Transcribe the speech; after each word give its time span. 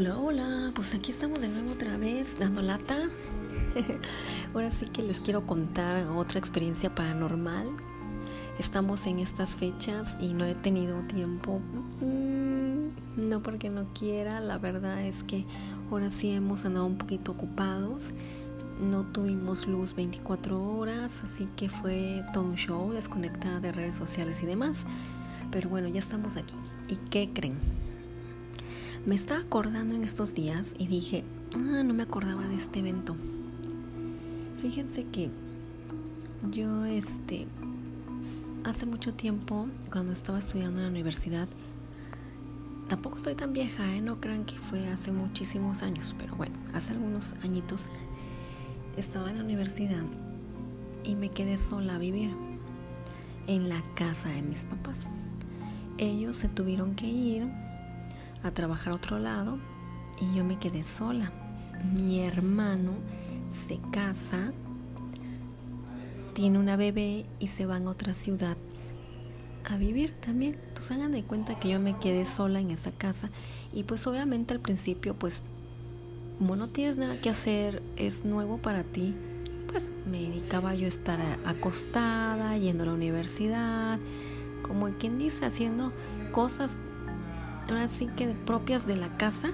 Hola, 0.00 0.16
hola, 0.16 0.72
pues 0.74 0.94
aquí 0.94 1.12
estamos 1.12 1.42
de 1.42 1.48
nuevo 1.50 1.72
otra 1.72 1.98
vez 1.98 2.34
dando 2.38 2.62
lata. 2.62 2.96
Ahora 4.54 4.70
sí 4.70 4.86
que 4.86 5.02
les 5.02 5.20
quiero 5.20 5.44
contar 5.44 6.06
otra 6.06 6.38
experiencia 6.38 6.94
paranormal. 6.94 7.68
Estamos 8.58 9.06
en 9.06 9.18
estas 9.18 9.56
fechas 9.56 10.16
y 10.18 10.28
no 10.28 10.46
he 10.46 10.54
tenido 10.54 11.02
tiempo. 11.02 11.60
Mm, 12.00 13.28
no 13.28 13.42
porque 13.42 13.68
no 13.68 13.92
quiera, 13.92 14.40
la 14.40 14.56
verdad 14.56 15.04
es 15.04 15.22
que 15.22 15.44
ahora 15.90 16.10
sí 16.10 16.30
hemos 16.30 16.64
andado 16.64 16.86
un 16.86 16.96
poquito 16.96 17.32
ocupados. 17.32 18.12
No 18.80 19.04
tuvimos 19.04 19.66
luz 19.66 19.94
24 19.94 20.62
horas, 20.78 21.20
así 21.22 21.46
que 21.56 21.68
fue 21.68 22.24
todo 22.32 22.44
un 22.44 22.56
show, 22.56 22.90
desconectada 22.90 23.60
de 23.60 23.70
redes 23.70 23.96
sociales 23.96 24.42
y 24.42 24.46
demás. 24.46 24.86
Pero 25.50 25.68
bueno, 25.68 25.88
ya 25.88 26.00
estamos 26.00 26.38
aquí. 26.38 26.54
¿Y 26.88 26.96
qué 26.96 27.28
creen? 27.34 27.89
Me 29.06 29.14
estaba 29.14 29.40
acordando 29.40 29.94
en 29.94 30.04
estos 30.04 30.34
días 30.34 30.74
y 30.78 30.86
dije, 30.86 31.24
ah, 31.54 31.82
no 31.82 31.94
me 31.94 32.02
acordaba 32.02 32.46
de 32.46 32.56
este 32.56 32.80
evento. 32.80 33.16
Fíjense 34.60 35.06
que 35.06 35.30
yo, 36.50 36.84
este, 36.84 37.46
hace 38.62 38.84
mucho 38.84 39.14
tiempo, 39.14 39.68
cuando 39.90 40.12
estaba 40.12 40.38
estudiando 40.38 40.80
en 40.80 40.84
la 40.84 40.90
universidad, 40.90 41.48
tampoco 42.88 43.16
estoy 43.16 43.34
tan 43.36 43.54
vieja, 43.54 43.90
¿eh? 43.94 44.02
no 44.02 44.20
crean 44.20 44.44
que 44.44 44.56
fue 44.56 44.86
hace 44.88 45.12
muchísimos 45.12 45.82
años, 45.82 46.14
pero 46.18 46.36
bueno, 46.36 46.56
hace 46.74 46.92
algunos 46.92 47.32
añitos 47.42 47.80
estaba 48.98 49.30
en 49.30 49.38
la 49.38 49.44
universidad 49.44 50.04
y 51.04 51.14
me 51.14 51.30
quedé 51.30 51.56
sola 51.56 51.94
a 51.94 51.98
vivir 51.98 52.32
en 53.46 53.70
la 53.70 53.82
casa 53.94 54.28
de 54.28 54.42
mis 54.42 54.66
papás. 54.66 55.06
Ellos 55.96 56.36
se 56.36 56.48
tuvieron 56.48 56.94
que 56.94 57.06
ir 57.06 57.69
a 58.42 58.50
trabajar 58.50 58.92
a 58.92 58.96
otro 58.96 59.18
lado 59.18 59.58
y 60.20 60.36
yo 60.36 60.44
me 60.44 60.58
quedé 60.58 60.84
sola. 60.84 61.32
Mi 61.92 62.20
hermano 62.20 62.92
se 63.48 63.78
casa, 63.90 64.52
tiene 66.34 66.58
una 66.58 66.76
bebé 66.76 67.26
y 67.38 67.48
se 67.48 67.66
va 67.66 67.76
a 67.76 67.82
otra 67.82 68.14
ciudad 68.14 68.56
a 69.64 69.76
vivir 69.76 70.14
también. 70.14 70.58
Entonces 70.68 70.92
hagan 70.92 71.12
de 71.12 71.24
cuenta 71.24 71.58
que 71.58 71.70
yo 71.70 71.80
me 71.80 71.98
quedé 71.98 72.26
sola 72.26 72.60
en 72.60 72.70
esa 72.70 72.92
casa 72.92 73.30
y 73.72 73.84
pues 73.84 74.06
obviamente 74.06 74.54
al 74.54 74.60
principio 74.60 75.14
pues 75.14 75.44
como 76.38 76.56
no 76.56 76.70
tienes 76.70 76.96
nada 76.96 77.20
que 77.20 77.28
hacer, 77.28 77.82
es 77.96 78.24
nuevo 78.24 78.56
para 78.56 78.82
ti, 78.82 79.14
pues 79.70 79.92
me 80.10 80.22
dedicaba 80.22 80.74
yo 80.74 80.86
a 80.86 80.88
estar 80.88 81.20
acostada, 81.44 82.56
yendo 82.56 82.84
a 82.84 82.86
la 82.86 82.94
universidad, 82.94 83.98
como 84.62 84.88
quien 84.96 85.18
dice, 85.18 85.44
haciendo 85.44 85.92
cosas 86.32 86.78
ahora 87.70 87.88
sí 87.88 88.08
que 88.16 88.28
propias 88.28 88.86
de 88.86 88.96
la 88.96 89.16
casa, 89.16 89.50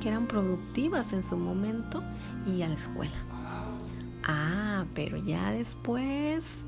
que 0.00 0.08
eran 0.08 0.26
productivas 0.26 1.12
en 1.12 1.22
su 1.22 1.36
momento, 1.36 2.02
y 2.46 2.62
a 2.62 2.68
la 2.68 2.74
escuela. 2.74 3.16
Ah, 4.24 4.84
pero 4.94 5.16
ya 5.16 5.50
después, 5.50 6.64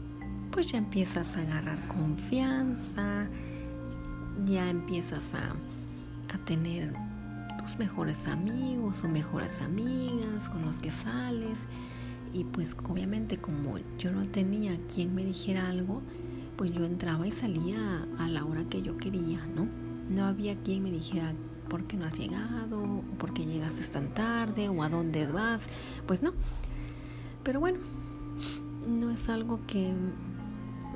pues 0.50 0.66
ya 0.69 0.78
empiezas 0.78 1.36
a 1.36 1.41
agarrar 1.41 1.86
confianza, 1.88 3.27
ya 4.46 4.69
empiezas 4.69 5.34
a, 5.34 5.52
a 6.34 6.38
tener 6.44 6.94
tus 7.62 7.78
mejores 7.78 8.26
amigos 8.28 9.04
o 9.04 9.08
mejores 9.08 9.60
amigas 9.60 10.48
con 10.48 10.64
los 10.64 10.78
que 10.78 10.91
sales. 10.91 11.66
Y 12.32 12.44
pues 12.44 12.76
obviamente 12.88 13.36
como 13.36 13.78
yo 13.98 14.10
no 14.10 14.26
tenía 14.26 14.78
quien 14.92 15.14
me 15.14 15.24
dijera 15.24 15.69
algo, 15.69 16.00
pues 16.56 16.72
yo 16.72 16.84
entraba 16.84 17.26
y 17.26 17.32
salía 17.32 18.06
a 18.19 18.26
la 18.28 18.44
hora 18.44 18.64
que 18.64 18.82
yo 18.82 18.97
quería, 18.97 19.44
¿no? 19.54 19.81
No 20.12 20.24
había 20.27 20.56
quien 20.56 20.82
me 20.82 20.91
dijera 20.91 21.32
por 21.69 21.84
qué 21.84 21.97
no 21.97 22.04
has 22.04 22.19
llegado, 22.19 23.03
por 23.19 23.32
qué 23.32 23.47
llegaste 23.47 23.82
tan 23.84 24.12
tarde, 24.12 24.69
o 24.69 24.82
a 24.82 24.88
dónde 24.88 25.26
vas. 25.26 25.69
Pues 26.06 26.22
no. 26.22 26.32
Pero 27.42 27.60
bueno, 27.60 27.78
no 28.87 29.10
es 29.10 29.28
algo 29.28 29.60
que 29.66 29.92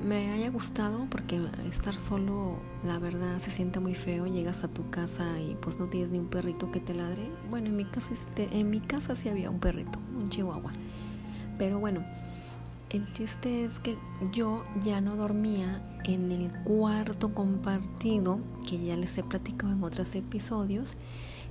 me 0.05 0.33
haya 0.33 0.51
gustado 0.51 1.07
porque 1.11 1.41
estar 1.69 1.95
solo, 1.95 2.59
la 2.85 2.99
verdad, 2.99 3.41
se 3.41 3.51
siente 3.51 3.81
muy 3.81 3.95
feo. 3.95 4.27
Llegas 4.27 4.65
a 4.65 4.69
tu 4.69 4.91
casa 4.91 5.41
y 5.41 5.57
pues 5.61 5.79
no 5.79 5.87
tienes 5.87 6.11
ni 6.11 6.19
un 6.19 6.29
perrito 6.29 6.71
que 6.71 6.81
te 6.81 6.93
ladre. 6.93 7.31
Bueno, 7.49 7.69
en 7.69 7.77
mi 7.77 7.87
casa, 7.87 8.13
en 8.37 8.71
mi 8.71 8.81
casa 8.81 9.17
sí 9.17 9.31
había 9.31 9.51
un 9.51 9.61
perrito, 9.61 9.99
un 10.15 10.29
chihuahua. 10.29 10.73
Pero 11.59 11.79
bueno, 11.79 12.05
el 12.91 13.11
chiste 13.15 13.65
es 13.65 13.79
que 13.79 13.97
yo 14.33 14.65
ya 14.83 15.01
no 15.01 15.17
dormía 15.17 15.96
en 16.15 16.33
el 16.33 16.53
cuarto 16.65 17.35
compartido, 17.35 18.39
que 18.69 18.79
ya 18.85 18.97
les 18.97 19.17
he 19.19 19.23
platicado 19.23 19.73
en 19.73 19.83
otros 19.83 20.15
episodios, 20.15 20.97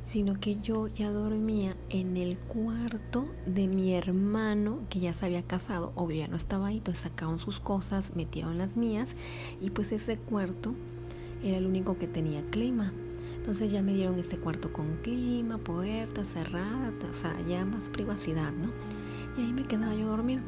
sino 0.05 0.39
que 0.39 0.57
yo 0.61 0.87
ya 0.87 1.11
dormía 1.11 1.75
en 1.89 2.15
el 2.17 2.37
cuarto 2.37 3.27
de 3.45 3.67
mi 3.67 3.93
hermano, 3.93 4.79
que 4.89 4.99
ya 4.99 5.13
se 5.13 5.25
había 5.25 5.43
casado, 5.43 5.91
obvio 5.95 6.19
ya 6.19 6.27
no 6.27 6.37
estaba 6.37 6.67
ahí, 6.67 6.77
entonces 6.77 7.03
sacaron 7.03 7.39
sus 7.39 7.59
cosas, 7.59 8.15
metieron 8.15 8.57
las 8.57 8.77
mías, 8.77 9.09
y 9.61 9.71
pues 9.71 9.91
ese 9.91 10.17
cuarto 10.17 10.75
era 11.43 11.57
el 11.57 11.65
único 11.65 11.97
que 11.97 12.07
tenía 12.07 12.43
clima. 12.49 12.93
Entonces 13.37 13.71
ya 13.71 13.83
me 13.83 13.93
dieron 13.93 14.17
ese 14.17 14.37
cuarto 14.37 14.73
con 14.73 14.97
clima, 15.03 15.57
puerta 15.59 16.25
cerrada, 16.25 16.91
o 17.11 17.13
sea, 17.13 17.39
ya 17.47 17.63
más 17.65 17.89
privacidad, 17.89 18.51
¿no? 18.51 18.69
Y 19.37 19.45
ahí 19.45 19.53
me 19.53 19.63
quedaba 19.63 19.93
yo 19.93 20.07
a 20.07 20.11
dormir. 20.11 20.41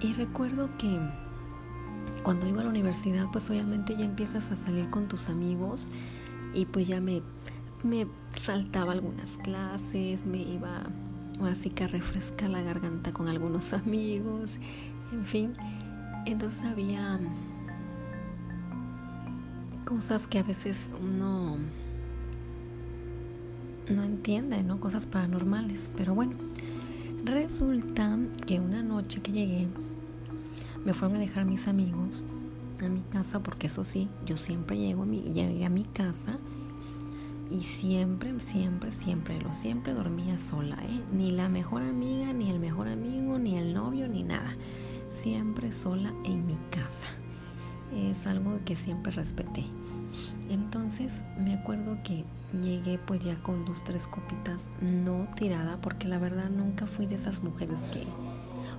Y 0.00 0.12
recuerdo 0.14 0.70
que 0.78 0.98
cuando 2.26 2.48
iba 2.48 2.60
a 2.60 2.64
la 2.64 2.70
universidad, 2.70 3.26
pues 3.30 3.48
obviamente 3.50 3.94
ya 3.96 4.04
empiezas 4.04 4.50
a 4.50 4.56
salir 4.56 4.90
con 4.90 5.06
tus 5.06 5.28
amigos 5.28 5.86
y 6.54 6.64
pues 6.66 6.88
ya 6.88 7.00
me, 7.00 7.22
me 7.84 8.08
saltaba 8.34 8.90
algunas 8.90 9.38
clases, 9.38 10.26
me 10.26 10.38
iba 10.38 10.82
así 11.48 11.70
que 11.70 11.84
a 11.84 11.86
refrescar 11.86 12.50
la 12.50 12.62
garganta 12.62 13.12
con 13.12 13.28
algunos 13.28 13.72
amigos, 13.72 14.50
en 15.12 15.24
fin. 15.24 15.52
Entonces 16.24 16.60
había 16.64 17.20
cosas 19.84 20.26
que 20.26 20.40
a 20.40 20.42
veces 20.42 20.90
uno 21.00 21.58
no 23.88 24.02
entiende, 24.02 24.64
¿no? 24.64 24.80
Cosas 24.80 25.06
paranormales. 25.06 25.90
Pero 25.96 26.16
bueno, 26.16 26.32
resulta 27.24 28.18
que 28.48 28.58
una 28.58 28.82
noche 28.82 29.22
que 29.22 29.30
llegué 29.30 29.68
me 30.86 30.94
fueron 30.94 31.16
a 31.16 31.20
dejar 31.20 31.44
mis 31.46 31.66
amigos 31.66 32.22
a 32.80 32.88
mi 32.88 33.00
casa, 33.00 33.42
porque 33.42 33.66
eso 33.66 33.82
sí, 33.82 34.08
yo 34.24 34.36
siempre 34.36 34.78
llego 34.78 35.02
a 35.02 35.06
mi, 35.06 35.20
llegué 35.22 35.64
a 35.64 35.68
mi 35.68 35.82
casa 35.82 36.38
y 37.50 37.62
siempre, 37.62 38.38
siempre, 38.38 38.92
siempre, 38.92 39.40
lo 39.40 39.52
siempre 39.52 39.94
dormía 39.94 40.38
sola, 40.38 40.76
¿eh? 40.84 41.00
Ni 41.12 41.32
la 41.32 41.48
mejor 41.48 41.82
amiga, 41.82 42.32
ni 42.32 42.50
el 42.50 42.60
mejor 42.60 42.86
amigo, 42.86 43.36
ni 43.40 43.56
el 43.56 43.74
novio, 43.74 44.06
ni 44.06 44.22
nada. 44.22 44.54
Siempre 45.10 45.72
sola 45.72 46.12
en 46.24 46.46
mi 46.46 46.56
casa. 46.70 47.08
Es 47.92 48.24
algo 48.28 48.60
que 48.64 48.76
siempre 48.76 49.10
respeté. 49.10 49.64
Entonces 50.50 51.12
me 51.36 51.54
acuerdo 51.54 51.98
que 52.04 52.24
llegué 52.62 52.98
pues 52.98 53.24
ya 53.24 53.34
con 53.42 53.64
dos, 53.64 53.82
tres 53.82 54.06
copitas, 54.06 54.60
no 54.92 55.26
tirada, 55.34 55.80
porque 55.80 56.06
la 56.06 56.20
verdad 56.20 56.48
nunca 56.48 56.86
fui 56.86 57.06
de 57.06 57.16
esas 57.16 57.42
mujeres 57.42 57.82
que, 57.92 58.04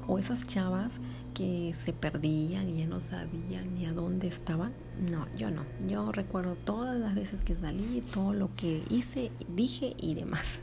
o 0.08 0.20
esas 0.20 0.48
chavas 0.48 1.00
que 1.34 1.76
se 1.84 1.94
perdían 1.94 2.68
y 2.70 2.80
ya 2.80 2.88
no 2.88 3.00
sabían 3.00 3.76
ni 3.76 3.86
a 3.86 3.94
dónde 3.94 4.28
estaban. 4.28 4.74
No, 5.12 5.28
yo 5.38 5.52
no. 5.52 5.64
Yo 5.88 6.12
recuerdo 6.12 6.56
todas 6.56 7.00
las 7.00 7.14
veces 7.14 7.42
que 7.42 7.56
salí, 7.56 8.02
todo 8.14 8.34
lo 8.34 8.56
que 8.56 8.84
hice, 8.90 9.32
dije 9.56 9.96
y 10.00 10.16
demás. 10.16 10.60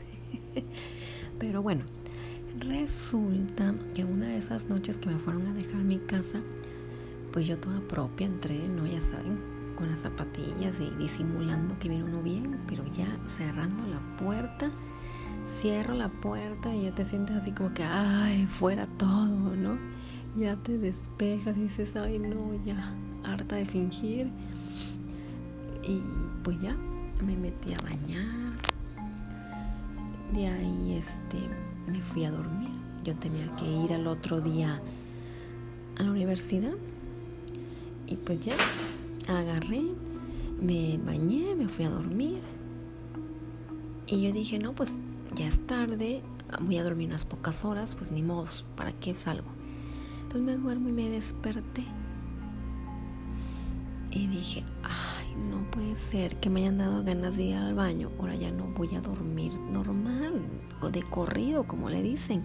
Pero 1.39 1.61
bueno, 1.61 1.83
resulta 2.59 3.73
que 3.93 4.03
una 4.03 4.27
de 4.27 4.37
esas 4.37 4.67
noches 4.67 4.97
que 4.97 5.09
me 5.09 5.19
fueron 5.19 5.47
a 5.47 5.53
dejar 5.53 5.75
a 5.75 5.83
mi 5.83 5.99
casa, 5.99 6.41
pues 7.31 7.47
yo 7.47 7.57
toda 7.57 7.79
propia 7.81 8.27
entré, 8.27 8.67
¿no? 8.67 8.85
Ya 8.85 9.01
saben, 9.01 9.39
con 9.75 9.89
las 9.89 9.99
zapatillas 10.01 10.75
y 10.79 10.89
disimulando 10.97 11.77
que 11.79 11.89
viene 11.89 12.03
uno 12.03 12.21
bien, 12.21 12.59
pero 12.67 12.83
ya 12.93 13.07
cerrando 13.37 13.85
la 13.87 13.99
puerta, 14.17 14.71
cierro 15.47 15.93
la 15.93 16.09
puerta 16.09 16.73
y 16.73 16.83
ya 16.83 16.91
te 16.91 17.05
sientes 17.05 17.35
así 17.35 17.51
como 17.51 17.73
que, 17.73 17.83
ay, 17.83 18.45
fuera 18.47 18.87
todo, 18.87 19.55
¿no? 19.55 19.77
ya 20.35 20.57
te 20.57 20.77
despejas 20.77 21.55
y 21.57 21.61
dices, 21.61 21.95
ay 21.95 22.19
no, 22.19 22.53
ya, 22.65 22.93
harta 23.23 23.55
de 23.55 23.65
fingir. 23.65 24.29
Y 25.83 26.01
pues 26.43 26.59
ya, 26.61 26.75
me 27.25 27.35
metí 27.37 27.73
a 27.73 27.77
bañar. 27.77 28.59
De 30.33 30.47
ahí 30.47 30.97
este, 30.99 31.37
me 31.89 32.01
fui 32.01 32.25
a 32.25 32.31
dormir. 32.31 32.69
Yo 33.03 33.15
tenía 33.15 33.47
que 33.55 33.65
ir 33.65 33.93
al 33.93 34.07
otro 34.07 34.41
día 34.41 34.81
a 35.97 36.03
la 36.03 36.11
universidad. 36.11 36.73
Y 38.07 38.15
pues 38.17 38.39
ya, 38.41 38.55
agarré, 39.27 39.83
me 40.61 40.99
bañé, 41.05 41.55
me 41.55 41.69
fui 41.69 41.85
a 41.85 41.89
dormir. 41.89 42.41
Y 44.07 44.21
yo 44.21 44.33
dije, 44.33 44.59
no, 44.59 44.73
pues 44.73 44.97
ya 45.35 45.47
es 45.47 45.65
tarde, 45.67 46.21
voy 46.61 46.77
a 46.77 46.83
dormir 46.83 47.09
unas 47.09 47.25
pocas 47.25 47.65
horas, 47.65 47.95
pues 47.95 48.11
ni 48.11 48.21
modo, 48.21 48.47
¿para 48.75 48.91
qué 48.93 49.15
salgo? 49.15 49.55
me 50.41 50.57
duermo 50.57 50.89
y 50.89 50.91
me 50.91 51.09
desperté. 51.09 51.83
Y 54.11 54.27
dije, 54.27 54.63
ay, 54.83 55.35
no 55.49 55.69
puede 55.71 55.95
ser 55.95 56.37
que 56.37 56.49
me 56.49 56.61
hayan 56.61 56.77
dado 56.77 57.03
ganas 57.03 57.35
de 57.35 57.43
ir 57.43 57.55
al 57.55 57.75
baño, 57.75 58.11
ahora 58.19 58.35
ya 58.35 58.51
no 58.51 58.65
voy 58.65 58.95
a 58.95 59.01
dormir 59.01 59.53
normal 59.53 60.41
o 60.81 60.89
de 60.89 61.03
corrido, 61.03 61.65
como 61.65 61.89
le 61.89 62.01
dicen. 62.01 62.43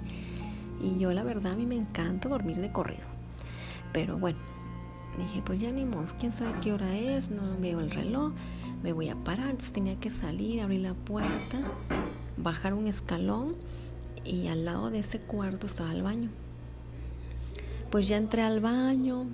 Y 0.81 0.99
yo 0.99 1.13
la 1.13 1.23
verdad 1.23 1.53
a 1.53 1.57
mí 1.57 1.67
me 1.67 1.77
encanta 1.77 2.29
dormir 2.29 2.57
de 2.57 2.73
corrido. 2.73 3.05
Pero 3.93 4.19
bueno, 4.19 4.39
dije, 5.19 5.43
pues 5.45 5.61
ya 5.61 5.71
ni 5.71 5.85
modo, 5.85 6.07
quién 6.19 6.33
sabe 6.33 6.59
qué 6.61 6.73
hora 6.73 6.97
es, 6.97 7.31
no 7.31 7.43
veo 7.61 7.81
el 7.81 7.91
reloj, 7.91 8.33
me 8.83 8.93
voy 8.93 9.09
a 9.09 9.17
parar. 9.17 9.51
Entonces 9.51 9.73
tenía 9.73 9.99
que 9.99 10.11
salir, 10.11 10.61
abrir 10.61 10.81
la 10.81 10.95
puerta, 10.95 11.61
bajar 12.43 12.75
un 12.75 12.87
escalón 12.87 13.55
y 14.25 14.49
al 14.49 14.65
lado 14.65 14.91
de 14.91 15.01
ese 15.01 15.21
cuarto 15.21 15.67
estaba 15.67 15.93
el 15.93 16.03
baño. 16.03 16.31
Pues 17.91 18.09
ya 18.09 18.17
entré 18.17 18.43
al 18.43 18.61
baño 18.61 19.27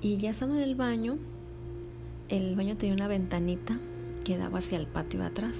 y 0.00 0.18
ya 0.18 0.30
estando 0.30 0.56
en 0.56 0.62
el 0.62 0.74
baño, 0.74 1.16
el 2.28 2.54
baño 2.54 2.76
tenía 2.76 2.94
una 2.94 3.08
ventanita 3.08 3.78
que 4.24 4.36
daba 4.36 4.58
hacia 4.58 4.78
el 4.78 4.86
patio 4.86 5.20
de 5.20 5.26
atrás 5.26 5.56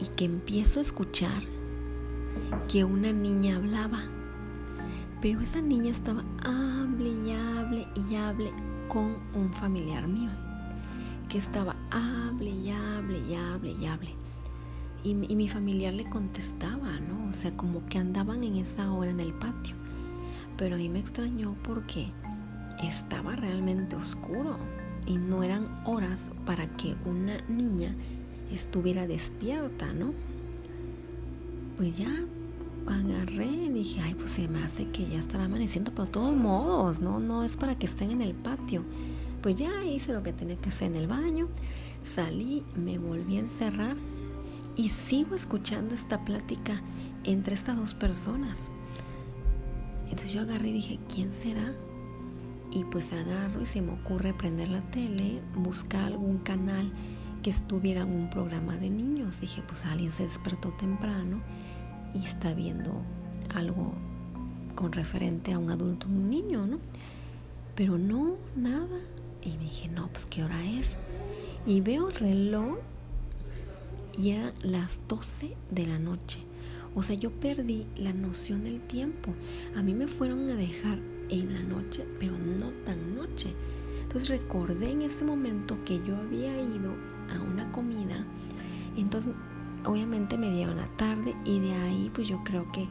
y 0.00 0.08
que 0.08 0.24
empiezo 0.24 0.80
a 0.80 0.82
escuchar 0.82 1.42
que 2.68 2.84
una 2.84 3.12
niña 3.12 3.56
hablaba. 3.56 4.00
Pero 5.20 5.40
esa 5.40 5.60
niña 5.60 5.92
estaba 5.92 6.24
hable 6.42 7.10
y 7.10 7.30
hable 7.30 7.86
y 7.94 8.16
hable 8.16 8.52
con 8.88 9.16
un 9.34 9.52
familiar 9.52 10.08
mío. 10.08 10.30
Que 11.28 11.38
estaba 11.38 11.76
hable 11.90 12.50
y 12.50 12.70
hable 12.70 13.20
y 13.20 13.34
hable 13.34 13.72
y 13.80 13.86
hable. 13.86 14.21
Y, 15.04 15.14
mi 15.14 15.48
familiar 15.48 15.92
le 15.94 16.08
contestaba, 16.08 17.00
¿no? 17.00 17.28
O 17.30 17.32
sea, 17.32 17.56
como 17.56 17.84
que 17.86 17.98
andaban 17.98 18.44
en 18.44 18.56
esa 18.56 18.92
hora 18.92 19.10
en 19.10 19.20
el 19.20 19.32
patio. 19.32 19.74
Pero 20.56 20.76
a 20.76 20.78
mí 20.78 20.88
me 20.88 21.00
extrañó 21.00 21.56
porque 21.62 22.06
estaba 22.82 23.34
realmente 23.34 23.96
oscuro 23.96 24.58
y 25.06 25.16
no 25.16 25.42
eran 25.42 25.68
horas 25.84 26.30
para 26.46 26.68
que 26.76 26.94
una 27.04 27.40
niña 27.48 27.94
estuviera 28.52 29.06
despierta, 29.06 29.92
¿no? 29.92 30.12
Pues 31.76 31.96
ya 31.96 32.12
agarré 32.86 33.46
y 33.46 33.68
dije, 33.70 34.00
ay, 34.00 34.14
pues 34.14 34.32
se 34.32 34.48
me 34.48 34.62
hace 34.62 34.88
que 34.88 35.08
ya 35.08 35.18
estará 35.18 35.44
amaneciendo, 35.44 35.90
pero 35.92 36.04
de 36.04 36.12
todos 36.12 36.36
modos, 36.36 37.00
¿no? 37.00 37.18
No 37.18 37.44
es 37.44 37.56
para 37.56 37.76
que 37.76 37.86
estén 37.86 38.10
en 38.10 38.22
el 38.22 38.34
patio. 38.34 38.84
Pues 39.40 39.56
ya 39.56 39.84
hice 39.84 40.12
lo 40.12 40.22
que 40.22 40.32
tenía 40.32 40.56
que 40.56 40.68
hacer 40.68 40.88
en 40.88 40.96
el 40.96 41.08
baño, 41.08 41.48
salí, 42.00 42.62
me 42.76 42.98
volví 42.98 43.36
a 43.36 43.40
encerrar 43.40 43.96
y 44.76 44.88
sigo 44.88 45.34
escuchando 45.34 45.94
esta 45.94 46.24
plática 46.24 46.80
entre 47.24 47.54
estas 47.54 47.76
dos 47.76 47.94
personas. 47.94 48.68
Entonces 50.04 50.32
yo 50.32 50.42
agarré 50.42 50.68
y 50.68 50.72
dije, 50.72 50.98
¿quién 51.12 51.32
será? 51.32 51.72
Y 52.70 52.84
pues 52.84 53.12
agarro 53.12 53.62
y 53.62 53.66
se 53.66 53.82
me 53.82 53.92
ocurre 53.92 54.32
prender 54.32 54.68
la 54.68 54.80
tele, 54.80 55.40
buscar 55.54 56.04
algún 56.04 56.38
canal 56.38 56.90
que 57.42 57.50
estuviera 57.50 58.02
en 58.02 58.12
un 58.12 58.30
programa 58.30 58.76
de 58.76 58.90
niños. 58.90 59.40
Dije, 59.40 59.62
pues 59.66 59.84
alguien 59.84 60.12
se 60.12 60.24
despertó 60.24 60.70
temprano 60.70 61.40
y 62.14 62.24
está 62.24 62.52
viendo 62.54 63.02
algo 63.54 63.92
con 64.74 64.92
referente 64.92 65.52
a 65.52 65.58
un 65.58 65.70
adulto, 65.70 66.06
un 66.06 66.30
niño, 66.30 66.66
¿no? 66.66 66.78
Pero 67.74 67.98
no, 67.98 68.36
nada. 68.56 69.00
Y 69.42 69.50
me 69.50 69.64
dije, 69.64 69.88
no, 69.88 70.08
pues 70.08 70.26
qué 70.26 70.44
hora 70.44 70.64
es. 70.64 70.86
Y 71.66 71.80
veo 71.80 72.08
el 72.08 72.14
reloj 72.14 72.78
y 74.16 74.30
eran 74.30 74.52
las 74.62 75.00
12 75.08 75.56
de 75.70 75.86
la 75.86 75.98
noche. 75.98 76.40
O 76.94 77.02
sea, 77.02 77.16
yo 77.16 77.30
perdí 77.30 77.86
la 77.96 78.12
noción 78.12 78.64
del 78.64 78.80
tiempo. 78.80 79.32
A 79.76 79.82
mí 79.82 79.94
me 79.94 80.06
fueron 80.06 80.50
a 80.50 80.54
dejar 80.54 80.98
en 81.30 81.54
la 81.54 81.62
noche, 81.62 82.04
pero 82.20 82.34
no 82.36 82.70
tan 82.84 83.16
noche. 83.16 83.54
Entonces 84.02 84.28
recordé 84.28 84.90
en 84.90 85.02
ese 85.02 85.24
momento 85.24 85.78
que 85.84 86.02
yo 86.06 86.16
había 86.16 86.54
ido 86.60 86.92
a 87.30 87.40
una 87.40 87.72
comida, 87.72 88.26
entonces 88.94 89.32
obviamente 89.86 90.36
me 90.36 90.50
dieron 90.50 90.76
la 90.76 90.86
tarde 90.96 91.34
y 91.44 91.60
de 91.60 91.72
ahí 91.72 92.10
pues 92.12 92.28
yo 92.28 92.42
creo 92.44 92.70
que 92.72 92.86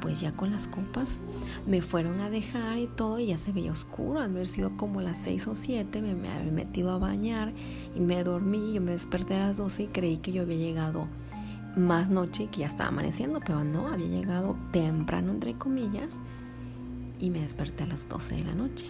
pues 0.00 0.20
ya 0.20 0.32
con 0.32 0.52
las 0.52 0.66
copas 0.68 1.18
me 1.66 1.82
fueron 1.82 2.20
a 2.20 2.30
dejar 2.30 2.78
y 2.78 2.86
todo 2.86 3.18
y 3.18 3.26
ya 3.26 3.38
se 3.38 3.52
veía 3.52 3.72
oscuro, 3.72 4.20
al 4.20 4.30
haber 4.30 4.48
sido 4.48 4.76
como 4.76 5.00
las 5.00 5.18
seis 5.18 5.46
o 5.46 5.56
siete, 5.56 6.02
me, 6.02 6.14
me 6.14 6.30
había 6.30 6.52
metido 6.52 6.90
a 6.90 6.98
bañar 6.98 7.52
y 7.94 8.00
me 8.00 8.22
dormí, 8.24 8.72
yo 8.72 8.80
me 8.80 8.92
desperté 8.92 9.36
a 9.36 9.48
las 9.48 9.56
12 9.56 9.84
y 9.84 9.86
creí 9.88 10.18
que 10.18 10.32
yo 10.32 10.42
había 10.42 10.56
llegado 10.56 11.08
más 11.76 12.10
noche 12.10 12.44
y 12.44 12.46
que 12.48 12.60
ya 12.60 12.66
estaba 12.66 12.88
amaneciendo, 12.88 13.40
pero 13.40 13.64
no, 13.64 13.88
había 13.88 14.08
llegado 14.08 14.56
temprano 14.72 15.32
entre 15.32 15.54
comillas 15.54 16.18
y 17.20 17.30
me 17.30 17.40
desperté 17.40 17.84
a 17.84 17.86
las 17.86 18.08
12 18.08 18.36
de 18.36 18.44
la 18.44 18.54
noche. 18.54 18.86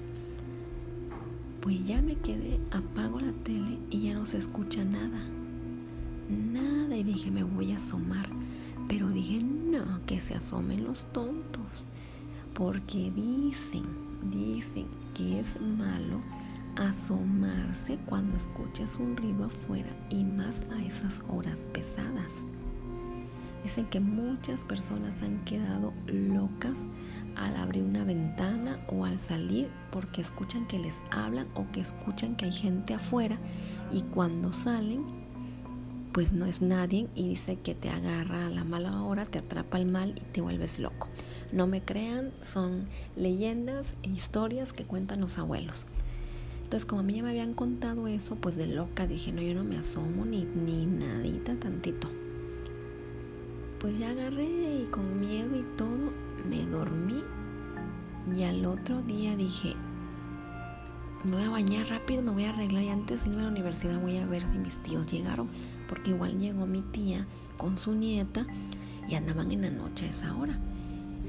Pues 1.61 1.85
ya 1.87 2.01
me 2.01 2.15
quedé, 2.17 2.59
apago 2.71 3.21
la 3.21 3.33
tele 3.33 3.79
y 3.91 4.03
ya 4.03 4.15
no 4.15 4.25
se 4.25 4.39
escucha 4.39 4.85
nada. 4.85 5.21
Nada 6.29 6.97
y 6.97 7.03
dije, 7.03 7.31
me 7.31 7.43
voy 7.43 7.73
a 7.73 7.77
asomar. 7.77 8.29
Pero 8.89 9.09
dije, 9.11 9.41
que 10.07 10.21
se 10.21 10.35
asomen 10.35 10.85
los 10.85 11.05
tontos. 11.13 11.85
Porque 12.55 13.11
dicen, 13.11 13.85
dicen 14.31 14.87
que 15.15 15.41
es 15.41 15.61
malo 15.61 16.21
asomarse 16.77 17.99
cuando 18.07 18.37
escuchas 18.37 18.97
un 18.97 19.17
ruido 19.17 19.47
afuera 19.47 19.91
y 20.11 20.25
más 20.25 20.61
a 20.73 20.83
esas 20.83 21.21
horas 21.29 21.69
pesadas. 21.73 22.33
Dicen 23.63 23.87
que 23.87 24.01
muchas 24.01 24.65
personas 24.65 25.23
han 25.23 25.45
quedado 25.45 25.93
locas 26.07 26.87
al 27.37 27.57
abrir 27.57 27.85
una 27.85 28.05
ventana 28.05 28.81
o 28.89 29.05
al 29.05 29.21
salir 29.21 29.69
porque 29.93 30.23
escuchan 30.23 30.67
que 30.67 30.79
les 30.79 31.03
hablan 31.11 31.47
o 31.55 31.71
que 31.71 31.81
escuchan 31.81 32.37
que 32.37 32.47
hay 32.47 32.53
gente 32.53 32.95
afuera 32.95 33.39
y 33.93 34.03
cuando 34.03 34.53
salen 34.53 35.20
pues 36.13 36.33
no 36.33 36.47
es 36.47 36.61
nadie 36.61 37.09
y 37.15 37.29
dice 37.29 37.57
que 37.57 37.75
te 37.75 37.89
agarra 37.89 38.47
a 38.47 38.51
la 38.51 38.65
mala 38.65 39.03
hora, 39.03 39.27
te 39.27 39.39
atrapa 39.39 39.79
el 39.79 39.87
mal 39.87 40.15
y 40.17 40.21
te 40.33 40.41
vuelves 40.41 40.79
loco. 40.79 41.09
No 41.53 41.67
me 41.67 41.83
crean, 41.83 42.33
son 42.43 42.87
leyendas 43.17 43.87
e 44.03 44.09
historias 44.09 44.73
que 44.73 44.85
cuentan 44.85 45.21
los 45.21 45.39
abuelos. 45.39 45.87
Entonces 46.65 46.87
como 46.87 47.01
a 47.01 47.05
mí 47.05 47.15
ya 47.15 47.23
me 47.23 47.31
habían 47.31 47.55
contado 47.55 48.07
eso, 48.07 48.37
pues 48.37 48.57
de 48.57 48.67
loca 48.67 49.07
dije, 49.07 49.33
no, 49.33 49.43
yo 49.43 49.55
no 49.55 49.65
me 49.65 49.79
asomo 49.79 50.25
ni, 50.25 50.45
ni 50.45 50.87
nadita 50.87 51.55
tantito. 51.57 52.09
Pues 53.81 53.99
ya 53.99 54.11
agarré 54.11 54.45
y 54.45 54.89
con 54.91 55.21
miedo 55.21 55.57
y 55.57 55.65
todo 55.77 56.13
me 56.49 56.65
dormí 56.67 57.23
y 58.37 58.43
al 58.45 58.65
otro 58.67 59.03
día 59.03 59.37
dije, 59.37 59.75
me 61.25 61.37
voy 61.37 61.45
a 61.45 61.51
bañar 61.51 61.89
rápido, 61.89 62.23
me 62.23 62.31
voy 62.31 62.45
a 62.45 62.51
arreglar 62.51 62.83
y 62.83 62.89
antes 62.89 63.25
de 63.25 63.31
irme 63.31 63.43
a 63.43 63.45
la 63.45 63.51
universidad 63.51 64.01
voy 64.01 64.19
a 64.19 64.27
ver 64.27 64.43
si 64.43 64.59
mis 64.59 64.81
tíos 64.83 65.11
llegaron, 65.11 65.49
porque 65.91 66.11
igual 66.11 66.39
llegó 66.39 66.67
mi 66.67 66.83
tía 66.83 67.27
con 67.57 67.77
su 67.77 67.93
nieta 67.93 68.47
y 69.09 69.17
andaban 69.17 69.51
en 69.51 69.63
la 69.63 69.71
noche 69.71 70.07
a 70.07 70.11
esa 70.11 70.37
hora. 70.37 70.57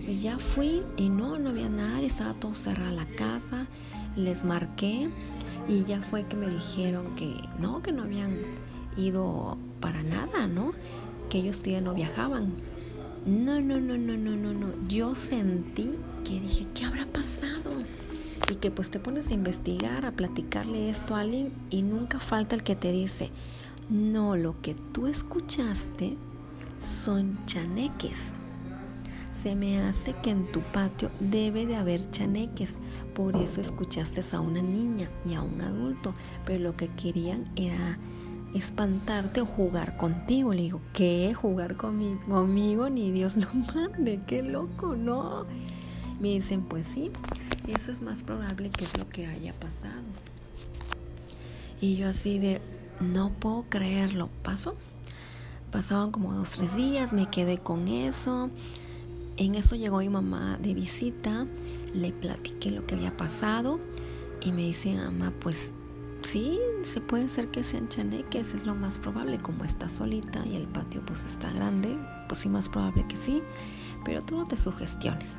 Pues 0.05 0.21
ya 0.21 0.37
fui 0.37 0.83
y 0.97 1.09
no, 1.09 1.39
no 1.39 1.49
había 1.49 1.67
nadie, 1.67 2.05
estaba 2.05 2.35
todo 2.35 2.53
cerrada 2.53 2.91
la 2.91 3.07
casa, 3.07 3.65
les 4.15 4.43
marqué 4.43 5.09
y 5.67 5.83
ya 5.83 5.99
fue 6.01 6.25
que 6.25 6.37
me 6.37 6.47
dijeron 6.47 7.15
que 7.15 7.35
no, 7.59 7.81
que 7.81 7.91
no 7.91 8.03
habían 8.03 8.37
ido 8.97 9.57
para 9.79 10.03
nada, 10.03 10.45
¿no? 10.45 10.73
Que 11.29 11.39
ellos 11.39 11.57
todavía 11.57 11.81
no 11.81 11.95
viajaban, 11.95 12.53
no, 13.25 13.61
no, 13.61 13.79
no, 13.79 13.97
no, 13.97 14.15
no, 14.15 14.35
no, 14.35 14.53
no. 14.53 14.87
Yo 14.87 15.15
sentí 15.15 15.97
que 16.23 16.39
dije, 16.39 16.67
¿qué 16.75 16.85
habrá 16.85 17.07
pasado? 17.07 17.81
Y 18.51 18.55
que 18.55 18.69
pues 18.69 18.91
te 18.91 18.99
pones 18.99 19.27
a 19.27 19.33
investigar, 19.33 20.05
a 20.05 20.11
platicarle 20.11 20.91
esto 20.91 21.15
a 21.15 21.21
alguien 21.21 21.51
y 21.71 21.81
nunca 21.81 22.19
falta 22.19 22.55
el 22.55 22.61
que 22.61 22.75
te 22.75 22.91
dice, 22.91 23.31
no, 23.91 24.37
lo 24.37 24.61
que 24.61 24.73
tú 24.73 25.05
escuchaste 25.05 26.15
son 26.81 27.37
chaneques. 27.45 28.17
Se 29.33 29.53
me 29.53 29.81
hace 29.81 30.13
que 30.13 30.29
en 30.29 30.49
tu 30.49 30.61
patio 30.61 31.11
debe 31.19 31.65
de 31.65 31.75
haber 31.75 32.09
chaneques, 32.09 32.77
por 33.13 33.35
eso 33.35 33.59
escuchaste 33.59 34.23
a 34.31 34.39
una 34.39 34.61
niña 34.61 35.09
y 35.27 35.33
a 35.33 35.41
un 35.41 35.59
adulto, 35.59 36.13
pero 36.45 36.63
lo 36.63 36.77
que 36.77 36.87
querían 36.87 37.51
era 37.57 37.97
espantarte 38.55 39.41
o 39.41 39.45
jugar 39.45 39.97
contigo. 39.97 40.53
Le 40.53 40.61
digo, 40.61 40.79
¿qué? 40.93 41.33
¿Jugar 41.33 41.75
conmigo? 41.75 42.21
conmigo? 42.29 42.89
Ni 42.89 43.11
Dios 43.11 43.35
lo 43.35 43.47
mande, 43.75 44.21
qué 44.25 44.41
loco, 44.41 44.95
¿no? 44.95 45.45
Me 46.21 46.29
dicen, 46.29 46.61
pues 46.61 46.87
sí, 46.87 47.11
eso 47.67 47.91
es 47.91 48.01
más 48.01 48.23
probable 48.23 48.69
que 48.69 48.85
es 48.85 48.97
lo 48.97 49.09
que 49.09 49.27
haya 49.27 49.51
pasado. 49.51 50.03
Y 51.81 51.97
yo 51.97 52.07
así 52.07 52.37
de, 52.39 52.61
no 53.01 53.31
puedo 53.31 53.65
creerlo. 53.69 54.29
¿Pasó? 54.43 54.75
Pasaban 55.71 56.11
como 56.11 56.33
dos, 56.33 56.51
tres 56.51 56.75
días, 56.75 57.13
me 57.13 57.29
quedé 57.29 57.57
con 57.57 57.87
eso. 57.87 58.49
En 59.37 59.55
eso 59.55 59.75
llegó 59.75 59.99
mi 59.99 60.09
mamá 60.09 60.57
de 60.61 60.73
visita, 60.73 61.47
le 61.93 62.11
platiqué 62.11 62.71
lo 62.71 62.85
que 62.85 62.95
había 62.95 63.15
pasado 63.15 63.79
y 64.41 64.51
me 64.51 64.63
dice, 64.63 64.93
mamá, 64.93 65.31
pues 65.39 65.71
sí, 66.29 66.59
se 66.83 67.01
puede 67.01 67.29
ser 67.29 67.49
que 67.49 67.63
sean 67.63 67.87
chaneques, 67.89 68.53
es 68.53 68.65
lo 68.65 68.75
más 68.75 68.99
probable, 68.99 69.39
como 69.39 69.63
está 69.63 69.89
solita 69.89 70.45
y 70.45 70.55
el 70.55 70.67
patio 70.67 71.01
pues 71.05 71.25
está 71.25 71.51
grande, 71.51 71.97
pues 72.27 72.41
sí, 72.41 72.49
más 72.49 72.69
probable 72.69 73.05
que 73.07 73.17
sí, 73.17 73.41
pero 74.03 74.21
tú 74.21 74.37
no 74.37 74.45
te 74.45 74.57
sugestiones. 74.57 75.29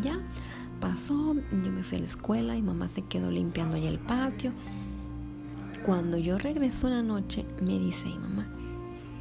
Ya 0.00 0.18
pasó, 0.80 1.34
yo 1.34 1.70
me 1.70 1.82
fui 1.82 1.98
a 1.98 2.00
la 2.00 2.06
escuela 2.06 2.56
y 2.56 2.62
mamá 2.62 2.88
se 2.88 3.02
quedó 3.02 3.30
limpiando 3.30 3.76
ahí 3.76 3.86
el 3.86 3.98
patio. 3.98 4.52
Cuando 5.84 6.16
yo 6.16 6.38
regreso 6.38 6.88
la 6.88 7.02
noche, 7.02 7.44
me 7.60 7.78
dice 7.78 8.06
mi 8.06 8.16
mamá, 8.16 8.46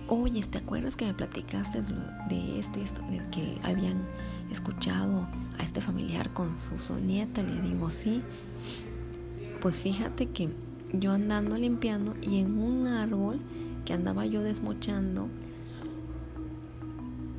oye, 0.07 0.41
¿te 0.43 0.59
acuerdas 0.59 0.95
que 0.95 1.03
me 1.05 1.13
platicaste 1.13 1.81
de 2.29 2.57
esto 2.57 2.79
y 2.79 2.83
esto? 2.83 3.01
De 3.01 3.21
que 3.31 3.57
habían 3.63 4.05
escuchado 4.49 5.27
a 5.59 5.63
este 5.63 5.81
familiar 5.81 6.31
con 6.31 6.55
su, 6.57 6.93
nieta. 6.95 7.43
Le 7.43 7.59
digo, 7.61 7.89
sí. 7.89 8.21
Pues 9.59 9.77
fíjate 9.77 10.27
que 10.27 10.51
yo 10.93 11.11
andando 11.11 11.57
limpiando 11.57 12.15
y 12.21 12.39
en 12.39 12.57
un 12.57 12.87
árbol 12.87 13.41
que 13.83 13.91
andaba 13.91 14.25
yo 14.25 14.41
desmochando, 14.41 15.27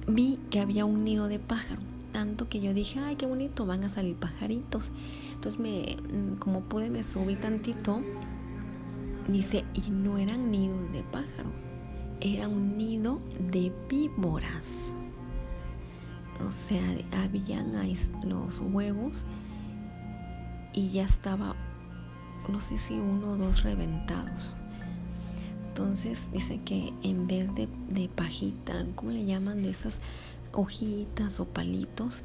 vi 0.07 0.39
que 0.51 0.61
había 0.61 0.85
un 0.85 1.03
nido 1.03 1.29
de 1.29 1.39
pájaro. 1.39 1.81
Tanto 2.13 2.47
que 2.51 2.61
yo 2.61 2.75
dije, 2.75 3.01
ay, 3.01 3.17
qué 3.17 3.25
bonito, 3.25 3.65
van 3.65 3.85
a 3.85 3.89
salir 3.89 4.17
pajaritos. 4.17 4.91
Entonces, 5.33 5.59
me, 5.59 5.97
mm, 6.13 6.37
como 6.37 6.61
pude, 6.61 6.91
me 6.91 7.03
subí 7.05 7.37
tantito. 7.37 8.03
Dice, 9.29 9.65
y 9.75 9.91
no 9.91 10.19
eran 10.19 10.51
nidos 10.51 10.93
de 10.93 11.03
pájaro, 11.03 11.51
era 12.21 12.47
un 12.49 12.77
nido 12.77 13.21
de 13.51 13.73
víboras. 13.89 14.65
O 16.47 16.69
sea, 16.69 16.83
habían 17.23 17.73
los 18.25 18.61
huevos 18.61 19.25
y 20.75 20.91
ya 20.91 21.05
estaba, 21.05 21.55
no 22.49 22.61
sé 22.61 22.77
si 22.77 22.95
uno 22.95 23.33
o 23.33 23.37
dos 23.37 23.63
reventados. 23.63 24.57
Entonces 25.69 26.29
dice 26.33 26.61
que 26.65 26.93
en 27.03 27.27
vez 27.27 27.53
de, 27.55 27.69
de 27.89 28.09
pajita, 28.09 28.85
¿cómo 28.95 29.11
le 29.11 29.25
llaman? 29.25 29.63
De 29.63 29.71
esas 29.71 30.01
hojitas 30.53 31.41
o 31.41 31.47
palitos 31.47 32.23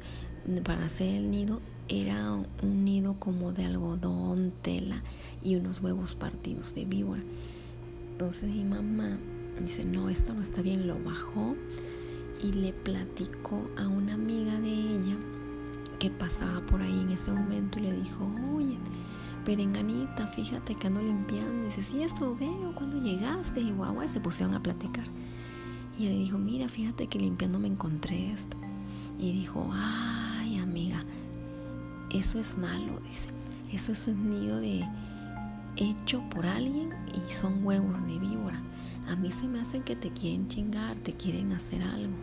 para 0.64 0.84
hacer 0.84 1.16
el 1.16 1.30
nido, 1.30 1.60
era 1.90 2.32
un 2.32 2.84
nido 2.84 3.16
como 3.18 3.52
de 3.52 3.64
algodón, 3.64 4.52
tela 4.62 5.02
y 5.42 5.56
unos 5.56 5.82
huevos 5.82 6.14
partidos 6.14 6.72
de 6.74 6.84
víbora. 6.84 7.22
Entonces 8.12 8.48
mi 8.48 8.62
mamá 8.62 9.18
dice, 9.60 9.84
no, 9.84 10.08
esto 10.08 10.32
no 10.32 10.40
está 10.40 10.62
bien, 10.62 10.86
lo 10.86 11.02
bajó 11.02 11.56
y 12.44 12.52
le 12.52 12.72
platicó 12.72 13.68
a 13.76 13.88
una 13.88 14.14
amiga 14.14 14.58
de 14.60 14.72
ella 14.72 15.16
que 15.98 16.10
pasaba 16.10 16.60
por 16.66 16.80
ahí 16.80 17.00
en 17.00 17.10
ese 17.10 17.32
momento 17.32 17.80
y 17.80 17.82
le 17.82 17.92
dijo, 17.92 18.24
oye, 18.54 18.76
perenganita, 19.44 20.28
fíjate 20.28 20.76
que 20.76 20.86
ando 20.86 21.02
limpiando. 21.02 21.62
Y 21.62 21.66
dice, 21.66 21.82
sí, 21.82 22.02
esto 22.02 22.36
veo 22.38 22.72
cuando 22.76 23.02
llegaste 23.02 23.60
y 23.60 23.72
guau, 23.72 23.96
se 24.08 24.20
pusieron 24.20 24.54
a 24.54 24.62
platicar. 24.62 25.06
Y 25.98 26.04
le 26.04 26.14
dijo, 26.14 26.38
mira, 26.38 26.68
fíjate 26.68 27.08
que 27.08 27.18
limpiando 27.18 27.58
me 27.58 27.66
encontré 27.66 28.30
esto. 28.32 28.56
Y 29.18 29.32
dijo, 29.32 29.68
amiga, 29.72 30.29
eso 32.10 32.38
es 32.38 32.58
malo, 32.58 33.00
dice. 33.00 33.30
Eso 33.72 33.92
es 33.92 34.06
un 34.08 34.30
nido 34.30 34.58
de 34.58 34.84
hecho 35.76 36.22
por 36.30 36.44
alguien 36.44 36.90
y 37.14 37.32
son 37.32 37.64
huevos 37.64 38.04
de 38.06 38.18
víbora. 38.18 38.60
A 39.08 39.16
mí 39.16 39.30
se 39.32 39.46
me 39.46 39.60
hace 39.60 39.80
que 39.80 39.96
te 39.96 40.10
quieren 40.10 40.48
chingar, 40.48 40.96
te 40.98 41.12
quieren 41.12 41.52
hacer 41.52 41.82
algo. 41.82 42.14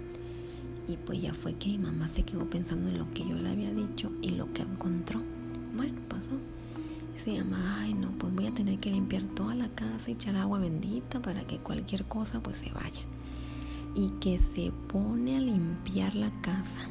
Y 0.88 0.98
pues 0.98 1.22
ya 1.22 1.34
fue 1.34 1.53
que 1.56 1.70
mi 1.70 1.77
mamá 1.77 2.08
se 2.08 2.24
quedó 2.24 2.50
pensando 2.50 2.89
en 2.89 2.98
lo 2.98 3.12
que 3.13 3.27
yo 3.27 3.36
le 3.36 3.50
había 3.50 3.74
dicho 3.74 4.12
y 4.22 4.29
lo 4.32 4.51
que 4.53 4.62
encontró. 4.62 5.22
Bueno, 5.75 6.00
pasó. 6.08 6.32
se 7.24 7.34
llama, 7.34 7.82
ay 7.82 7.94
no, 7.94 8.12
pues 8.12 8.34
voy 8.34 8.48
a 8.48 8.53
tener 8.53 8.79
que 8.79 8.91
limpiar 8.91 9.24
toda 9.24 9.56
la 9.56 9.70
casa 9.70 10.10
y 10.10 10.13
echar 10.13 10.36
agua 10.36 10.60
bendita 10.60 11.22
para 11.22 11.46
que 11.46 11.58
cualquier 11.58 12.06
cosa 12.06 12.41
pues 12.41 12.58
se 12.58 12.72
vaya. 12.72 13.01
Y 13.96 14.10
que 14.20 14.39
se 14.39 14.72
pone 14.88 15.38
a 15.38 15.39
limpiar 15.39 16.15
la 16.15 16.32
casa. 16.41 16.88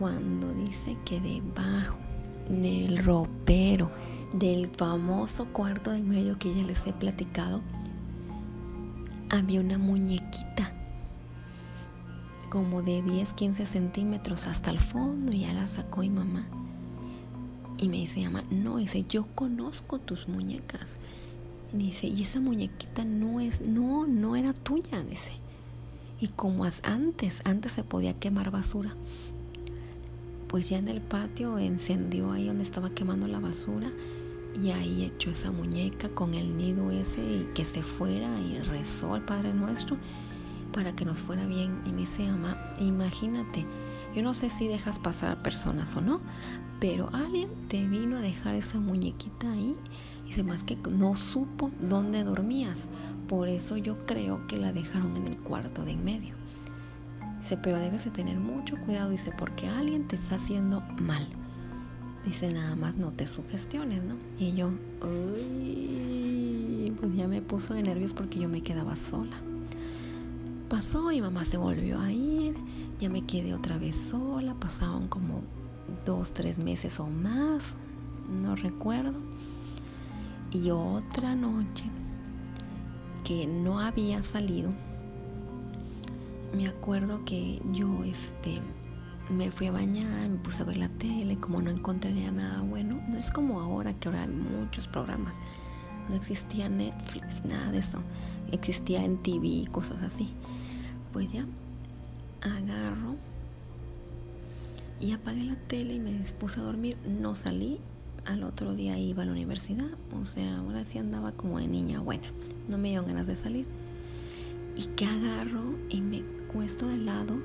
Cuando 0.00 0.50
dice 0.54 0.96
que 1.04 1.20
debajo 1.20 1.98
del 2.48 3.04
ropero, 3.04 3.90
del 4.32 4.68
famoso 4.68 5.48
cuarto 5.52 5.90
de 5.90 6.00
medio 6.00 6.38
que 6.38 6.54
ya 6.54 6.62
les 6.62 6.86
he 6.86 6.94
platicado, 6.94 7.60
había 9.28 9.60
una 9.60 9.76
muñequita 9.76 10.72
como 12.48 12.80
de 12.80 13.02
10, 13.02 13.34
15 13.34 13.66
centímetros 13.66 14.46
hasta 14.46 14.70
el 14.70 14.80
fondo 14.80 15.32
y 15.32 15.40
ya 15.40 15.52
la 15.52 15.66
sacó 15.66 16.00
mi 16.00 16.08
mamá. 16.08 16.46
Y 17.76 17.90
me 17.90 17.98
dice, 17.98 18.24
mamá, 18.24 18.42
no, 18.50 18.78
dice, 18.78 19.04
yo 19.06 19.26
conozco 19.34 19.98
tus 19.98 20.28
muñecas. 20.28 20.86
Y 21.74 21.76
dice, 21.76 22.06
y 22.06 22.22
esa 22.22 22.40
muñequita 22.40 23.04
no 23.04 23.38
es, 23.38 23.68
no, 23.68 24.06
no 24.06 24.34
era 24.34 24.54
tuya, 24.54 25.02
dice. 25.02 25.32
Y 26.20 26.28
como 26.28 26.64
antes, 26.64 27.42
antes 27.44 27.72
se 27.72 27.84
podía 27.84 28.14
quemar 28.14 28.50
basura, 28.50 28.94
pues 30.50 30.68
ya 30.68 30.78
en 30.78 30.88
el 30.88 31.00
patio 31.00 31.58
encendió 31.60 32.32
ahí 32.32 32.48
donde 32.48 32.64
estaba 32.64 32.90
quemando 32.90 33.28
la 33.28 33.38
basura 33.38 33.92
y 34.60 34.70
ahí 34.70 35.04
echó 35.04 35.30
esa 35.30 35.52
muñeca 35.52 36.08
con 36.08 36.34
el 36.34 36.56
nido 36.58 36.90
ese 36.90 37.20
y 37.20 37.48
que 37.54 37.64
se 37.64 37.84
fuera 37.84 38.28
y 38.40 38.58
rezó 38.58 39.14
al 39.14 39.24
Padre 39.24 39.54
Nuestro 39.54 39.96
para 40.72 40.96
que 40.96 41.04
nos 41.04 41.18
fuera 41.18 41.46
bien. 41.46 41.80
Y 41.86 41.90
me 41.90 42.00
dice, 42.00 42.26
mamá, 42.26 42.58
imagínate, 42.80 43.64
yo 44.12 44.22
no 44.22 44.34
sé 44.34 44.50
si 44.50 44.66
dejas 44.66 44.98
pasar 44.98 45.40
personas 45.40 45.94
o 45.94 46.00
no, 46.00 46.20
pero 46.80 47.10
alguien 47.12 47.48
te 47.68 47.86
vino 47.86 48.16
a 48.16 48.20
dejar 48.20 48.56
esa 48.56 48.80
muñequita 48.80 49.52
ahí 49.52 49.76
y 50.26 50.32
se 50.32 50.42
más 50.42 50.64
que 50.64 50.76
no 50.76 51.16
supo 51.16 51.70
dónde 51.80 52.24
dormías. 52.24 52.88
Por 53.28 53.48
eso 53.48 53.76
yo 53.76 54.04
creo 54.04 54.48
que 54.48 54.56
la 54.56 54.72
dejaron 54.72 55.16
en 55.16 55.28
el 55.28 55.36
cuarto 55.38 55.84
de 55.84 55.92
en 55.92 56.04
medio. 56.04 56.39
Pero 57.56 57.78
debes 57.78 58.04
de 58.04 58.10
tener 58.10 58.38
mucho 58.38 58.76
cuidado, 58.78 59.10
dice, 59.10 59.32
porque 59.36 59.68
alguien 59.68 60.06
te 60.08 60.16
está 60.16 60.36
haciendo 60.36 60.82
mal. 61.00 61.26
Dice, 62.24 62.52
nada 62.52 62.76
más 62.76 62.96
no 62.96 63.12
te 63.12 63.26
sugestiones, 63.26 64.02
¿no? 64.04 64.16
Y 64.38 64.52
yo, 64.52 64.70
uy, 65.02 66.94
pues 66.98 67.14
ya 67.14 67.28
me 67.28 67.40
puso 67.42 67.74
de 67.74 67.82
nervios 67.82 68.12
porque 68.12 68.38
yo 68.38 68.48
me 68.48 68.62
quedaba 68.62 68.96
sola 68.96 69.36
pasó 70.70 71.10
y 71.10 71.20
mamá 71.20 71.44
se 71.44 71.56
volvió 71.56 72.00
a 72.00 72.12
ir, 72.12 72.54
ya 73.00 73.10
me 73.10 73.26
quedé 73.26 73.52
otra 73.54 73.76
vez 73.76 73.96
sola, 73.96 74.54
pasaron 74.54 75.08
como 75.08 75.42
dos, 76.06 76.32
tres 76.32 76.58
meses 76.58 77.00
o 77.00 77.08
más, 77.08 77.74
no 78.30 78.54
recuerdo. 78.54 79.18
Y 80.52 80.70
otra 80.70 81.34
noche 81.34 81.84
que 83.24 83.48
no 83.48 83.80
había 83.80 84.22
salido, 84.22 84.70
me 86.54 86.68
acuerdo 86.68 87.24
que 87.24 87.60
yo 87.72 88.04
este 88.04 88.60
me 89.28 89.50
fui 89.50 89.68
a 89.68 89.72
bañar, 89.72 90.28
me 90.28 90.38
puse 90.38 90.62
a 90.62 90.66
ver 90.66 90.76
la 90.76 90.88
tele, 90.88 91.36
como 91.38 91.62
no 91.62 91.70
encontraría 91.70 92.32
nada 92.32 92.62
bueno, 92.62 93.00
no 93.08 93.16
es 93.16 93.30
como 93.30 93.60
ahora 93.60 93.94
que 93.94 94.08
ahora 94.08 94.22
hay 94.22 94.28
muchos 94.28 94.88
programas. 94.88 95.34
No 96.08 96.16
existía 96.16 96.68
Netflix, 96.68 97.44
nada 97.44 97.70
de 97.70 97.78
eso. 97.78 98.02
Existía 98.50 99.04
en 99.04 99.18
TV, 99.18 99.70
cosas 99.70 100.02
así 100.02 100.34
pues 101.12 101.32
ya 101.32 101.44
agarro 102.40 103.16
y 105.00 105.12
apagué 105.12 105.44
la 105.44 105.56
tele 105.56 105.94
y 105.94 105.98
me 105.98 106.12
dispuse 106.12 106.60
a 106.60 106.62
dormir. 106.62 106.96
No 107.06 107.34
salí, 107.34 107.80
al 108.26 108.42
otro 108.42 108.74
día 108.74 108.98
iba 108.98 109.22
a 109.22 109.26
la 109.26 109.32
universidad, 109.32 109.90
o 110.20 110.26
sea, 110.26 110.58
ahora 110.58 110.84
sí 110.84 110.98
andaba 110.98 111.32
como 111.32 111.58
de 111.58 111.66
niña 111.66 112.00
buena, 112.00 112.30
no 112.68 112.78
me 112.78 112.88
dieron 112.88 113.06
ganas 113.06 113.26
de 113.26 113.36
salir. 113.36 113.66
Y 114.76 114.86
que 114.94 115.06
agarro 115.06 115.74
y 115.88 116.00
me 116.00 116.22
cuesto 116.52 116.86
de 116.86 116.96
lado, 116.96 117.36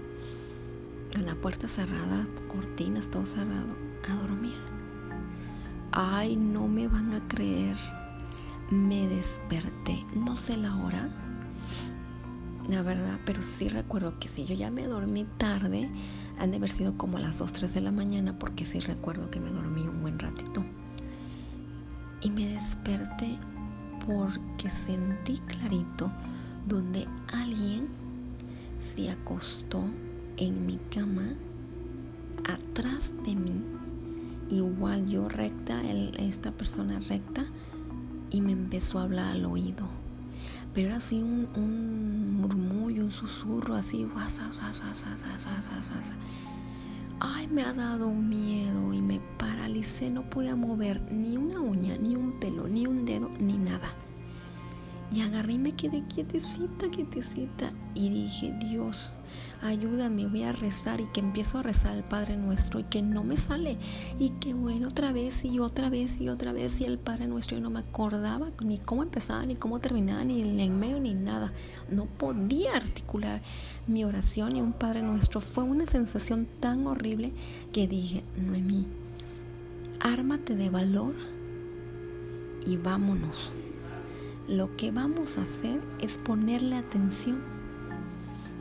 con 1.14 1.26
la 1.26 1.36
puerta 1.36 1.68
cerrada, 1.68 2.28
cortinas, 2.48 3.10
todo 3.10 3.26
cerrado, 3.26 3.76
a 4.10 4.16
dormir. 4.16 4.58
Ay, 5.92 6.36
no 6.36 6.68
me 6.68 6.88
van 6.88 7.14
a 7.14 7.28
creer. 7.28 7.78
Me 8.72 9.08
desperté, 9.08 10.04
no 10.16 10.36
sé 10.36 10.58
la 10.58 10.76
hora, 10.76 11.10
la 12.68 12.82
verdad, 12.82 13.20
pero 13.26 13.44
sí 13.44 13.70
recuerdo 13.70 14.18
que 14.20 14.28
si 14.28 14.46
yo 14.46 14.56
ya 14.56 14.72
me 14.72 14.88
dormí 14.88 15.26
tarde, 15.38 15.88
han 16.40 16.50
de 16.50 16.58
haber 16.58 16.72
sido 16.72 16.98
como 16.98 17.20
las 17.20 17.38
2, 17.38 17.54
3 17.54 17.74
de 17.76 17.82
la 17.82 17.92
mañana, 17.92 18.40
porque 18.40 18.66
sí 18.66 18.80
recuerdo 18.80 19.30
que 19.30 19.40
me 19.40 19.52
dormí 19.52 19.88
un 19.88 20.02
buen 20.02 20.18
ratito. 20.18 20.66
Y 22.22 22.32
me 22.32 22.48
desperté 22.48 23.38
porque 24.08 24.72
sentí 24.72 25.38
clarito 25.48 26.12
donde 26.68 27.08
alguien 27.32 28.05
se 28.86 29.10
acostó 29.10 29.84
en 30.38 30.66
mi 30.66 30.78
cama 30.94 31.34
atrás 32.48 33.12
de 33.26 33.36
mí, 33.36 33.64
igual 34.50 35.08
yo 35.08 35.28
recta, 35.28 35.82
esta 36.18 36.52
persona 36.52 37.00
recta, 37.00 37.46
y 38.30 38.42
me 38.42 38.52
empezó 38.52 39.00
a 39.00 39.04
hablar 39.04 39.32
al 39.32 39.46
oído. 39.46 39.88
Pero 40.74 40.88
era 40.88 40.98
así 40.98 41.22
un, 41.22 41.48
un 41.56 42.42
murmullo, 42.42 43.06
un 43.06 43.12
susurro 43.12 43.76
así, 43.76 44.06
Ay, 47.20 47.48
me 47.48 47.64
ha 47.64 47.74
dado 47.74 48.12
miedo 48.12 48.94
y 48.94 49.02
me 49.02 49.22
paralicé, 49.38 50.12
no 50.12 50.30
podía 50.30 50.56
mover 50.56 51.02
ni 51.12 51.38
una 51.38 51.62
uña, 51.62 51.98
ni 51.98 52.16
un 52.16 52.40
pelo, 52.40 52.68
ni 52.68 52.86
un 52.86 53.06
dedo, 53.06 53.30
ni 53.40 53.58
nada. 53.58 53.94
Y 55.16 55.22
agarré 55.22 55.54
y 55.54 55.58
me 55.58 55.72
quedé 55.72 56.04
quietecita, 56.14 56.90
quietecita 56.90 57.72
y 57.94 58.10
dije, 58.10 58.54
Dios, 58.60 59.12
ayúdame, 59.62 60.28
voy 60.28 60.44
a 60.44 60.52
rezar 60.52 61.00
y 61.00 61.06
que 61.06 61.22
empiezo 61.22 61.58
a 61.58 61.64
rezar 61.64 61.94
al 61.94 62.04
Padre 62.04 62.36
Nuestro 62.36 62.82
y 62.82 62.84
que 62.84 63.02
no 63.02 63.24
me 63.24 63.38
sale 63.38 63.78
y 64.20 64.32
que 64.42 64.54
bueno, 64.54 64.90
otra 64.90 65.14
vez 65.14 65.46
y 65.46 65.60
otra 65.60 65.90
vez 65.90 66.20
y 66.20 66.28
otra 66.28 66.52
vez 66.52 66.82
y 66.82 66.84
el 66.84 67.00
Padre 67.00 67.28
Nuestro 67.28 67.56
yo 67.56 67.64
no 67.64 67.70
me 67.70 67.80
acordaba 67.80 68.50
ni 68.62 68.78
cómo 68.78 69.04
empezaba, 69.04 69.46
ni 69.46 69.56
cómo 69.56 69.80
terminaba, 69.80 70.26
ni 70.26 70.42
en 70.42 70.80
medio, 70.80 71.00
ni 71.00 71.14
nada. 71.14 71.54
No 71.90 72.08
podía 72.08 72.74
articular 72.74 73.42
mi 73.88 74.04
oración 74.04 74.58
y 74.58 74.62
un 74.62 74.74
Padre 74.74 75.02
Nuestro. 75.02 75.40
Fue 75.40 75.64
una 75.64 75.88
sensación 75.88 76.46
tan 76.60 76.88
horrible 76.88 77.32
que 77.72 77.88
dije, 77.88 78.26
Noemí, 78.36 78.86
ármate 80.02 80.58
de 80.58 80.70
valor 80.70 81.16
y 82.66 82.76
vámonos. 82.76 83.50
Lo 84.48 84.76
que 84.76 84.92
vamos 84.92 85.38
a 85.38 85.42
hacer 85.42 85.82
es 86.00 86.18
ponerle 86.18 86.76
atención 86.76 87.40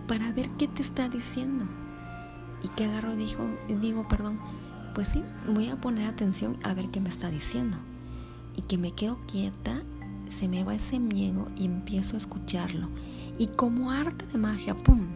para 0.07 0.33
ver 0.33 0.49
qué 0.59 0.67
te 0.67 0.83
está 0.83 1.09
diciendo. 1.09 1.67
Y 2.63 2.69
que 2.69 2.85
agarro 2.85 3.17
dijo, 3.17 3.47
digo, 3.69 4.09
perdón, 4.09 4.39
pues 4.95 5.09
sí, 5.09 5.23
voy 5.47 5.69
a 5.69 5.81
poner 5.81 6.09
atención 6.09 6.57
a 6.63 6.73
ver 6.73 6.89
qué 6.89 7.01
me 7.01 7.11
está 7.11 7.31
diciendo. 7.31 7.77
Y 8.57 8.63
que 8.63 8.79
me 8.79 8.93
quedo 8.93 9.19
quieta, 9.27 9.83
se 10.39 10.49
me 10.49 10.65
va 10.65 10.75
ese 10.75 10.99
miedo 10.99 11.49
y 11.57 11.67
empiezo 11.67 12.15
a 12.15 12.19
escucharlo. 12.19 12.89
Y 13.39 13.49
como 13.49 13.91
arte 13.91 14.27
de 14.27 14.39
magia, 14.39 14.75
¡pum! 14.75 15.09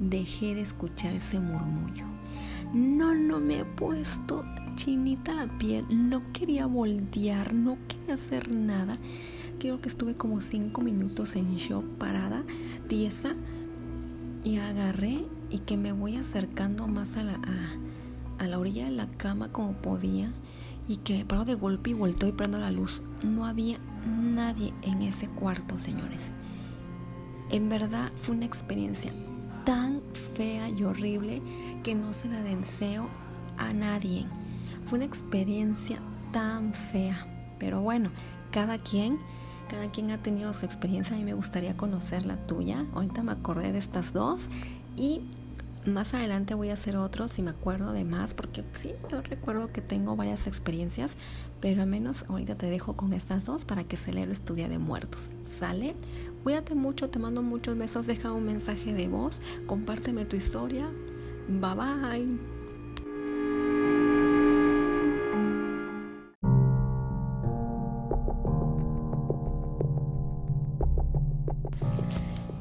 Dejé 0.00 0.54
de 0.54 0.62
escuchar 0.62 1.12
ese 1.12 1.40
murmullo. 1.40 2.06
No, 2.72 3.14
no 3.14 3.40
me 3.40 3.60
he 3.60 3.64
puesto 3.64 4.44
chinita 4.78 5.34
la 5.34 5.58
piel, 5.58 5.84
no 5.90 6.22
quería 6.32 6.66
voltear, 6.66 7.52
no 7.52 7.76
quería 7.88 8.14
hacer 8.14 8.50
nada. 8.50 8.96
Creo 9.58 9.80
que 9.80 9.88
estuve 9.88 10.14
como 10.14 10.40
cinco 10.40 10.82
minutos 10.82 11.34
en 11.34 11.56
shock, 11.56 11.84
parada, 11.98 12.44
tiesa, 12.86 13.34
y 14.44 14.58
agarré 14.58 15.24
y 15.50 15.58
que 15.58 15.76
me 15.76 15.92
voy 15.92 16.16
acercando 16.16 16.86
más 16.86 17.16
a 17.16 17.24
la, 17.24 17.40
a, 18.38 18.46
la 18.46 18.58
orilla 18.58 18.84
de 18.84 18.92
la 18.92 19.08
cama 19.08 19.50
como 19.50 19.72
podía 19.72 20.30
y 20.86 20.98
que 20.98 21.18
me 21.18 21.24
paro 21.24 21.44
de 21.44 21.54
golpe 21.54 21.90
y 21.90 21.94
volteo 21.94 22.28
y 22.28 22.32
prendo 22.32 22.58
la 22.58 22.70
luz. 22.70 23.02
No 23.22 23.46
había 23.46 23.78
nadie 24.06 24.72
en 24.82 25.02
ese 25.02 25.28
cuarto, 25.28 25.76
señores. 25.76 26.30
En 27.50 27.68
verdad 27.68 28.12
fue 28.22 28.36
una 28.36 28.46
experiencia 28.46 29.12
tan 29.64 30.00
fea 30.34 30.68
y 30.68 30.84
horrible 30.84 31.42
que 31.82 31.94
no 31.94 32.14
se 32.14 32.28
la 32.28 32.42
deseo 32.42 33.08
a 33.56 33.72
nadie. 33.72 34.26
Fue 34.86 34.98
una 34.98 35.06
experiencia 35.06 36.00
tan 36.32 36.72
fea. 36.72 37.26
Pero 37.58 37.80
bueno, 37.80 38.10
cada 38.50 38.78
quien, 38.78 39.18
cada 39.68 39.90
quien 39.90 40.10
ha 40.10 40.18
tenido 40.18 40.52
su 40.54 40.66
experiencia. 40.66 41.16
Mí 41.16 41.24
me 41.24 41.34
gustaría 41.34 41.76
conocer 41.76 42.26
la 42.26 42.36
tuya. 42.46 42.84
Ahorita 42.94 43.22
me 43.22 43.32
acordé 43.32 43.72
de 43.72 43.78
estas 43.78 44.12
dos. 44.12 44.48
Y 44.96 45.22
más 45.86 46.14
adelante 46.14 46.54
voy 46.54 46.70
a 46.70 46.74
hacer 46.74 46.96
otros 46.96 47.32
si 47.32 47.42
me 47.42 47.50
acuerdo 47.50 47.92
de 47.92 48.04
más, 48.04 48.34
porque 48.34 48.64
sí, 48.72 48.92
yo 49.10 49.22
recuerdo 49.22 49.72
que 49.72 49.80
tengo 49.80 50.16
varias 50.16 50.46
experiencias, 50.46 51.12
pero 51.60 51.82
al 51.82 51.88
menos 51.88 52.24
ahorita 52.28 52.56
te 52.56 52.66
dejo 52.66 52.94
con 52.94 53.12
estas 53.12 53.44
dos 53.44 53.64
para 53.64 53.84
que 53.84 53.96
celebres 53.96 54.40
tu 54.40 54.54
Día 54.54 54.68
de 54.68 54.78
Muertos. 54.78 55.28
¿Sale? 55.58 55.94
Cuídate 56.42 56.74
mucho, 56.74 57.10
te 57.10 57.18
mando 57.18 57.42
muchos 57.42 57.76
besos, 57.76 58.06
deja 58.06 58.32
un 58.32 58.44
mensaje 58.44 58.92
de 58.92 59.08
voz, 59.08 59.40
compárteme 59.66 60.24
tu 60.24 60.36
historia. 60.36 60.88
Bye 61.48 61.74
bye. 61.74 62.57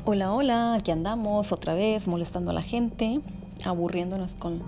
Hola, 0.10 0.32
hola, 0.32 0.76
aquí 0.76 0.92
andamos 0.92 1.52
otra 1.52 1.74
vez 1.74 2.08
molestando 2.08 2.52
a 2.52 2.54
la 2.54 2.62
gente, 2.62 3.20
aburriéndonos 3.66 4.36
con, 4.36 4.62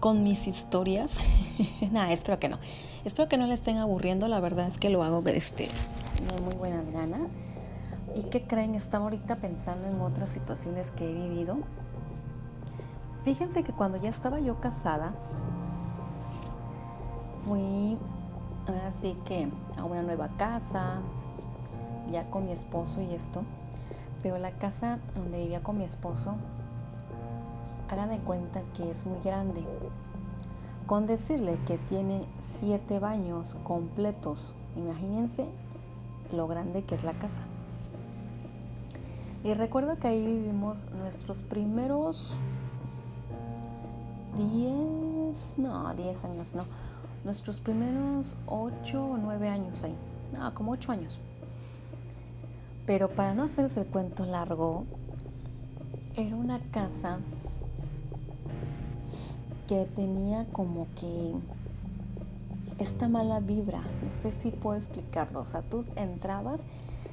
con 0.00 0.22
mis 0.22 0.46
historias. 0.46 1.16
Nada, 1.90 2.12
espero 2.12 2.38
que 2.38 2.50
no. 2.50 2.58
Espero 3.06 3.26
que 3.26 3.38
no 3.38 3.46
le 3.46 3.54
estén 3.54 3.78
aburriendo, 3.78 4.28
la 4.28 4.38
verdad 4.38 4.66
es 4.66 4.76
que 4.76 4.90
lo 4.90 5.02
hago 5.02 5.26
este, 5.28 5.62
de 5.66 6.40
muy 6.42 6.52
buenas 6.56 6.84
ganas. 6.92 7.22
¿Y 8.14 8.24
qué 8.24 8.42
creen? 8.42 8.74
Estaba 8.74 9.04
ahorita 9.04 9.36
pensando 9.36 9.88
en 9.88 9.98
otras 9.98 10.28
situaciones 10.28 10.90
que 10.90 11.08
he 11.08 11.14
vivido. 11.14 11.60
Fíjense 13.24 13.62
que 13.62 13.72
cuando 13.72 13.96
ya 13.96 14.10
estaba 14.10 14.40
yo 14.40 14.60
casada, 14.60 15.14
fui 17.46 17.96
así 18.86 19.16
que 19.24 19.48
a 19.78 19.84
una 19.84 20.02
nueva 20.02 20.28
casa, 20.36 21.00
ya 22.12 22.28
con 22.28 22.44
mi 22.44 22.52
esposo 22.52 23.00
y 23.00 23.14
esto. 23.14 23.42
Pero 24.22 24.38
la 24.38 24.52
casa 24.52 24.98
donde 25.14 25.38
vivía 25.38 25.62
con 25.62 25.78
mi 25.78 25.84
esposo, 25.84 26.34
hagan 27.88 28.10
de 28.10 28.18
cuenta 28.18 28.62
que 28.76 28.90
es 28.90 29.06
muy 29.06 29.20
grande. 29.20 29.64
Con 30.86 31.06
decirle 31.06 31.58
que 31.66 31.78
tiene 31.78 32.24
siete 32.58 32.98
baños 32.98 33.56
completos, 33.64 34.54
imagínense 34.76 35.46
lo 36.32 36.46
grande 36.46 36.84
que 36.84 36.94
es 36.94 37.04
la 37.04 37.12
casa. 37.12 37.42
Y 39.42 39.54
recuerdo 39.54 39.98
que 39.98 40.08
ahí 40.08 40.24
vivimos 40.24 40.86
nuestros 40.90 41.38
primeros 41.42 42.34
10, 44.36 45.54
no, 45.56 45.94
10 45.94 46.24
años, 46.26 46.54
no, 46.54 46.64
nuestros 47.24 47.58
primeros 47.58 48.36
8 48.46 49.04
o 49.04 49.16
9 49.16 49.48
años 49.48 49.82
ahí, 49.82 49.94
no, 50.32 50.52
como 50.54 50.72
8 50.72 50.92
años. 50.92 51.18
Pero 52.90 53.08
para 53.08 53.34
no 53.34 53.44
hacerse 53.44 53.82
el 53.82 53.86
cuento 53.86 54.26
largo, 54.26 54.84
era 56.16 56.34
una 56.34 56.58
casa 56.72 57.20
que 59.68 59.84
tenía 59.94 60.44
como 60.46 60.88
que 60.96 61.34
esta 62.80 63.08
mala 63.08 63.38
vibra. 63.38 63.78
No 63.78 64.10
sé 64.10 64.32
si 64.42 64.50
puedo 64.50 64.76
explicarlo. 64.76 65.38
O 65.38 65.44
sea, 65.44 65.62
tú 65.62 65.84
entrabas 65.94 66.62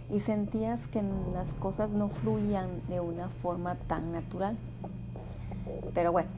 y 0.09 0.19
sentías 0.19 0.87
que 0.87 1.03
las 1.31 1.53
cosas 1.53 1.91
no 1.91 2.09
fluían 2.09 2.81
de 2.89 2.99
una 2.99 3.29
forma 3.29 3.75
tan 3.75 4.11
natural. 4.11 4.57
Pero 5.93 6.11
bueno, 6.11 6.29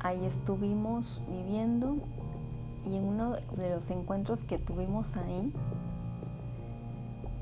ahí 0.00 0.24
estuvimos 0.24 1.20
viviendo 1.30 1.98
y 2.90 2.96
en 2.96 3.04
uno 3.04 3.36
de 3.56 3.70
los 3.70 3.88
encuentros 3.92 4.42
que 4.42 4.58
tuvimos 4.58 5.16
ahí, 5.16 5.52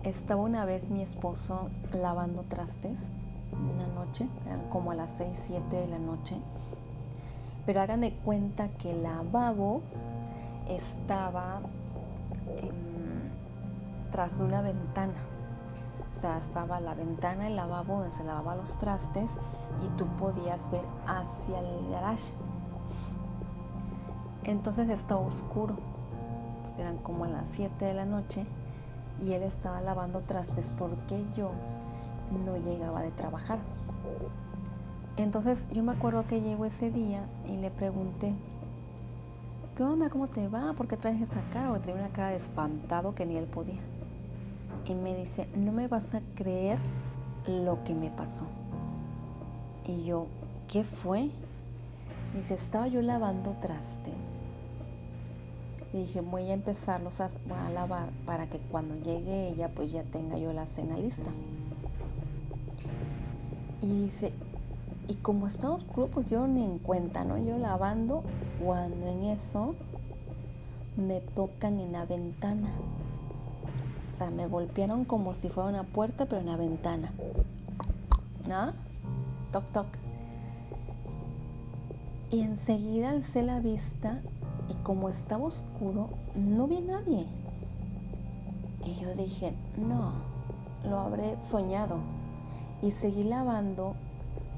estaba 0.03 0.43
una 0.43 0.65
vez 0.65 0.91
mi 0.91 1.03
esposo 1.03 1.69
lavando 1.93 2.43
trastes 2.43 2.99
una 3.53 3.87
noche, 3.95 4.29
eran 4.47 4.69
como 4.69 4.93
a 4.93 4.95
las 4.95 5.11
6, 5.13 5.39
7 5.47 5.77
de 5.77 5.87
la 5.89 5.99
noche. 5.99 6.37
Pero 7.67 7.81
hagan 7.81 8.01
de 8.01 8.13
cuenta 8.13 8.69
que 8.69 8.93
el 8.93 9.03
lavabo 9.03 9.83
estaba 10.69 11.61
tras 14.11 14.39
una 14.39 14.63
ventana. 14.63 15.13
O 16.11 16.15
sea, 16.15 16.39
estaba 16.39 16.81
la 16.81 16.95
ventana, 16.95 17.47
el 17.47 17.57
lavabo 17.57 17.99
donde 17.99 18.11
se 18.11 18.25
lavaba 18.25 18.57
los 18.57 18.79
trastes 18.79 19.31
y 19.85 19.97
tú 19.97 20.07
podías 20.19 20.69
ver 20.71 20.85
hacia 21.07 21.59
el 21.61 21.91
garage. 21.91 22.33
Entonces 24.45 24.89
estaba 24.89 25.21
oscuro. 25.21 25.77
Pues 26.63 26.79
eran 26.79 26.97
como 26.99 27.25
a 27.25 27.29
las 27.29 27.49
7 27.51 27.85
de 27.85 27.95
la 27.95 28.07
noche 28.07 28.47
y 29.25 29.33
él 29.33 29.43
estaba 29.43 29.81
lavando 29.81 30.21
trastes 30.21 30.73
porque 30.79 31.25
yo 31.37 31.51
no 32.45 32.57
llegaba 32.57 33.03
de 33.03 33.11
trabajar. 33.11 33.59
Entonces 35.17 35.69
yo 35.73 35.83
me 35.83 35.93
acuerdo 35.93 36.27
que 36.27 36.41
llegó 36.41 36.65
ese 36.65 36.91
día 36.91 37.25
y 37.47 37.57
le 37.57 37.71
pregunté, 37.71 38.35
¿qué 39.77 39.83
onda? 39.83 40.09
¿Cómo 40.09 40.29
te 40.29 40.49
va? 40.49 40.73
¿Por 40.73 40.89
qué 40.89 40.97
traes 40.97 41.21
esa 41.21 41.43
cara? 41.53 41.69
Porque 41.69 41.85
traía 41.85 42.01
una 42.01 42.13
cara 42.13 42.29
de 42.29 42.37
espantado 42.37 43.15
que 43.15 43.27
ni 43.27 43.37
él 43.37 43.45
podía. 43.45 43.81
Y 44.87 44.95
me 44.95 45.15
dice, 45.15 45.49
no 45.55 45.73
me 45.73 45.89
vas 45.89 46.15
a 46.15 46.21
creer 46.35 46.79
lo 47.47 47.85
que 47.85 47.95
me 47.95 48.11
pasó. 48.11 48.45
Y 49.87 50.05
yo, 50.05 50.27
¿qué 50.69 50.85
fue? 50.85 51.31
Dice, 52.35 52.55
estaba 52.55 52.87
yo 52.87 53.03
lavando 53.03 53.57
trastes 53.61 54.40
y 55.93 55.99
dije, 55.99 56.21
voy 56.21 56.51
a 56.51 56.55
empezarlos 56.55 57.21
a, 57.21 57.31
a 57.51 57.71
lavar 57.71 58.11
para 58.25 58.49
que 58.49 58.59
cuando 58.59 58.95
llegue 58.97 59.49
ella, 59.49 59.71
pues 59.75 59.91
ya 59.91 60.05
tenga 60.05 60.39
yo 60.39 60.53
la 60.53 60.67
cena 60.67 60.97
lista. 60.97 61.31
Y 63.83 64.05
dice, 64.05 64.33
y 65.09 65.15
como 65.15 65.49
está 65.49 65.71
oscuro, 65.71 66.07
pues 66.09 66.27
yo 66.27 66.47
ni 66.47 66.65
en 66.65 66.79
cuenta, 66.79 67.25
¿no? 67.25 67.37
Yo 67.39 67.59
lavando, 67.59 68.23
cuando 68.63 69.09
en 69.09 69.25
eso 69.25 69.75
me 70.97 71.21
tocan 71.21 71.81
en 71.81 71.93
la 71.93 72.05
ventana. 72.05 72.71
O 74.13 74.17
sea, 74.17 74.31
me 74.31 74.47
golpearon 74.47 75.05
como 75.05 75.35
si 75.35 75.49
fuera 75.49 75.69
una 75.69 75.83
puerta, 75.83 76.27
pero 76.27 76.41
en 76.41 76.47
la 76.47 76.57
ventana. 76.57 77.11
¿No? 78.47 78.73
Toc, 79.51 79.65
toc. 79.71 79.87
Y 82.31 82.43
enseguida 82.43 83.11
alcé 83.11 83.43
la 83.43 83.59
vista 83.59 84.21
y 84.71 84.75
como 84.85 85.09
estaba 85.09 85.45
oscuro, 85.45 86.11
no 86.37 86.69
vi 86.69 86.77
a 86.77 86.81
nadie. 86.81 87.27
Y 88.85 88.95
yo 88.95 89.15
dije, 89.15 89.53
no, 89.77 90.13
lo 90.89 91.01
habré 91.01 91.43
soñado. 91.43 91.99
Y 92.81 92.93
seguí 92.93 93.25
lavando 93.25 93.95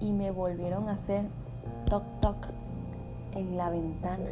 y 0.00 0.12
me 0.12 0.30
volvieron 0.30 0.88
a 0.88 0.92
hacer 0.92 1.24
toc 1.88 2.04
toc 2.20 2.48
en 3.34 3.56
la 3.56 3.70
ventana. 3.70 4.30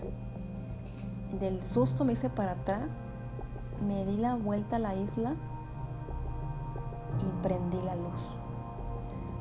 Del 1.40 1.62
susto 1.62 2.04
me 2.04 2.12
hice 2.12 2.28
para 2.28 2.52
atrás, 2.52 3.00
me 3.86 4.04
di 4.04 4.18
la 4.18 4.34
vuelta 4.34 4.76
a 4.76 4.80
la 4.80 4.94
isla 4.94 5.34
y 7.20 7.42
prendí 7.42 7.78
la 7.82 7.96
luz. 7.96 8.18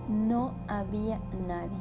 No 0.07 0.53
había 0.67 1.19
nadie. 1.47 1.77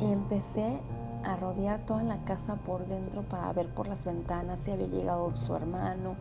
Empecé 0.00 0.80
a 1.24 1.36
rodear 1.36 1.80
toda 1.80 2.02
la 2.02 2.18
casa 2.24 2.56
por 2.56 2.86
dentro 2.86 3.22
para 3.22 3.52
ver 3.52 3.68
por 3.68 3.88
las 3.88 4.04
ventanas 4.04 4.60
si 4.64 4.70
había 4.70 4.86
llegado 4.86 5.36
su 5.36 5.54
hermano 5.54 6.16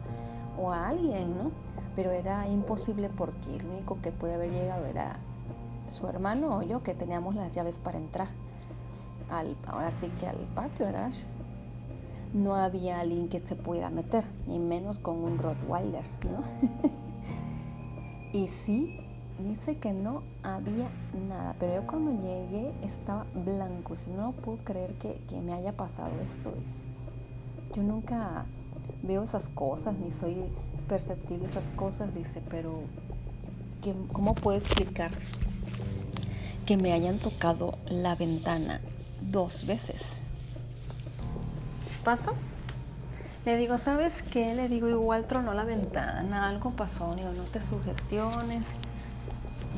o 0.60 0.71
alguien, 0.71 1.38
¿no? 1.38 1.51
Pero 1.95 2.12
era 2.12 2.47
imposible 2.47 3.10
porque 3.10 3.55
el 3.55 3.65
único 3.65 3.99
que 4.01 4.12
puede 4.12 4.36
haber 4.36 4.51
llegado 4.51 4.86
era 4.86 5.17
su 5.89 6.07
hermano 6.07 6.57
o 6.57 6.62
yo 6.62 6.83
que 6.83 6.93
teníamos 6.93 7.36
las 7.36 7.51
llaves 7.51 7.79
para 7.79 7.97
entrar. 7.97 8.27
Al, 9.29 9.55
ahora 9.65 9.91
sí 9.91 10.10
que 10.19 10.27
al 10.27 10.38
patio, 10.55 10.86
garage. 10.86 11.25
No 12.33 12.55
había 12.55 12.99
alguien 12.99 13.29
que 13.29 13.39
se 13.39 13.55
pudiera 13.55 13.89
meter, 13.89 14.25
ni 14.47 14.60
menos 14.60 14.99
con 14.99 15.17
un 15.23 15.38
Rottweiler, 15.38 16.03
¿no? 16.29 16.43
y 18.33 18.47
sí, 18.47 19.07
dice 19.39 19.78
que 19.78 19.93
no 19.93 20.23
había 20.43 20.89
nada, 21.28 21.56
pero 21.60 21.76
yo 21.76 21.88
cuando 21.88 22.12
llegué 22.12 22.71
estaba 22.84 23.26
blanco, 23.34 23.95
si 23.95 24.10
no 24.10 24.32
puedo 24.32 24.58
creer 24.60 24.93
que, 24.95 25.19
me 25.41 25.54
haya 25.54 25.73
pasado 25.73 26.12
esto. 26.23 26.54
Yo 27.76 27.84
nunca 27.84 28.45
veo 29.04 29.23
esas 29.23 29.50
cosas, 29.50 29.95
ni 29.95 30.12
soy 30.12 30.36
perceptible 30.88 31.45
esas 31.45 31.69
cosas, 31.71 32.13
dice, 32.13 32.41
pero 32.50 32.82
¿cómo 34.12 34.34
puedo 34.34 34.58
explicar 34.58 35.12
que 36.65 36.78
me 36.78 36.93
hayan 36.93 37.19
tocado 37.19 37.78
la 37.89 38.15
ventana 38.15 38.82
dos 39.21 39.65
veces? 39.65 40.13
¿Pasó? 42.04 42.34
Le 43.45 43.56
digo, 43.56 43.78
¿sabes 43.78 44.23
qué? 44.23 44.56
Le 44.56 44.67
digo, 44.67 44.89
igual 44.89 45.26
tronó 45.26 45.54
la 45.54 45.63
ventana, 45.63 46.50
algo 46.50 46.71
pasó, 46.71 47.13
digo, 47.15 47.32
no 47.32 47.43
te 47.43 47.62
sugestiones 47.62 48.65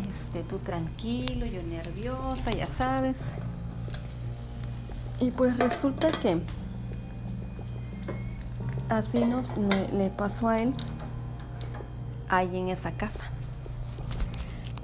este, 0.10 0.44
tú 0.44 0.60
tranquilo, 0.60 1.46
yo 1.46 1.62
nerviosa, 1.62 2.52
ya 2.52 2.68
sabes. 2.68 3.32
Y 5.20 5.32
pues 5.32 5.58
resulta 5.58 6.12
que 6.12 6.42
así 8.90 9.26
nos 9.26 9.56
le, 9.58 10.10
pasó 10.10 10.48
a 10.50 10.62
él 10.62 10.74
ahí 12.30 12.58
en 12.58 12.70
esa 12.70 12.92
casa. 12.92 13.32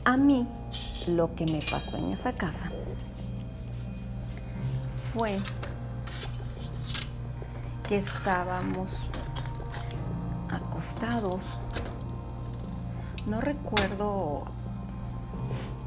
A 0.04 0.18
mí 0.18 0.48
lo 1.08 1.34
que 1.36 1.46
me 1.46 1.60
pasó 1.72 1.98
en 1.98 2.12
esa 2.12 2.34
casa 2.34 2.70
fue 5.14 5.40
que 7.88 7.98
estábamos 7.98 9.08
acostados. 10.50 11.42
No 13.26 13.42
recuerdo 13.42 14.55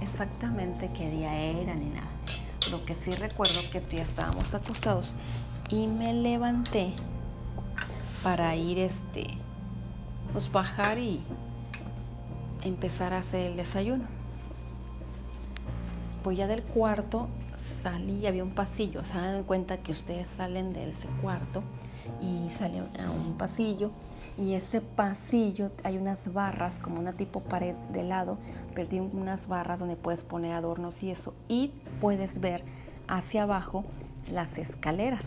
exactamente 0.01 0.91
qué 0.97 1.11
día 1.11 1.37
era 1.37 1.75
ni 1.75 1.87
nada. 1.87 2.09
Lo 2.71 2.85
que 2.85 2.95
sí 2.95 3.11
recuerdo 3.13 3.61
que 3.73 3.81
ya 3.97 4.03
estábamos 4.03 4.55
acostados 4.55 5.15
y 5.71 5.87
me 5.87 6.13
levanté 6.13 6.93
para 8.23 8.55
ir 8.57 8.79
este 8.79 9.29
pues 10.33 10.51
bajar 10.53 10.99
y 10.99 11.21
empezar 12.63 13.15
a 13.15 13.19
hacer 13.19 13.51
el 13.51 13.57
desayuno. 13.57 14.05
Pues 16.23 16.37
ya 16.37 16.47
del 16.47 16.63
cuarto 16.63 17.29
salí 17.83 18.19
y 18.19 18.27
había 18.27 18.45
un 18.45 18.51
pasillo. 18.51 19.05
Se 19.05 19.15
dan 19.15 19.45
cuenta 19.45 19.79
que 19.79 19.93
ustedes 19.93 20.29
salen 20.29 20.73
de 20.73 20.91
ese 20.91 21.09
cuarto 21.23 21.63
y 22.21 22.51
salen 22.59 22.89
a 23.05 23.11
un 23.11 23.39
pasillo 23.39 23.91
y 24.39 24.55
ese 24.55 24.81
pasillo 24.81 25.71
hay 25.83 25.99
unas 25.99 26.33
barras 26.33 26.79
como 26.79 27.01
una 27.01 27.13
tipo 27.13 27.41
pared 27.41 27.75
de 27.93 28.05
lado, 28.05 28.39
pero 28.75 28.89
tiene 28.89 29.11
unas 29.13 29.49
barras 29.49 29.81
donde 29.81 29.97
puedes 29.97 30.23
poner 30.23 30.53
adornos 30.53 31.03
y 31.03 31.11
eso 31.11 31.35
y 31.49 31.73
puedes 32.01 32.41
ver 32.41 32.63
hacia 33.09 33.43
abajo 33.43 33.85
las 34.31 34.57
escaleras. 34.59 35.27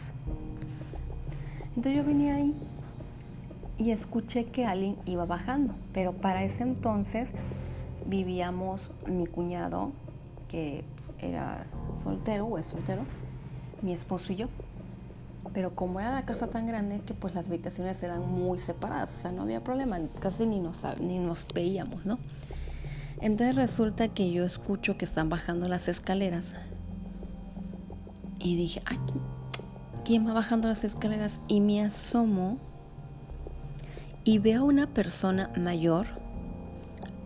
Entonces 1.76 1.95
yo 1.95 2.06
venía 2.06 2.36
ahí 2.36 2.56
y 3.78 3.91
escuché 3.91 4.45
que 4.45 4.65
alguien 4.65 4.95
iba 5.06 5.26
bajando, 5.26 5.74
pero 5.93 6.13
para 6.13 6.43
ese 6.43 6.63
entonces 6.63 7.30
vivíamos 8.06 8.91
mi 9.08 9.28
cuñado, 9.28 9.91
que 10.47 10.86
era 11.19 11.65
soltero 11.95 12.45
o 12.45 12.58
es 12.58 12.67
soltero, 12.67 13.02
mi 13.82 13.91
esposo 13.91 14.32
y 14.32 14.38
yo 14.38 14.47
pero 15.53 15.75
como 15.75 15.99
era 15.99 16.13
la 16.13 16.25
casa 16.25 16.47
tan 16.47 16.67
grande 16.67 17.01
que 17.05 17.13
pues 17.13 17.35
las 17.35 17.47
habitaciones 17.47 18.01
eran 18.03 18.27
muy 18.29 18.57
separadas, 18.57 19.13
o 19.13 19.17
sea, 19.17 19.31
no 19.31 19.41
había 19.43 19.63
problema, 19.63 19.99
casi 20.19 20.45
ni 20.45 20.59
nos, 20.59 20.81
ni 20.99 21.19
nos 21.19 21.45
veíamos, 21.53 22.05
¿no? 22.05 22.19
Entonces 23.19 23.55
resulta 23.55 24.07
que 24.07 24.31
yo 24.31 24.45
escucho 24.45 24.97
que 24.97 25.05
están 25.05 25.29
bajando 25.29 25.67
las 25.67 25.87
escaleras 25.87 26.45
y 28.39 28.55
dije, 28.55 28.81
ay, 28.85 28.97
¿quién 30.03 30.27
va 30.27 30.33
bajando 30.33 30.67
las 30.67 30.83
escaleras? 30.83 31.39
Y 31.47 31.59
me 31.59 31.83
asomo 31.83 32.57
y 34.23 34.39
veo 34.39 34.61
a 34.61 34.65
una 34.65 34.87
persona 34.87 35.51
mayor, 35.55 36.07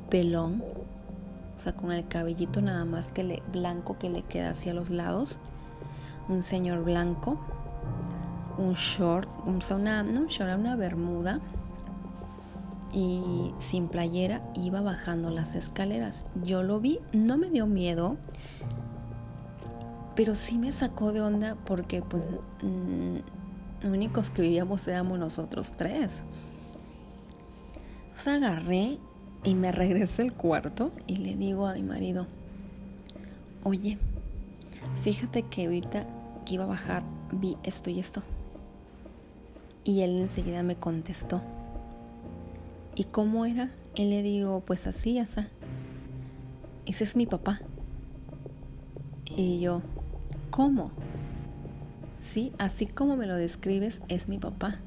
pelón, 0.10 0.64
o 1.56 1.60
sea, 1.60 1.74
con 1.74 1.92
el 1.92 2.08
cabellito 2.08 2.62
nada 2.62 2.86
más 2.86 3.12
que 3.12 3.24
le, 3.24 3.44
blanco 3.52 3.98
que 3.98 4.10
le 4.10 4.24
queda 4.24 4.50
hacia 4.50 4.74
los 4.74 4.90
lados, 4.90 5.40
un 6.28 6.44
señor 6.44 6.84
blanco 6.84 7.40
un 8.58 8.74
short, 8.74 9.30
una, 9.46 10.04
no 10.04 10.28
short, 10.28 10.58
una 10.58 10.76
bermuda 10.76 11.40
y 12.94 13.52
sin 13.60 13.88
playera 13.88 14.42
iba 14.54 14.82
bajando 14.82 15.30
las 15.30 15.56
escaleras. 15.56 16.24
Yo 16.44 16.64
lo 16.64 16.80
vi, 16.80 17.00
no 17.12 17.38
me 17.38 17.50
dio 17.50 17.68
miedo, 17.68 18.18
pero 20.16 20.36
sí 20.36 20.58
me 20.58 20.72
sacó 20.72 21.12
de 21.12 21.22
onda 21.22 21.56
porque 21.66 22.02
pues 22.02 22.24
mm, 22.62 23.18
los 23.84 23.92
únicos 23.92 24.30
que 24.30 24.44
vivíamos 24.44 24.88
éramos 24.88 25.20
nosotros 25.20 25.74
tres. 25.78 26.24
Entonces 28.06 28.28
agarré 28.28 28.98
y 29.44 29.56
me 29.56 29.72
regresé 29.72 30.22
al 30.22 30.34
cuarto 30.34 30.92
y 31.06 31.18
le 31.18 31.36
digo 31.36 31.68
a 31.68 31.74
mi 31.74 31.84
marido, 31.84 32.28
oye, 33.64 33.98
fíjate 35.04 35.44
que 35.44 35.66
ahorita 35.66 36.06
que 36.46 36.54
iba 36.54 36.64
a 36.64 36.68
bajar 36.68 37.04
vi 37.32 37.58
esto 37.64 37.90
y 37.90 38.00
esto. 38.00 38.24
Y 39.86 40.02
él 40.02 40.20
enseguida 40.20 40.64
me 40.64 40.76
contestó. 40.76 41.42
¿Y 42.96 43.06
cómo 43.06 43.46
era? 43.46 43.70
Él 43.96 44.10
le 44.10 44.24
digo, 44.24 44.64
pues 44.66 44.88
así, 44.88 45.20
asa. 45.20 45.48
Ese 46.88 47.04
es 47.04 47.16
mi 47.16 47.28
papá. 47.28 47.62
Y 49.38 49.60
yo, 49.60 49.84
¿cómo? 50.50 50.92
Sí, 52.34 52.52
así 52.58 52.88
como 52.88 53.16
me 53.16 53.28
lo 53.28 53.36
describes, 53.36 54.02
es 54.08 54.28
mi 54.28 54.40
papá. 54.40 54.80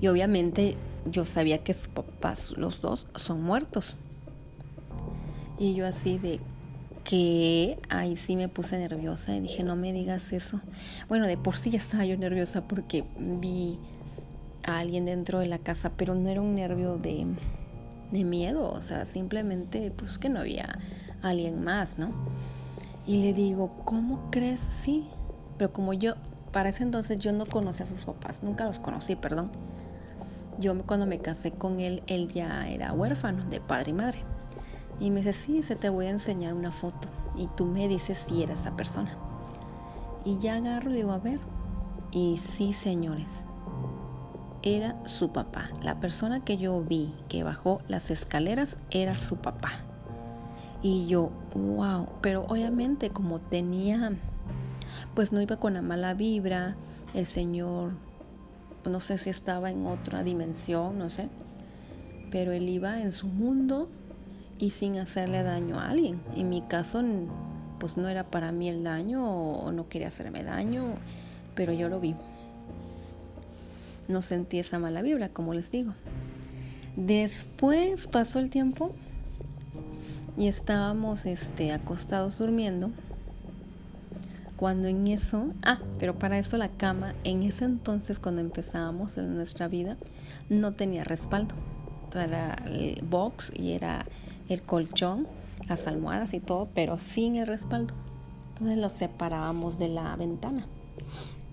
Y 0.00 0.08
obviamente 0.08 0.76
yo 1.04 1.26
sabía 1.26 1.62
que 1.62 1.74
sus 1.74 1.88
papás, 1.88 2.54
los 2.56 2.80
dos, 2.80 3.06
son 3.16 3.42
muertos. 3.42 3.96
Y 5.58 5.74
yo 5.74 5.86
así 5.86 6.16
de 6.16 6.40
que 7.04 7.78
ahí 7.88 8.16
sí 8.16 8.36
me 8.36 8.48
puse 8.48 8.78
nerviosa 8.78 9.34
y 9.34 9.40
dije, 9.40 9.62
no 9.62 9.76
me 9.76 9.92
digas 9.92 10.32
eso. 10.32 10.60
Bueno, 11.08 11.26
de 11.26 11.36
por 11.36 11.56
sí 11.56 11.70
ya 11.70 11.78
estaba 11.78 12.04
yo 12.04 12.16
nerviosa 12.16 12.66
porque 12.66 13.04
vi 13.16 13.78
a 14.64 14.78
alguien 14.78 15.06
dentro 15.06 15.38
de 15.40 15.46
la 15.46 15.58
casa, 15.58 15.92
pero 15.96 16.14
no 16.14 16.28
era 16.28 16.40
un 16.40 16.54
nervio 16.54 16.96
de, 16.96 17.26
de 18.10 18.24
miedo, 18.24 18.70
o 18.70 18.82
sea, 18.82 19.06
simplemente 19.06 19.90
pues 19.90 20.18
que 20.18 20.28
no 20.28 20.40
había 20.40 20.78
alguien 21.22 21.62
más, 21.64 21.98
¿no? 21.98 22.12
Y 23.06 23.22
le 23.22 23.32
digo, 23.32 23.72
¿cómo 23.84 24.30
crees? 24.30 24.60
Sí, 24.60 25.08
pero 25.58 25.72
como 25.72 25.92
yo, 25.92 26.14
para 26.52 26.68
ese 26.68 26.82
entonces 26.82 27.18
yo 27.18 27.32
no 27.32 27.46
conocía 27.46 27.84
a 27.84 27.88
sus 27.88 28.04
papás, 28.04 28.42
nunca 28.42 28.64
los 28.64 28.78
conocí, 28.78 29.16
perdón. 29.16 29.50
Yo 30.58 30.78
cuando 30.84 31.06
me 31.06 31.18
casé 31.18 31.52
con 31.52 31.80
él, 31.80 32.02
él 32.06 32.28
ya 32.28 32.68
era 32.68 32.92
huérfano 32.92 33.44
de 33.48 33.60
padre 33.60 33.90
y 33.90 33.94
madre. 33.94 34.29
Y 35.00 35.10
me 35.10 35.20
dice, 35.20 35.32
sí, 35.32 35.62
se 35.62 35.76
te 35.76 35.88
voy 35.88 36.06
a 36.06 36.10
enseñar 36.10 36.54
una 36.54 36.70
foto. 36.70 37.08
Y 37.36 37.46
tú 37.48 37.64
me 37.64 37.88
dices 37.88 38.24
si 38.28 38.42
era 38.42 38.52
esa 38.52 38.76
persona. 38.76 39.16
Y 40.24 40.38
ya 40.38 40.56
agarro 40.56 40.90
y 40.90 40.96
digo, 40.96 41.12
a 41.12 41.18
ver. 41.18 41.40
Y 42.12 42.38
sí, 42.56 42.72
señores, 42.72 43.26
era 44.62 44.96
su 45.06 45.30
papá. 45.30 45.70
La 45.82 46.00
persona 46.00 46.44
que 46.44 46.58
yo 46.58 46.80
vi 46.82 47.14
que 47.28 47.42
bajó 47.42 47.80
las 47.88 48.10
escaleras 48.10 48.76
era 48.90 49.16
su 49.16 49.36
papá. 49.36 49.70
Y 50.82 51.06
yo, 51.06 51.30
wow, 51.54 52.08
pero 52.20 52.44
obviamente 52.46 53.10
como 53.10 53.38
tenía, 53.38 54.12
pues 55.14 55.32
no 55.32 55.40
iba 55.40 55.56
con 55.56 55.74
la 55.74 55.82
mala 55.82 56.14
vibra, 56.14 56.74
el 57.14 57.26
Señor, 57.26 57.92
no 58.84 59.00
sé 59.00 59.18
si 59.18 59.30
estaba 59.30 59.70
en 59.70 59.86
otra 59.86 60.22
dimensión, 60.22 60.98
no 60.98 61.10
sé, 61.10 61.28
pero 62.30 62.52
él 62.52 62.68
iba 62.68 63.00
en 63.00 63.12
su 63.12 63.26
mundo 63.26 63.88
y 64.60 64.70
sin 64.70 64.98
hacerle 64.98 65.42
daño 65.42 65.80
a 65.80 65.88
alguien. 65.88 66.20
En 66.36 66.50
mi 66.50 66.60
caso, 66.62 67.02
pues 67.78 67.96
no 67.96 68.08
era 68.08 68.24
para 68.24 68.52
mí 68.52 68.68
el 68.68 68.84
daño 68.84 69.26
o 69.26 69.72
no 69.72 69.88
quería 69.88 70.08
hacerme 70.08 70.44
daño, 70.44 70.94
pero 71.54 71.72
yo 71.72 71.88
lo 71.88 71.98
vi. 71.98 72.14
No 74.06 74.22
sentí 74.22 74.58
esa 74.58 74.78
mala 74.78 75.02
vibra, 75.02 75.30
como 75.30 75.54
les 75.54 75.72
digo. 75.72 75.94
Después 76.96 78.06
pasó 78.06 78.38
el 78.38 78.50
tiempo 78.50 78.92
y 80.36 80.48
estábamos 80.48 81.24
este, 81.24 81.72
acostados 81.72 82.38
durmiendo. 82.38 82.90
Cuando 84.56 84.88
en 84.88 85.06
eso, 85.06 85.54
ah, 85.62 85.78
pero 85.98 86.18
para 86.18 86.38
eso 86.38 86.58
la 86.58 86.68
cama, 86.68 87.14
en 87.24 87.44
ese 87.44 87.64
entonces 87.64 88.18
cuando 88.18 88.42
empezábamos 88.42 89.16
en 89.16 89.34
nuestra 89.34 89.68
vida, 89.68 89.96
no 90.50 90.72
tenía 90.72 91.02
respaldo. 91.02 91.54
Era 92.14 92.56
el 92.66 93.02
box 93.02 93.52
y 93.56 93.72
era 93.72 94.04
el 94.54 94.62
colchón, 94.62 95.26
las 95.68 95.86
almohadas 95.86 96.34
y 96.34 96.40
todo, 96.40 96.68
pero 96.74 96.98
sin 96.98 97.36
el 97.36 97.46
respaldo. 97.46 97.94
Entonces 98.50 98.78
lo 98.78 98.90
separábamos 98.90 99.78
de 99.78 99.88
la 99.88 100.14
ventana. 100.16 100.66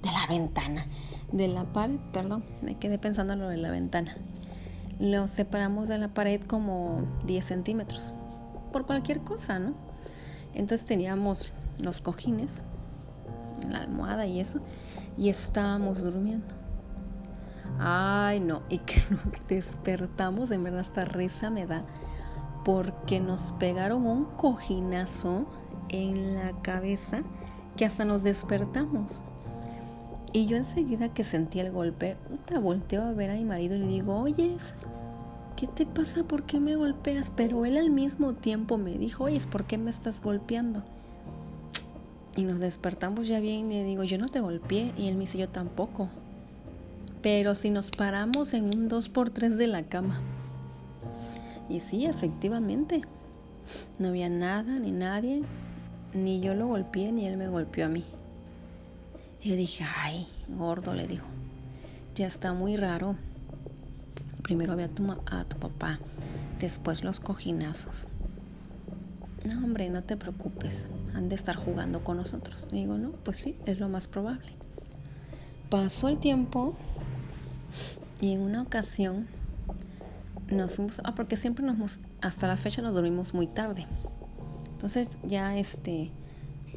De 0.04 0.12
la 0.12 0.28
ventana. 0.28 0.86
De 1.32 1.48
la 1.48 1.66
pared, 1.66 2.00
perdón, 2.14 2.44
me 2.62 2.76
quedé 2.76 2.98
pensando 2.98 3.34
en 3.34 3.40
lo 3.40 3.50
de 3.50 3.58
la 3.58 3.72
ventana. 3.72 4.16
Lo 5.00 5.28
separamos 5.28 5.88
de 5.88 6.00
la 6.00 6.10
pared 6.10 6.42
como 6.42 7.04
10 7.26 7.46
centímetros. 7.46 8.14
Por 8.72 8.86
cualquier 8.86 9.22
cosa, 9.22 9.60
¿no? 9.60 9.74
Entonces 10.54 10.88
teníamos 10.88 11.52
los 11.82 12.02
cojines, 12.02 12.60
la 13.70 13.80
almohada 13.80 14.26
y 14.26 14.40
eso, 14.40 14.60
y 15.18 15.30
estábamos 15.30 16.02
durmiendo. 16.02 16.48
Ay, 17.80 18.40
no, 18.40 18.64
y 18.70 18.80
que 18.80 19.02
nos 19.12 19.48
despertamos, 19.48 20.50
de 20.50 20.58
verdad 20.58 20.82
esta 20.82 21.06
risa 21.06 21.50
me 21.50 21.68
da, 21.68 21.84
porque 22.68 23.22
nos 23.22 23.54
pegaron 23.54 24.06
un 24.06 24.26
cojinazo 24.26 25.46
en 25.88 26.36
la 26.36 26.52
cabeza 26.64 27.22
que 27.78 27.86
hasta 27.86 28.04
nos 28.04 28.24
despertamos. 28.24 29.22
Y 30.34 30.48
yo 30.48 30.58
enseguida 30.58 31.14
que 31.14 31.24
sentí 31.24 31.62
el 31.62 31.72
golpe, 31.72 32.18
te 32.46 32.58
volteo 32.58 33.04
a 33.04 33.14
ver 33.14 33.30
a 33.30 33.36
mi 33.36 33.46
marido 33.46 33.78
y 33.78 33.80
le 33.80 33.88
digo, 33.88 34.20
oye, 34.20 34.58
¿qué 35.56 35.66
te 35.68 35.86
pasa? 35.86 36.26
¿Por 36.26 36.44
qué 36.44 36.60
me 36.60 36.76
golpeas? 36.76 37.32
Pero 37.34 37.64
él 37.64 37.78
al 37.78 37.90
mismo 37.90 38.34
tiempo 38.34 38.78
me 38.78 38.98
dijo, 38.98 39.24
oye, 39.24 39.40
¿por 39.50 39.64
qué 39.64 39.78
me 39.78 39.90
estás 39.90 40.22
golpeando? 40.22 40.84
Y 42.36 42.44
nos 42.44 42.60
despertamos 42.60 43.30
ya 43.30 43.40
bien 43.40 43.72
y 43.72 43.76
le 43.76 43.84
digo, 43.86 44.04
yo 44.04 44.18
no 44.18 44.28
te 44.28 44.42
golpeé. 44.42 44.92
Y 44.98 45.08
él 45.08 45.16
me 45.16 45.22
dice, 45.22 45.38
yo 45.38 45.48
tampoco. 45.48 46.10
Pero 47.22 47.56
si 47.56 47.70
nos 47.70 47.92
paramos 47.92 48.54
en 48.54 48.66
un 48.66 48.90
2x3 48.90 49.56
de 49.56 49.68
la 49.68 49.84
cama. 49.84 50.20
Y 51.70 51.80
sí, 51.80 52.06
efectivamente. 52.06 53.02
No 54.00 54.10
había 54.10 54.30
nada 54.30 54.80
ni 54.80 54.92
nadie. 54.92 55.44
Ni 56.14 56.40
yo 56.40 56.54
lo 56.54 56.68
golpeé 56.68 57.12
ni 57.12 57.26
él 57.26 57.38
me 57.38 57.48
golpeó 57.48 57.86
a 57.86 57.90
mí. 57.90 58.06
Yo 59.44 59.56
dije, 59.56 59.86
ay, 59.96 60.28
gordo, 60.48 60.94
le 60.94 61.08
digo. 61.08 61.26
Ya 62.16 62.28
está 62.28 62.54
muy 62.54 62.76
raro. 62.78 63.16
Primero 64.42 64.74
había 64.74 64.86
a 64.86 64.90
tu, 64.90 65.12
a 65.12 65.44
tu 65.44 65.58
papá, 65.58 66.00
después 66.60 67.04
los 67.04 67.20
cojinazos. 67.20 68.08
No, 69.44 69.64
hombre, 69.64 69.90
no 69.90 70.04
te 70.04 70.18
preocupes. 70.18 70.88
Han 71.14 71.30
de 71.30 71.36
estar 71.36 71.56
jugando 71.56 72.04
con 72.04 72.18
nosotros. 72.18 72.68
digo, 72.72 72.98
no, 72.98 73.12
pues 73.12 73.38
sí, 73.38 73.58
es 73.66 73.80
lo 73.80 73.90
más 73.90 74.08
probable. 74.08 74.52
Pasó 75.70 76.08
el 76.08 76.18
tiempo 76.18 76.76
y 78.22 78.34
en 78.34 78.42
una 78.42 78.62
ocasión 78.62 79.28
nos 80.50 80.74
fuimos, 80.74 81.02
ah, 81.04 81.14
porque 81.16 81.36
siempre 81.36 81.66
nos, 81.66 82.00
hasta 82.22 82.48
la 82.48 82.58
fecha 82.58 82.82
nos 82.82 82.94
dormimos 82.94 83.34
muy 83.34 83.48
tarde. 83.48 83.86
Entonces 84.72 85.10
ya 85.24 85.58
este, 85.58 86.12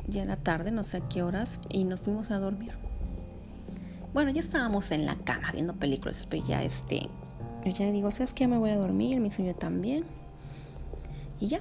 ya 0.06 0.22
era 0.22 0.36
tarde, 0.36 0.70
no 0.70 0.84
sé 0.84 0.98
a 0.98 1.08
qué 1.08 1.22
horas, 1.22 1.60
y 1.68 1.84
nos 1.84 2.00
fuimos 2.00 2.30
a 2.30 2.38
dormir. 2.38 2.72
Bueno, 4.12 4.30
ya 4.30 4.40
estábamos 4.40 4.90
en 4.90 5.06
la 5.06 5.16
cama 5.16 5.52
viendo 5.52 5.74
películas, 5.74 6.26
pero 6.28 6.44
ya 6.44 6.62
este, 6.62 7.08
ya 7.64 7.90
digo, 7.90 8.10
¿sabes 8.10 8.32
qué? 8.32 8.48
Me 8.48 8.58
voy 8.58 8.70
a 8.70 8.76
dormir, 8.76 9.20
mi 9.20 9.30
sueño 9.30 9.54
también. 9.54 10.04
Y 11.38 11.48
ya, 11.48 11.60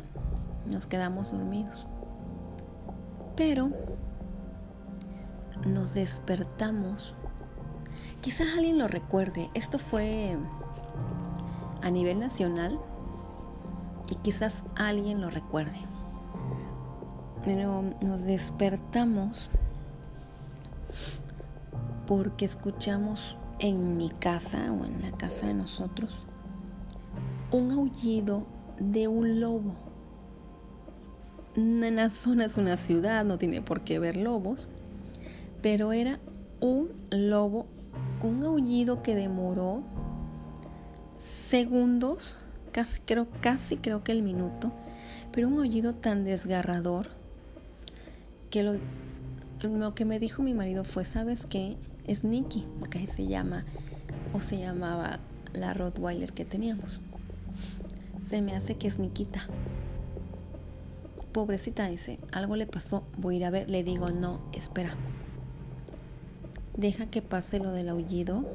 nos 0.66 0.88
quedamos 0.88 1.32
dormidos. 1.32 1.86
Pero 3.36 3.72
nos 5.66 5.94
despertamos 5.94 7.14
Quizás 8.22 8.48
alguien 8.58 8.78
lo 8.78 8.88
recuerde, 8.90 9.50
esto 9.54 9.80
fue 9.80 10.36
a 11.82 11.90
nivel 11.90 12.20
nacional 12.20 12.80
y 14.10 14.16
quizás 14.16 14.64
alguien 14.76 15.22
lo 15.22 15.30
recuerde. 15.30 15.78
Pero 17.44 17.84
nos 18.02 18.22
despertamos 18.24 19.50
porque 22.06 22.46
escuchamos 22.46 23.38
en 23.60 23.98
mi 23.98 24.10
casa 24.10 24.72
o 24.72 24.86
en 24.86 25.02
la 25.02 25.12
casa 25.12 25.48
de 25.48 25.54
nosotros 25.54 26.16
un 27.52 27.72
aullido 27.72 28.46
de 28.80 29.08
un 29.08 29.40
lobo. 29.40 29.76
En 31.56 31.96
la 31.96 32.10
zona 32.10 32.46
es 32.46 32.58
una 32.58 32.78
ciudad, 32.78 33.26
no 33.26 33.38
tiene 33.38 33.62
por 33.62 33.82
qué 33.82 34.00
ver 34.00 34.18
lobos, 34.18 34.68
pero 35.62 35.92
era 35.92 36.20
un 36.62 36.90
lobo 37.10 37.66
un 38.28 38.44
aullido 38.44 39.02
que 39.02 39.16
demoró 39.16 39.84
segundos, 41.50 42.38
casi 42.72 43.00
creo, 43.02 43.28
casi 43.42 43.78
creo 43.78 44.04
que 44.04 44.12
el 44.12 44.22
minuto, 44.22 44.72
pero 45.32 45.48
un 45.48 45.58
aullido 45.60 45.96
tan 45.96 46.24
desgarrador 46.24 47.08
que 48.50 48.64
lo, 48.64 48.76
lo 49.62 49.96
que 49.96 50.06
me 50.06 50.20
dijo 50.20 50.44
mi 50.44 50.54
marido 50.54 50.84
fue, 50.84 51.06
¿sabes 51.06 51.46
qué? 51.46 51.78
Es 52.06 52.24
Nikki, 52.24 52.66
porque 52.80 53.00
ahí 53.00 53.08
se 53.08 53.28
llama, 53.28 53.66
o 54.34 54.42
se 54.42 54.58
llamaba 54.58 55.20
la 55.54 55.74
Rottweiler 55.74 56.34
que 56.34 56.46
teníamos. 56.46 57.02
Se 58.22 58.42
me 58.42 58.56
hace 58.56 58.76
que 58.76 58.88
es 58.88 59.00
Nikita. 59.00 59.48
Pobrecita 61.32 61.88
dice, 61.88 62.20
algo 62.32 62.56
le 62.56 62.66
pasó, 62.66 63.04
voy 63.18 63.36
a 63.36 63.38
ir 63.38 63.46
a 63.46 63.50
ver. 63.52 63.70
Le 63.70 63.84
digo, 63.84 64.10
no, 64.10 64.40
espera, 64.54 64.96
deja 66.76 67.06
que 67.08 67.22
pase 67.22 67.60
lo 67.60 67.72
del 67.72 67.90
aullido. 67.90 68.46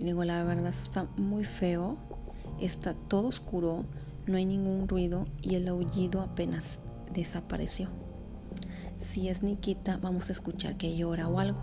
Digo, 0.00 0.24
la 0.24 0.42
verdad 0.44 0.68
está 0.68 1.06
muy 1.16 1.44
feo, 1.44 1.96
está 2.60 2.94
todo 2.94 3.28
oscuro, 3.28 3.84
no 4.26 4.36
hay 4.36 4.44
ningún 4.44 4.88
ruido 4.88 5.26
y 5.42 5.54
el 5.54 5.68
aullido 5.68 6.20
apenas 6.20 6.78
desapareció. 7.12 7.88
Si 8.98 9.28
es 9.28 9.42
Nikita, 9.42 9.98
vamos 9.98 10.28
a 10.28 10.32
escuchar 10.32 10.76
que 10.76 10.96
llora 10.96 11.28
o 11.28 11.38
algo. 11.38 11.58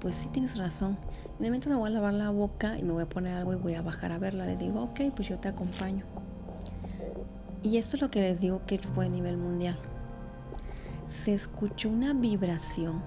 Pues 0.00 0.14
sí 0.14 0.28
tienes 0.32 0.56
razón. 0.56 0.98
De 1.38 1.46
momento 1.46 1.70
me 1.70 1.76
voy 1.76 1.90
a 1.90 1.94
lavar 1.94 2.14
la 2.14 2.30
boca 2.30 2.78
y 2.78 2.82
me 2.82 2.92
voy 2.92 3.02
a 3.02 3.08
poner 3.08 3.34
algo 3.34 3.52
y 3.52 3.56
voy 3.56 3.74
a 3.74 3.82
bajar 3.82 4.12
a 4.12 4.18
verla. 4.18 4.44
Le 4.44 4.56
digo, 4.56 4.82
ok, 4.82 5.00
pues 5.14 5.28
yo 5.28 5.38
te 5.38 5.48
acompaño. 5.48 6.04
Y 7.62 7.78
esto 7.78 7.96
es 7.96 8.02
lo 8.02 8.10
que 8.10 8.20
les 8.20 8.40
digo 8.40 8.62
que 8.66 8.78
fue 8.78 9.06
a 9.06 9.08
nivel 9.08 9.36
mundial. 9.36 9.76
Se 11.24 11.34
escuchó 11.34 11.88
una 11.88 12.12
vibración 12.12 13.02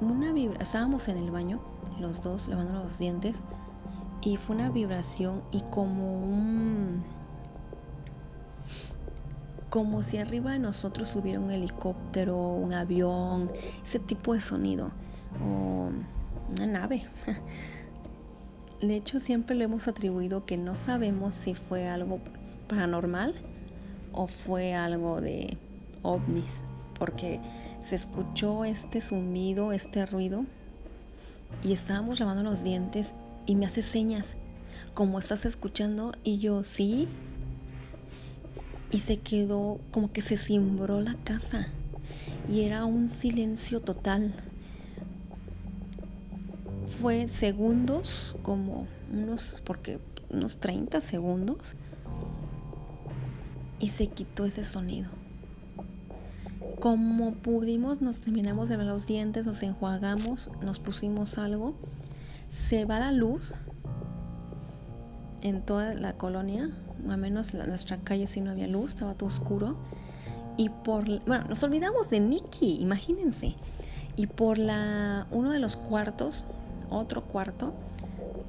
una 0.00 0.32
vibra, 0.32 0.62
estábamos 0.62 1.08
en 1.08 1.18
el 1.18 1.30
baño, 1.30 1.60
los 2.00 2.22
dos 2.22 2.48
lavando 2.48 2.84
los 2.84 2.98
dientes, 2.98 3.36
y 4.20 4.36
fue 4.36 4.56
una 4.56 4.70
vibración 4.70 5.42
y 5.50 5.62
como 5.70 6.14
un 6.14 7.02
como 9.70 10.02
si 10.02 10.16
arriba 10.16 10.52
de 10.52 10.58
nosotros 10.58 11.14
hubiera 11.14 11.40
un 11.40 11.50
helicóptero, 11.50 12.36
un 12.36 12.72
avión, 12.72 13.50
ese 13.84 13.98
tipo 13.98 14.32
de 14.32 14.40
sonido, 14.40 14.90
o 15.44 15.90
una 16.50 16.66
nave. 16.66 17.04
De 18.80 18.94
hecho, 18.94 19.20
siempre 19.20 19.56
le 19.56 19.64
hemos 19.64 19.88
atribuido 19.88 20.46
que 20.46 20.56
no 20.56 20.76
sabemos 20.76 21.34
si 21.34 21.54
fue 21.54 21.88
algo 21.88 22.20
paranormal 22.68 23.34
o 24.12 24.28
fue 24.28 24.72
algo 24.74 25.20
de 25.20 25.58
ovnis, 26.02 26.62
porque 26.98 27.40
se 27.88 27.96
escuchó 27.96 28.66
este 28.66 29.00
zumbido, 29.00 29.72
este 29.72 30.04
ruido, 30.04 30.44
y 31.62 31.72
estábamos 31.72 32.20
lavando 32.20 32.42
los 32.42 32.62
dientes 32.62 33.14
y 33.46 33.56
me 33.56 33.64
hace 33.64 33.82
señas, 33.82 34.34
como 34.92 35.18
estás 35.18 35.46
escuchando, 35.46 36.12
y 36.22 36.38
yo, 36.38 36.64
sí. 36.64 37.08
Y 38.90 38.98
se 39.00 39.18
quedó 39.18 39.80
como 39.90 40.12
que 40.12 40.20
se 40.20 40.36
cimbró 40.36 41.00
la 41.00 41.14
casa 41.24 41.68
y 42.48 42.62
era 42.62 42.84
un 42.84 43.08
silencio 43.08 43.80
total. 43.80 44.34
Fue 47.00 47.28
segundos, 47.28 48.36
como 48.42 48.86
unos, 49.12 49.62
porque 49.64 49.98
unos 50.30 50.58
30 50.58 51.00
segundos, 51.00 51.74
y 53.78 53.90
se 53.90 54.08
quitó 54.08 54.44
ese 54.44 54.64
sonido. 54.64 55.17
Como 56.80 57.32
pudimos, 57.32 58.00
nos 58.02 58.20
terminamos 58.20 58.68
de 58.68 58.76
ver 58.76 58.86
los 58.86 59.06
dientes, 59.06 59.44
nos 59.44 59.62
enjuagamos, 59.62 60.50
nos 60.62 60.78
pusimos 60.78 61.38
algo. 61.38 61.74
Se 62.68 62.84
va 62.84 63.00
la 63.00 63.12
luz 63.12 63.52
en 65.42 65.62
toda 65.62 65.94
la 65.94 66.14
colonia, 66.14 66.70
al 67.08 67.18
menos 67.18 67.54
en 67.54 67.68
nuestra 67.68 67.98
calle 67.98 68.26
sí 68.26 68.40
no 68.40 68.50
había 68.50 68.68
luz, 68.68 68.94
estaba 68.94 69.14
todo 69.14 69.28
oscuro. 69.28 69.76
Y 70.56 70.70
por, 70.70 71.04
bueno, 71.24 71.44
nos 71.48 71.62
olvidamos 71.62 72.10
de 72.10 72.20
Nicky, 72.20 72.80
imagínense. 72.80 73.54
Y 74.16 74.26
por 74.26 74.58
la, 74.58 75.26
uno 75.30 75.50
de 75.50 75.60
los 75.60 75.76
cuartos, 75.76 76.44
otro 76.90 77.22
cuarto, 77.24 77.74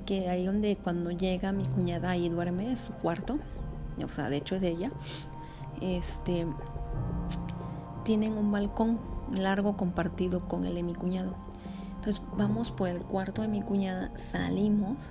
que 0.05 0.29
ahí 0.29 0.45
donde 0.45 0.75
cuando 0.75 1.11
llega 1.11 1.51
mi 1.51 1.65
cuñada 1.65 2.17
y 2.17 2.29
duerme, 2.29 2.71
es 2.71 2.79
su 2.79 2.93
cuarto, 2.93 3.37
o 4.03 4.09
sea, 4.09 4.29
de 4.29 4.37
hecho 4.37 4.55
es 4.55 4.61
de 4.61 4.69
ella, 4.69 4.91
este, 5.81 6.47
tienen 8.03 8.37
un 8.37 8.51
balcón 8.51 8.99
largo 9.31 9.77
compartido 9.77 10.47
con 10.47 10.65
el 10.65 10.75
de 10.75 10.83
mi 10.83 10.95
cuñado. 10.95 11.35
Entonces 11.95 12.21
vamos 12.37 12.71
por 12.71 12.89
el 12.89 12.99
cuarto 12.99 13.41
de 13.41 13.47
mi 13.47 13.61
cuñada, 13.61 14.11
salimos 14.31 15.09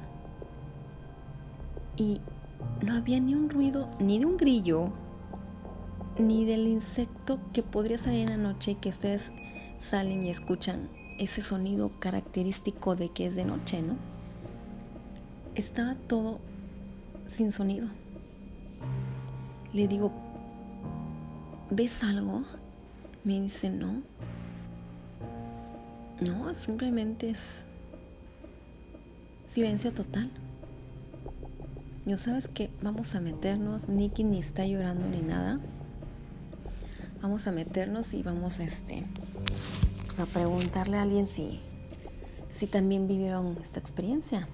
y 1.97 2.21
no 2.85 2.95
había 2.95 3.21
ni 3.21 3.35
un 3.35 3.51
ruido, 3.51 3.89
ni 3.99 4.19
de 4.19 4.27
un 4.27 4.37
grillo, 4.37 4.91
ni 6.19 6.45
del 6.45 6.67
insecto 6.67 7.41
que 7.53 7.63
podría 7.63 7.99
salir 7.99 8.23
en 8.23 8.43
la 8.43 8.49
noche 8.51 8.77
que 8.77 8.89
ustedes 8.89 9.31
salen 9.81 10.25
y 10.25 10.31
escuchan 10.31 10.89
ese 11.19 11.43
sonido 11.43 11.91
característico 11.99 12.97
de 12.97 13.11
que 13.11 13.27
es 13.27 13.35
de 13.35 13.45
noche, 13.45 13.83
¿no? 13.83 13.97
Estaba 15.55 15.95
todo 15.95 16.39
sin 17.27 17.53
sonido. 17.53 17.89
Le 19.73 19.89
digo, 19.89 20.13
¿ves 21.71 22.03
algo? 22.03 22.43
Me 23.25 23.41
dice, 23.41 23.71
no. 23.71 24.03
No, 26.21 26.55
simplemente 26.55 27.31
es 27.31 27.65
silencio 29.47 29.93
total. 29.93 30.31
Yo 32.07 32.17
sabes 32.17 32.49
que 32.49 32.71
vamos 32.81 33.15
a 33.15 33.21
meternos, 33.21 33.89
Nicky 33.89 34.25
ni 34.25 34.39
está 34.39 34.65
llorando 34.67 35.07
ni 35.09 35.21
nada. 35.21 35.61
Vamos 37.21 37.47
a 37.47 37.53
meternos 37.53 38.15
y 38.15 38.23
vamos 38.23 38.61
este 38.61 39.05
pues 40.07 40.19
a 40.21 40.27
preguntarle 40.27 40.97
a 40.97 41.03
alguien 41.03 41.29
si 41.29 41.61
si 42.51 42.67
también 42.67 43.07
vivieron 43.07 43.59
esta 43.61 43.79
experiencia. 43.79 44.49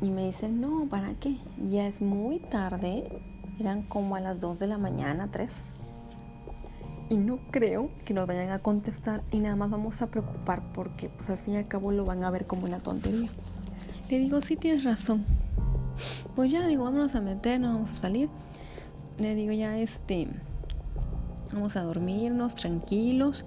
Y 0.00 0.10
me 0.10 0.26
dicen, 0.26 0.60
"No, 0.60 0.86
¿para 0.90 1.14
qué? 1.14 1.36
Ya 1.70 1.86
es 1.86 2.00
muy 2.00 2.38
tarde." 2.38 3.22
Eran 3.58 3.82
como 3.82 4.16
a 4.16 4.20
las 4.20 4.40
2 4.40 4.58
de 4.58 4.66
la 4.66 4.78
mañana, 4.78 5.28
3 5.30 5.52
y 7.12 7.18
no 7.18 7.40
creo 7.50 7.90
que 8.06 8.14
nos 8.14 8.26
vayan 8.26 8.52
a 8.52 8.60
contestar 8.60 9.22
y 9.30 9.38
nada 9.38 9.54
más 9.54 9.68
vamos 9.68 10.00
a 10.00 10.06
preocupar 10.06 10.62
porque 10.72 11.10
pues 11.10 11.28
al 11.28 11.36
fin 11.36 11.52
y 11.52 11.56
al 11.58 11.68
cabo 11.68 11.92
lo 11.92 12.06
van 12.06 12.24
a 12.24 12.30
ver 12.30 12.46
como 12.46 12.64
una 12.64 12.78
tontería. 12.78 13.28
Le 14.08 14.18
digo, 14.18 14.40
sí 14.40 14.56
tienes 14.56 14.82
razón. 14.82 15.26
Pues 16.34 16.50
ya 16.50 16.66
digo, 16.66 16.84
vámonos 16.84 17.14
a 17.14 17.20
meternos, 17.20 17.74
vamos 17.74 17.90
a 17.90 17.94
salir. 17.96 18.30
Le 19.18 19.34
digo, 19.34 19.52
ya 19.52 19.76
este, 19.76 20.26
vamos 21.52 21.76
a 21.76 21.82
dormirnos 21.82 22.54
tranquilos. 22.54 23.44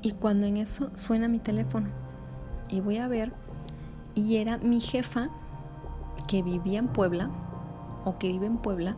Y 0.00 0.12
cuando 0.12 0.46
en 0.46 0.58
eso 0.58 0.92
suena 0.94 1.26
mi 1.26 1.40
teléfono 1.40 1.88
y 2.68 2.78
voy 2.78 2.98
a 2.98 3.08
ver, 3.08 3.32
y 4.14 4.36
era 4.36 4.58
mi 4.58 4.80
jefa 4.80 5.28
que 6.28 6.44
vivía 6.44 6.78
en 6.78 6.86
Puebla, 6.86 7.30
o 8.04 8.16
que 8.18 8.28
vive 8.28 8.46
en 8.46 8.58
Puebla, 8.58 8.96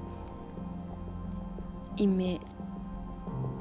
y 1.96 2.06
me 2.06 2.38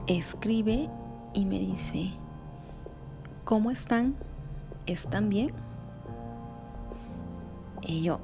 escribe 0.08 0.90
y 1.34 1.46
me 1.46 1.60
dice, 1.60 2.12
¿cómo 3.44 3.72
están? 3.72 4.16
¿Están 4.86 5.30
bien? 5.30 5.52
Y 7.82 8.02
yo, 8.02 8.20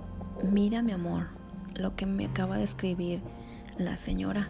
mira 0.51 0.81
mi 0.81 0.91
amor, 0.91 1.27
lo 1.75 1.95
que 1.95 2.05
me 2.05 2.25
acaba 2.25 2.57
de 2.57 2.63
escribir 2.63 3.21
la 3.77 3.97
señora. 3.97 4.49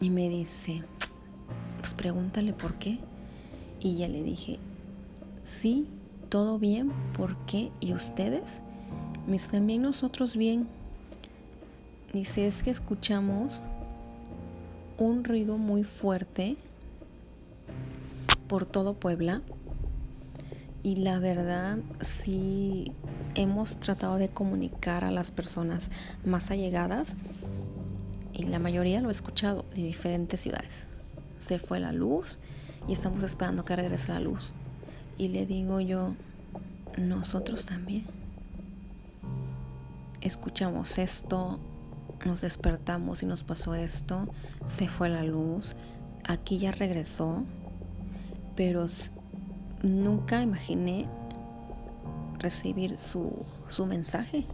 Y 0.00 0.10
me 0.10 0.28
dice, 0.28 0.82
pues 1.78 1.94
pregúntale 1.94 2.52
por 2.52 2.74
qué. 2.74 2.98
Y 3.80 3.96
ya 3.96 4.08
le 4.08 4.22
dije, 4.22 4.58
sí, 5.44 5.88
todo 6.28 6.58
bien, 6.58 6.92
¿por 7.16 7.36
qué? 7.46 7.70
¿Y 7.80 7.92
ustedes? 7.92 8.62
Me 9.26 9.38
también 9.38 9.82
nosotros 9.82 10.36
bien. 10.36 10.68
Dice, 12.12 12.46
es 12.46 12.62
que 12.62 12.70
escuchamos 12.70 13.60
un 14.98 15.24
ruido 15.24 15.58
muy 15.58 15.84
fuerte 15.84 16.56
por 18.48 18.66
todo 18.66 18.94
Puebla 18.94 19.42
y 20.82 20.96
la 20.96 21.18
verdad 21.18 21.78
sí 22.00 22.92
hemos 23.34 23.78
tratado 23.78 24.16
de 24.16 24.28
comunicar 24.28 25.04
a 25.04 25.10
las 25.10 25.30
personas 25.30 25.90
más 26.24 26.50
allegadas 26.50 27.08
y 28.32 28.44
la 28.44 28.58
mayoría 28.58 29.00
lo 29.00 29.08
he 29.08 29.12
escuchado 29.12 29.64
de 29.74 29.82
diferentes 29.82 30.40
ciudades. 30.40 30.86
Se 31.40 31.58
fue 31.58 31.80
la 31.80 31.92
luz 31.92 32.38
y 32.86 32.92
estamos 32.92 33.22
esperando 33.22 33.64
que 33.64 33.74
regrese 33.74 34.12
la 34.12 34.20
luz. 34.20 34.52
Y 35.18 35.28
le 35.28 35.46
digo 35.46 35.80
yo, 35.80 36.14
nosotros 36.98 37.64
también 37.64 38.04
escuchamos 40.20 40.98
esto, 40.98 41.58
nos 42.26 42.40
despertamos 42.40 43.22
y 43.22 43.26
nos 43.26 43.44
pasó 43.44 43.74
esto, 43.74 44.28
se 44.66 44.88
fue 44.88 45.08
la 45.08 45.22
luz, 45.22 45.76
aquí 46.26 46.58
ya 46.58 46.72
regresó, 46.72 47.44
pero 48.54 48.86
nunca 49.82 50.42
imaginé 50.42 51.06
recibir 52.38 52.98
su, 52.98 53.44
su 53.68 53.86
mensaje. 53.86 54.44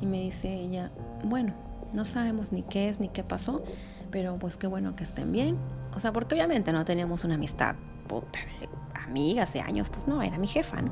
Y 0.00 0.06
me 0.06 0.20
dice 0.20 0.52
ella, 0.52 0.90
bueno, 1.24 1.54
no 1.92 2.04
sabemos 2.04 2.52
ni 2.52 2.62
qué 2.62 2.88
es 2.88 2.98
ni 2.98 3.08
qué 3.08 3.22
pasó, 3.22 3.62
pero 4.10 4.36
pues 4.38 4.56
qué 4.56 4.66
bueno 4.66 4.96
que 4.96 5.04
estén 5.04 5.30
bien. 5.30 5.56
O 5.94 6.00
sea, 6.00 6.12
porque 6.12 6.34
obviamente 6.34 6.72
no 6.72 6.84
teníamos 6.84 7.24
una 7.24 7.36
amistad 7.36 7.76
puta 8.08 8.38
de 8.60 8.68
amiga 9.06 9.44
hace 9.44 9.60
años, 9.60 9.88
pues 9.88 10.08
no, 10.08 10.22
era 10.22 10.38
mi 10.38 10.48
jefa, 10.48 10.82
¿no? 10.82 10.90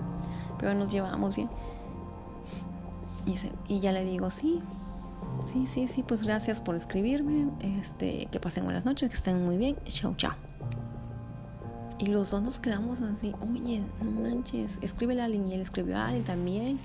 Pero 0.59 0.75
nos 0.75 0.91
llevábamos 0.91 1.37
bien. 1.37 1.49
Y, 3.27 3.37
y 3.73 3.81
ya 3.81 3.93
le 3.93 4.05
digo, 4.05 4.31
sí, 4.31 4.61
Sí, 5.53 5.67
sí, 5.73 5.89
sí, 5.89 6.03
pues 6.03 6.23
gracias 6.23 6.61
por 6.61 6.75
escribirme. 6.77 7.49
Este, 7.61 8.29
que 8.31 8.41
pasen 8.41 8.65
buenas 8.65 8.85
noches, 8.85 9.09
que 9.09 9.17
estén 9.17 9.45
muy 9.45 9.57
bien. 9.57 9.77
Chao, 9.87 10.15
chao. 10.17 10.35
Y 11.99 12.07
los 12.07 12.31
dos 12.31 12.43
nos 12.43 12.59
quedamos 12.61 13.01
así, 13.03 13.35
oye, 13.43 13.83
no 14.03 14.23
manches, 14.23 14.79
escríbele 14.81 15.21
a 15.21 15.27
alguien 15.27 15.47
y 15.47 15.53
él 15.53 15.61
escribió 15.61 15.99
a 15.99 16.07
alguien 16.07 16.25
también. 16.25 16.79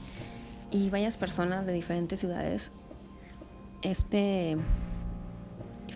Y 0.72 0.90
varias 0.90 1.16
personas 1.16 1.66
de 1.66 1.72
diferentes 1.72 2.20
ciudades, 2.20 2.72
este 3.82 4.58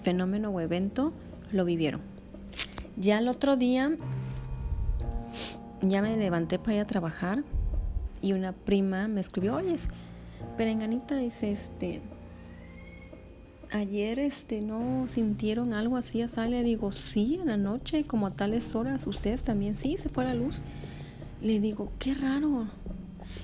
fenómeno 0.04 0.52
o 0.52 0.62
evento 0.62 1.12
lo 1.52 1.65
vivieron. 1.65 2.02
Ya 2.95 3.19
el 3.19 3.28
otro 3.28 3.58
día, 3.58 3.91
ya 5.82 6.02
me 6.02 6.15
levanté 6.15 6.58
para 6.58 6.76
ir 6.76 6.82
a 6.82 6.88
trabajar 6.88 7.43
y 8.22 8.34
una 8.34 8.54
prima 8.54 9.08
me 9.10 9.19
escribió, 9.19 9.56
oye, 9.56 9.78
Perenganita 10.56 11.15
dice, 11.15 11.52
este, 11.52 12.02
ayer 13.72 14.20
este 14.20 14.62
no 14.62 15.08
sintieron 15.08 15.74
algo 15.74 15.98
así, 15.98 16.26
le 16.48 16.64
digo, 16.64 16.92
sí, 16.92 17.40
en 17.42 17.48
la 17.48 17.58
noche, 17.58 18.06
como 18.06 18.28
a 18.28 18.32
tales 18.32 18.76
horas, 18.76 19.08
ustedes 19.08 19.44
también, 19.44 19.76
sí, 19.76 19.98
se 19.98 20.10
fue 20.10 20.26
la 20.26 20.34
luz. 20.34 20.62
Le 21.42 21.60
digo, 21.60 21.92
qué 22.00 22.14
raro, 22.14 22.68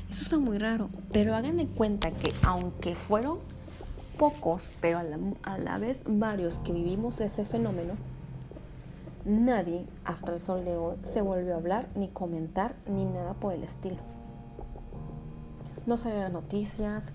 eso 0.10 0.24
está 0.24 0.38
muy 0.38 0.58
raro, 0.58 0.90
pero 1.12 1.36
hagan 1.36 1.58
de 1.58 1.68
cuenta 1.68 2.12
que 2.12 2.34
aunque 2.44 2.96
fueron 2.96 3.40
pocos, 4.18 4.70
pero 4.82 4.98
a 4.98 5.04
la, 5.04 5.18
a 5.44 5.58
la 5.58 5.78
vez 5.78 6.04
varios 6.06 6.60
que 6.60 6.72
vivimos 6.72 7.20
ese 7.22 7.46
fenómeno, 7.46 7.94
nadie 9.26 9.86
hasta 10.04 10.34
el 10.34 10.40
sol 10.40 10.66
de 10.66 10.76
hoy 10.76 10.98
se 11.04 11.22
volvió 11.22 11.54
a 11.54 11.58
hablar, 11.58 11.88
ni 11.96 12.08
comentar, 12.08 12.76
ni 12.88 13.06
nada 13.06 13.34
por 13.34 13.54
el 13.54 13.64
estilo. 13.64 13.98
No 15.86 15.98
salieron 15.98 16.34
noticias, 16.34 17.12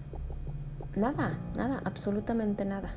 Nada, 0.96 1.38
nada, 1.56 1.81
absolutamente 1.85 2.64
nada. 2.64 2.90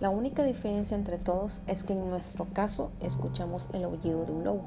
La 0.00 0.10
única 0.10 0.42
diferencia 0.42 0.96
entre 0.96 1.18
todos 1.18 1.60
es 1.68 1.84
que 1.84 1.92
en 1.92 2.10
nuestro 2.10 2.46
caso 2.52 2.90
escuchamos 3.00 3.68
el 3.72 3.84
aullido 3.84 4.24
de 4.24 4.32
un 4.32 4.44
lobo. 4.44 4.62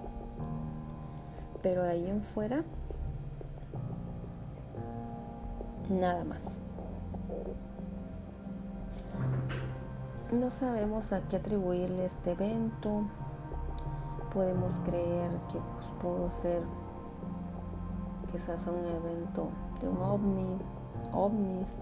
Pero 1.62 1.84
de 1.84 1.92
ahí 1.92 2.10
en 2.10 2.22
fuera, 2.22 2.64
nada 5.90 6.24
más. 6.24 6.42
No 10.32 10.50
sabemos 10.50 11.12
a 11.12 11.20
qué 11.28 11.36
atribuirle 11.36 12.06
este 12.06 12.32
evento. 12.32 13.04
Podemos 14.34 14.80
creer 14.86 15.30
que 15.52 15.60
pues, 15.60 15.88
pudo 16.02 16.32
ser 16.32 16.62
quizás 18.32 18.66
un 18.68 18.86
evento 18.86 19.50
de 19.82 19.90
un 19.90 20.02
ovni, 20.02 20.58
ovnis, 21.12 21.76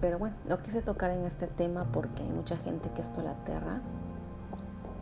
pero 0.00 0.18
bueno, 0.18 0.36
no 0.48 0.62
quise 0.62 0.80
tocar 0.80 1.10
en 1.10 1.24
este 1.24 1.46
tema 1.46 1.84
porque 1.92 2.22
hay 2.22 2.28
mucha 2.30 2.56
gente 2.56 2.90
que 2.90 3.02
esto 3.02 3.22
la 3.22 3.32
aterra. 3.32 3.80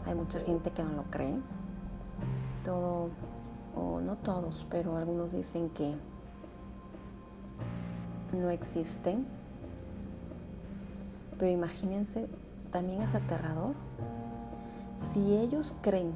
Hay 0.07 0.15
mucha 0.15 0.41
gente 0.41 0.71
que 0.71 0.83
no 0.83 0.93
lo 0.93 1.05
cree. 1.05 1.39
Todo, 2.65 3.11
o 3.77 4.01
no 4.01 4.17
todos, 4.17 4.67
pero 4.71 4.97
algunos 4.97 5.33
dicen 5.33 5.71
que 5.71 5.95
no 8.33 8.51
existen. 8.51 9.27
Pero 11.39 11.53
imagínense, 11.53 12.27
también 12.73 13.03
es 13.03 13.15
aterrador. 13.15 13.75
Si 15.13 15.37
ellos 15.37 15.75
creen 15.81 16.13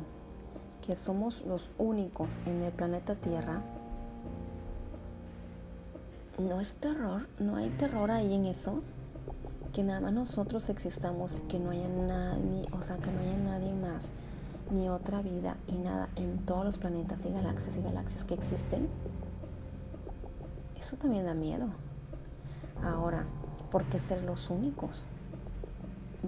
que 0.85 0.97
somos 0.97 1.45
los 1.47 1.70
únicos 1.78 2.28
en 2.47 2.62
el 2.62 2.72
planeta 2.72 3.14
Tierra, 3.14 3.62
no 6.43 6.61
es 6.61 6.74
terror, 6.74 7.28
no 7.38 7.57
hay 7.57 7.70
terror 7.70 8.11
ahí 8.11 8.34
en 8.34 8.47
eso, 8.47 8.82
que 9.72 9.82
nada 9.82 10.01
más 10.01 10.12
nosotros 10.12 10.68
existamos 10.68 11.40
que 11.49 11.59
no 11.59 11.70
haya 11.70 11.88
nadie, 11.88 12.68
o 12.72 12.82
sea, 12.82 12.97
que 12.97 13.11
no 13.11 13.20
haya 13.20 13.36
nadie 13.38 13.72
más, 13.72 14.05
ni 14.70 14.88
otra 14.88 15.22
vida 15.22 15.57
y 15.66 15.78
nada 15.78 16.09
en 16.16 16.38
todos 16.45 16.64
los 16.64 16.78
planetas 16.78 17.24
y 17.24 17.30
galaxias 17.32 17.76
y 17.76 17.82
galaxias 17.82 18.24
que 18.24 18.34
existen. 18.34 18.88
Eso 20.78 20.97
también 20.97 21.24
da 21.24 21.34
miedo. 21.34 21.68
Ahora, 22.82 23.24
¿por 23.70 23.84
qué 23.84 23.99
ser 23.99 24.22
los 24.24 24.51
únicos? 24.51 25.03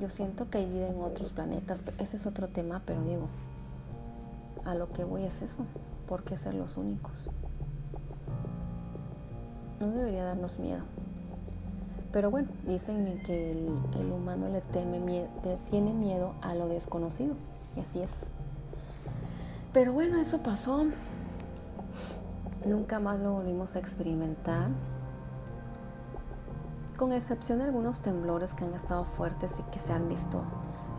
Yo 0.01 0.09
siento 0.11 0.49
que 0.49 0.59
hay 0.59 0.67
vida 0.67 0.89
en 0.89 1.01
otros 1.01 1.33
planetas, 1.33 1.83
ese 1.99 2.17
es 2.17 2.27
otro 2.27 2.49
tema, 2.49 2.83
pero 2.87 3.03
digo, 3.03 3.29
a 4.65 4.75
lo 4.75 4.91
que 4.93 5.05
voy 5.05 5.25
es 5.25 5.43
eso, 5.43 5.65
¿por 6.09 6.25
qué 6.25 6.37
ser 6.37 6.55
los 6.55 6.77
únicos? 6.77 7.29
No 9.81 9.89
debería 9.89 10.25
darnos 10.25 10.59
miedo. 10.59 10.83
Pero 12.15 12.31
bueno, 12.31 12.49
dicen 12.65 13.21
que 13.27 13.51
el, 13.51 14.13
humano 14.13 14.49
le 14.49 14.61
teme, 14.61 15.27
tiene 15.69 15.93
miedo 15.93 16.35
a 16.43 16.55
lo 16.55 16.69
desconocido. 16.69 17.35
Y 17.77 17.81
así 17.81 18.01
es. 18.01 18.29
Pero 19.73 19.93
bueno, 19.93 20.19
eso 20.19 20.39
pasó. 20.39 20.85
Nunca 22.65 23.01
más 23.01 23.19
lo 23.19 23.33
volvimos 23.33 23.75
a 23.75 23.81
experimentar. 23.81 24.69
Con 26.97 27.13
excepción 27.13 27.59
de 27.59 27.65
algunos 27.65 28.01
temblores 28.01 28.55
que 28.55 28.65
han 28.65 28.75
estado 28.75 29.05
fuertes 29.05 29.57
y 29.59 29.71
que 29.73 29.81
se 29.81 29.93
han 29.93 30.09
visto 30.09 30.45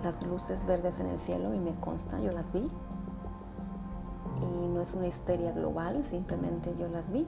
las 0.03 0.21
luces 0.27 0.65
verdes 0.65 0.99
en 0.99 1.07
el 1.07 1.19
cielo 1.19 1.53
y 1.53 1.59
me 1.59 1.73
consta, 1.75 2.19
yo 2.19 2.33
las 2.33 2.51
vi. 2.51 2.69
Y 4.41 4.67
no 4.67 4.81
es 4.81 4.93
una 4.93 5.07
histeria 5.07 5.53
global, 5.53 6.03
simplemente 6.03 6.75
yo 6.77 6.89
las 6.89 7.09
vi 7.09 7.25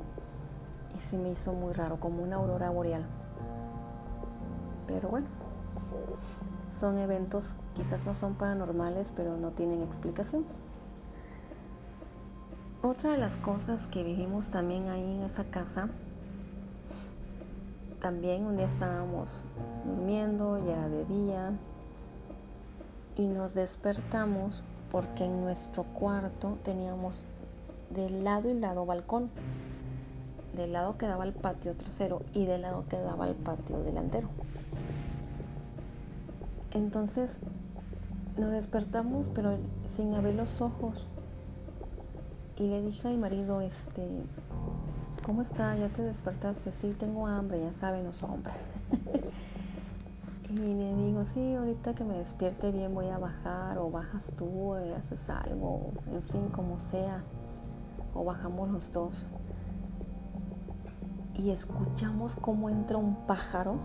y 0.97 1.09
se 1.09 1.17
me 1.17 1.29
hizo 1.29 1.53
muy 1.53 1.73
raro, 1.73 1.99
como 1.99 2.23
una 2.23 2.37
aurora 2.37 2.69
boreal. 2.69 3.05
Pero 4.87 5.09
bueno, 5.09 5.27
son 6.71 6.97
eventos, 6.97 7.53
quizás 7.75 8.05
no 8.05 8.13
son 8.13 8.35
paranormales, 8.35 9.13
pero 9.15 9.37
no 9.37 9.51
tienen 9.51 9.81
explicación. 9.81 10.45
Otra 12.81 13.11
de 13.11 13.17
las 13.17 13.37
cosas 13.37 13.87
que 13.87 14.03
vivimos 14.03 14.49
también 14.49 14.87
ahí 14.87 15.17
en 15.17 15.21
esa 15.23 15.45
casa, 15.45 15.89
también 17.99 18.45
un 18.45 18.57
día 18.57 18.67
estábamos 18.67 19.43
durmiendo, 19.85 20.57
ya 20.65 20.73
era 20.73 20.89
de 20.89 21.05
día, 21.05 21.51
y 23.15 23.27
nos 23.27 23.55
despertamos 23.55 24.63
porque 24.91 25.25
en 25.25 25.41
nuestro 25.41 25.83
cuarto 25.83 26.57
teníamos 26.63 27.25
del 27.89 28.23
lado 28.23 28.49
y 28.49 28.53
lado 28.53 28.85
balcón 28.85 29.29
del 30.57 30.73
lado 30.73 30.97
que 30.97 31.05
daba 31.05 31.23
al 31.23 31.33
patio 31.33 31.75
trasero 31.75 32.23
y 32.33 32.45
del 32.45 32.63
lado 32.63 32.85
que 32.89 32.97
daba 32.99 33.25
al 33.25 33.35
patio 33.35 33.79
delantero. 33.79 34.27
Entonces 36.73 37.31
nos 38.37 38.51
despertamos 38.51 39.29
pero 39.33 39.57
sin 39.95 40.13
abrir 40.13 40.35
los 40.35 40.59
ojos. 40.61 41.05
Y 42.57 42.67
le 42.67 42.81
dije 42.81 43.07
a 43.07 43.11
mi 43.11 43.17
marido, 43.17 43.61
este, 43.61 44.23
¿cómo 45.23 45.43
está? 45.43 45.77
¿Ya 45.77 45.89
te 45.89 46.01
despertaste? 46.01 46.71
Sí, 46.71 46.95
tengo 46.97 47.27
hambre, 47.27 47.61
ya 47.61 47.71
saben 47.71 48.03
los 48.03 48.23
hombres. 48.23 48.55
y 50.49 50.53
le 50.55 50.95
digo, 50.95 51.23
sí, 51.23 51.53
ahorita 51.53 51.93
que 51.93 52.03
me 52.03 52.17
despierte 52.17 52.71
bien 52.71 52.95
voy 52.95 53.09
a 53.09 53.19
bajar 53.19 53.77
o 53.77 53.91
bajas 53.91 54.33
tú, 54.35 54.75
y 54.79 54.91
haces 54.91 55.29
algo, 55.29 55.91
en 56.11 56.23
fin, 56.23 56.47
como 56.49 56.79
sea. 56.79 57.23
O 58.15 58.23
bajamos 58.23 58.69
los 58.71 58.91
dos 58.91 59.27
y 61.37 61.51
escuchamos 61.51 62.35
cómo 62.35 62.69
entra 62.69 62.97
un 62.97 63.15
pájaro 63.27 63.75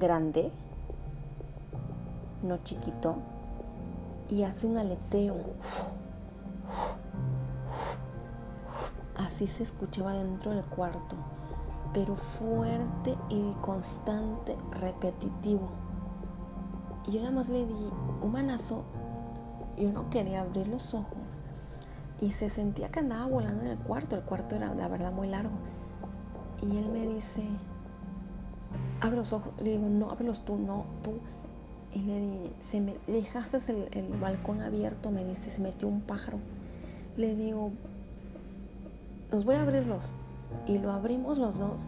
grande, 0.00 0.50
no 2.42 2.58
chiquito, 2.58 3.16
y 4.28 4.42
hace 4.42 4.66
un 4.66 4.78
aleteo. 4.78 5.36
Así 9.16 9.46
se 9.46 9.62
escuchaba 9.62 10.14
dentro 10.14 10.50
del 10.50 10.64
cuarto, 10.64 11.16
pero 11.94 12.16
fuerte 12.16 13.16
y 13.28 13.52
constante, 13.60 14.56
repetitivo. 14.72 15.70
Y 17.06 17.12
yo 17.12 17.20
nada 17.20 17.32
más 17.32 17.48
le 17.48 17.64
di 17.64 17.90
un 18.22 18.32
manazo, 18.32 18.82
yo 19.76 19.92
no 19.92 20.10
quería 20.10 20.40
abrir 20.40 20.66
los 20.66 20.94
ojos 20.94 21.18
y 22.20 22.32
se 22.32 22.50
sentía 22.50 22.88
que 22.88 23.00
andaba 23.00 23.26
volando 23.26 23.62
en 23.62 23.70
el 23.70 23.78
cuarto. 23.78 24.16
El 24.16 24.22
cuarto 24.22 24.54
era, 24.56 24.74
la 24.74 24.88
verdad, 24.88 25.12
muy 25.12 25.28
largo. 25.28 25.50
Y 26.62 26.76
él 26.76 26.86
me 26.92 27.06
dice, 27.06 27.42
abre 29.00 29.16
los 29.16 29.32
ojos. 29.32 29.52
Le 29.60 29.72
digo, 29.72 29.88
no, 29.88 30.10
ábrelos 30.10 30.44
tú, 30.44 30.56
no, 30.56 30.84
tú. 31.02 31.14
Y 31.92 32.00
le 32.00 32.20
dije, 32.20 32.52
se 32.70 32.80
me, 32.80 32.94
dejaste 33.06 33.58
el, 33.92 34.08
balcón 34.18 34.62
abierto, 34.62 35.10
me 35.10 35.24
dice, 35.24 35.50
se 35.50 35.60
metió 35.60 35.88
un 35.88 36.00
pájaro. 36.00 36.38
Le 37.16 37.34
digo, 37.34 37.72
los 39.30 39.44
voy 39.44 39.56
a 39.56 39.62
abrirlos. 39.62 40.12
Y 40.66 40.78
lo 40.78 40.92
abrimos 40.92 41.38
los 41.38 41.58
dos. 41.58 41.82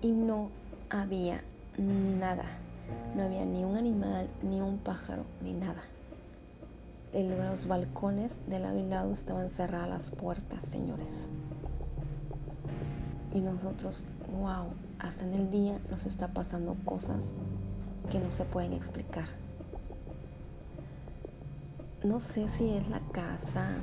Y 0.00 0.08
no 0.08 0.48
había 0.88 1.42
nada. 1.76 2.44
No 3.14 3.22
había 3.24 3.44
ni 3.44 3.62
un 3.62 3.76
animal, 3.76 4.28
ni 4.42 4.60
un 4.60 4.78
pájaro, 4.78 5.24
ni 5.42 5.52
nada. 5.52 5.82
Los 7.12 7.66
balcones 7.66 8.32
de 8.48 8.58
lado 8.58 8.78
y 8.78 8.84
lado 8.84 9.12
estaban 9.12 9.50
cerradas 9.50 9.88
las 9.88 10.10
puertas, 10.10 10.64
señores. 10.64 11.28
Y 13.32 13.40
nosotros, 13.40 14.04
wow, 14.32 14.72
hasta 14.98 15.24
en 15.24 15.34
el 15.34 15.50
día 15.50 15.78
nos 15.90 16.06
está 16.06 16.28
pasando 16.28 16.76
cosas 16.84 17.20
que 18.10 18.18
no 18.18 18.30
se 18.30 18.44
pueden 18.44 18.72
explicar. 18.72 19.26
No 22.02 22.18
sé 22.18 22.48
si 22.48 22.70
es 22.70 22.88
la 22.88 23.00
casa 23.12 23.76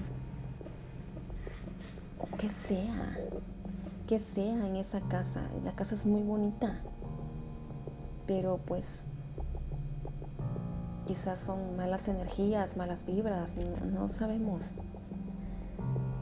o 2.20 2.36
que 2.38 2.50
sea, 2.68 3.18
que 4.08 4.20
sea 4.20 4.66
en 4.68 4.76
esa 4.76 5.02
casa. 5.02 5.42
La 5.64 5.74
casa 5.74 5.96
es 5.96 6.06
muy 6.06 6.24
bonita, 6.24 6.82
pero 8.26 8.58
pues 8.58 8.86
quizás 11.06 11.40
son 11.40 11.78
malas 11.78 12.08
energías, 12.10 12.76
malas 12.76 13.06
vibras, 13.06 13.56
no, 13.56 13.86
no 13.86 14.10
sabemos. 14.10 14.74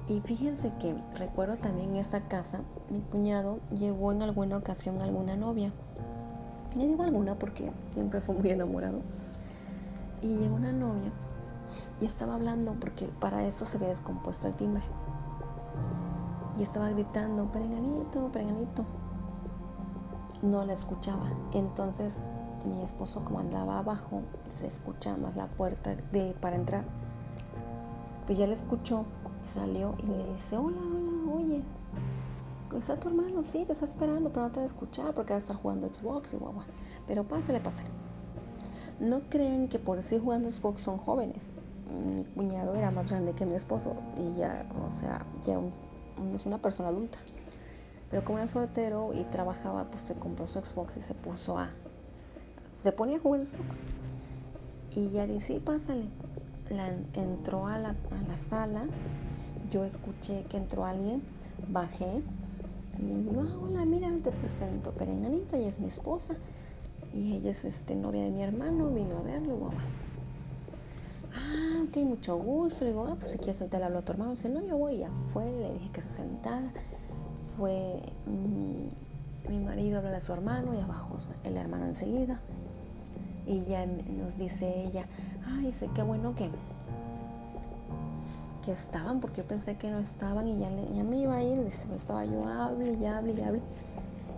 Y 0.08 0.22
fíjense 0.22 0.72
que 0.80 0.96
recuerdo 1.16 1.58
también 1.58 1.96
esa 1.96 2.22
casa, 2.28 2.60
mi 2.90 3.02
cuñado 3.02 3.60
llevó 3.76 4.12
en 4.12 4.22
alguna 4.22 4.58
ocasión 4.58 5.02
alguna 5.02 5.36
novia. 5.36 5.72
Le 6.76 6.86
digo 6.86 7.04
alguna 7.04 7.36
porque 7.36 7.72
siempre 7.94 8.22
fue 8.22 8.36
muy 8.36 8.50
enamorado. 8.52 9.00
Y 10.22 10.36
llegó 10.38 10.56
una 10.56 10.72
novia 10.72 11.12
y 12.00 12.06
estaba 12.06 12.36
hablando 12.36 12.74
porque 12.80 13.08
para 13.08 13.46
eso 13.46 13.66
se 13.66 13.78
había 13.78 13.90
descompuesto 13.90 14.48
el 14.48 14.56
timbre. 14.56 14.84
Y 16.60 16.64
estaba 16.64 16.90
gritando, 16.90 17.52
perenganito, 17.52 18.32
perenganito. 18.32 18.86
No 20.44 20.64
la 20.66 20.74
escuchaba. 20.74 21.32
Entonces 21.54 22.20
mi 22.66 22.82
esposo 22.82 23.24
como 23.24 23.40
andaba 23.40 23.80
abajo, 23.80 24.22
se 24.60 24.68
escucha 24.68 25.18
más 25.18 25.36
la 25.36 25.48
puerta 25.48 25.96
de, 26.12 26.36
para 26.40 26.56
entrar. 26.56 26.84
Pues 28.26 28.38
ya 28.38 28.48
la 28.48 28.54
escuchó 28.54 29.06
Salió 29.54 29.94
y 30.04 30.08
le 30.08 30.34
dice, 30.34 30.58
hola, 30.58 30.78
hola, 30.78 31.34
oye, 31.34 31.62
¿está 32.78 33.00
tu 33.00 33.10
hermano? 33.10 33.44
Sí, 33.44 33.64
te 33.66 33.74
está 33.74 33.86
esperando, 33.86 34.30
pero 34.32 34.48
no 34.48 34.52
te 34.52 34.58
va 34.58 34.64
a 34.64 34.66
escuchar 34.66 35.14
porque 35.14 35.32
va 35.32 35.38
a 35.38 35.40
estar 35.40 35.56
jugando 35.56 35.92
Xbox 35.92 36.34
y 36.34 36.38
guagua. 36.38 36.66
Pero 37.08 37.24
pásale, 37.24 37.60
pásale. 37.60 37.90
No 39.00 39.22
creen 39.30 39.68
que 39.68 39.80
por 39.80 39.98
decir 39.98 40.22
jugando 40.22 40.52
Xbox 40.52 40.82
son 40.82 40.98
jóvenes. 40.98 41.44
Mi 42.06 42.24
cuñado 42.24 42.76
era 42.76 42.92
más 42.92 43.10
grande 43.10 43.34
que 43.34 43.46
mi 43.46 43.56
esposo 43.56 43.96
y 44.18 44.38
ya, 44.38 44.66
o 44.86 44.90
sea, 45.00 45.26
ya 45.44 45.60
es 46.34 46.46
una 46.46 46.58
persona 46.58 46.90
adulta. 46.90 47.18
Pero 48.10 48.24
como 48.24 48.40
era 48.40 48.48
soltero 48.48 49.14
y 49.14 49.24
trabajaba, 49.26 49.86
pues 49.86 50.02
se 50.02 50.16
compró 50.16 50.48
su 50.48 50.60
Xbox 50.60 50.98
y 50.98 51.02
se 51.02 51.14
puso 51.14 51.58
a... 51.58 51.70
Se 52.82 52.92
ponía 52.92 53.18
a 53.18 53.20
jugar 53.20 53.46
Xbox. 53.46 53.78
Y 54.92 55.10
ya 55.10 55.26
le 55.26 55.34
dice, 55.34 55.56
sí, 55.56 55.60
pásale. 55.60 56.06
La, 56.70 56.88
entró 57.14 57.68
a 57.68 57.78
la, 57.78 57.90
a 57.90 58.28
la 58.28 58.38
sala 58.38 58.86
yo 59.76 59.84
escuché 59.84 60.46
que 60.50 60.56
entró 60.56 60.86
alguien, 60.86 61.22
bajé 61.68 62.24
y 62.98 63.02
le 63.04 63.16
digo, 63.18 63.42
ah, 63.42 63.58
hola, 63.62 63.84
mira, 63.84 64.10
te 64.24 64.32
presento 64.32 64.92
Perenganita, 64.92 65.58
ella 65.58 65.68
es 65.68 65.80
mi 65.80 65.88
esposa 65.88 66.36
y 67.14 67.34
ella 67.34 67.52
es 67.52 67.66
este, 67.66 67.94
novia 67.94 68.24
de 68.24 68.32
mi 68.32 68.42
hermano, 68.42 68.90
vino 68.90 69.18
a 69.18 69.22
verlo, 69.22 69.58
guau. 69.58 69.74
Ah, 71.34 71.84
ok, 71.86 71.98
mucho 72.06 72.38
gusto. 72.38 72.86
Le 72.86 72.92
digo, 72.92 73.06
ah, 73.06 73.18
pues 73.20 73.32
si 73.32 73.38
quieres, 73.38 73.70
te 73.70 73.78
le 73.78 73.84
hablo 73.84 74.00
a 74.00 74.02
tu 74.02 74.14
hermano. 74.14 74.32
Dice, 74.32 74.48
no, 74.48 74.66
yo 74.66 74.78
voy, 74.78 75.00
ya 75.00 75.10
fue, 75.34 75.44
le 75.46 75.74
dije 75.74 75.90
que 75.92 76.02
se 76.02 76.10
sentara. 76.10 76.72
Fue 77.58 78.02
mi 78.26 78.90
mi 79.50 79.60
marido 79.60 80.00
habla 80.00 80.18
a 80.18 80.22
su 80.22 80.34
hermano 80.34 80.74
y 80.74 80.80
abajo 80.80 81.18
el 81.44 81.58
hermano 81.58 81.86
enseguida. 81.86 82.40
Y 83.46 83.66
ya 83.66 83.86
nos 83.86 84.38
dice 84.38 84.86
ella, 84.86 85.06
ay, 85.48 85.72
sé 85.72 85.88
qué 85.94 86.02
bueno 86.02 86.34
que, 86.34 86.50
que 88.66 88.72
estaban, 88.72 89.20
porque 89.20 89.42
yo 89.42 89.48
pensé 89.48 89.78
que 89.78 89.92
no 89.92 90.00
estaban 90.00 90.48
y 90.48 90.58
ya, 90.58 90.70
ya 90.72 91.04
me 91.04 91.18
iba 91.18 91.36
a 91.36 91.44
ir. 91.44 91.64
Dice, 91.64 91.86
estaba 91.96 92.26
yo, 92.26 92.48
hable 92.48 92.94
y 92.94 93.06
hable 93.06 93.34
y 93.34 93.42
hable. 93.42 93.62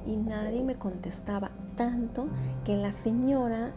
Y 0.05 0.17
nadie 0.17 0.63
me 0.63 0.75
contestaba, 0.75 1.51
tanto 1.77 2.27
que 2.65 2.75
la 2.75 2.91
señora 2.91 3.71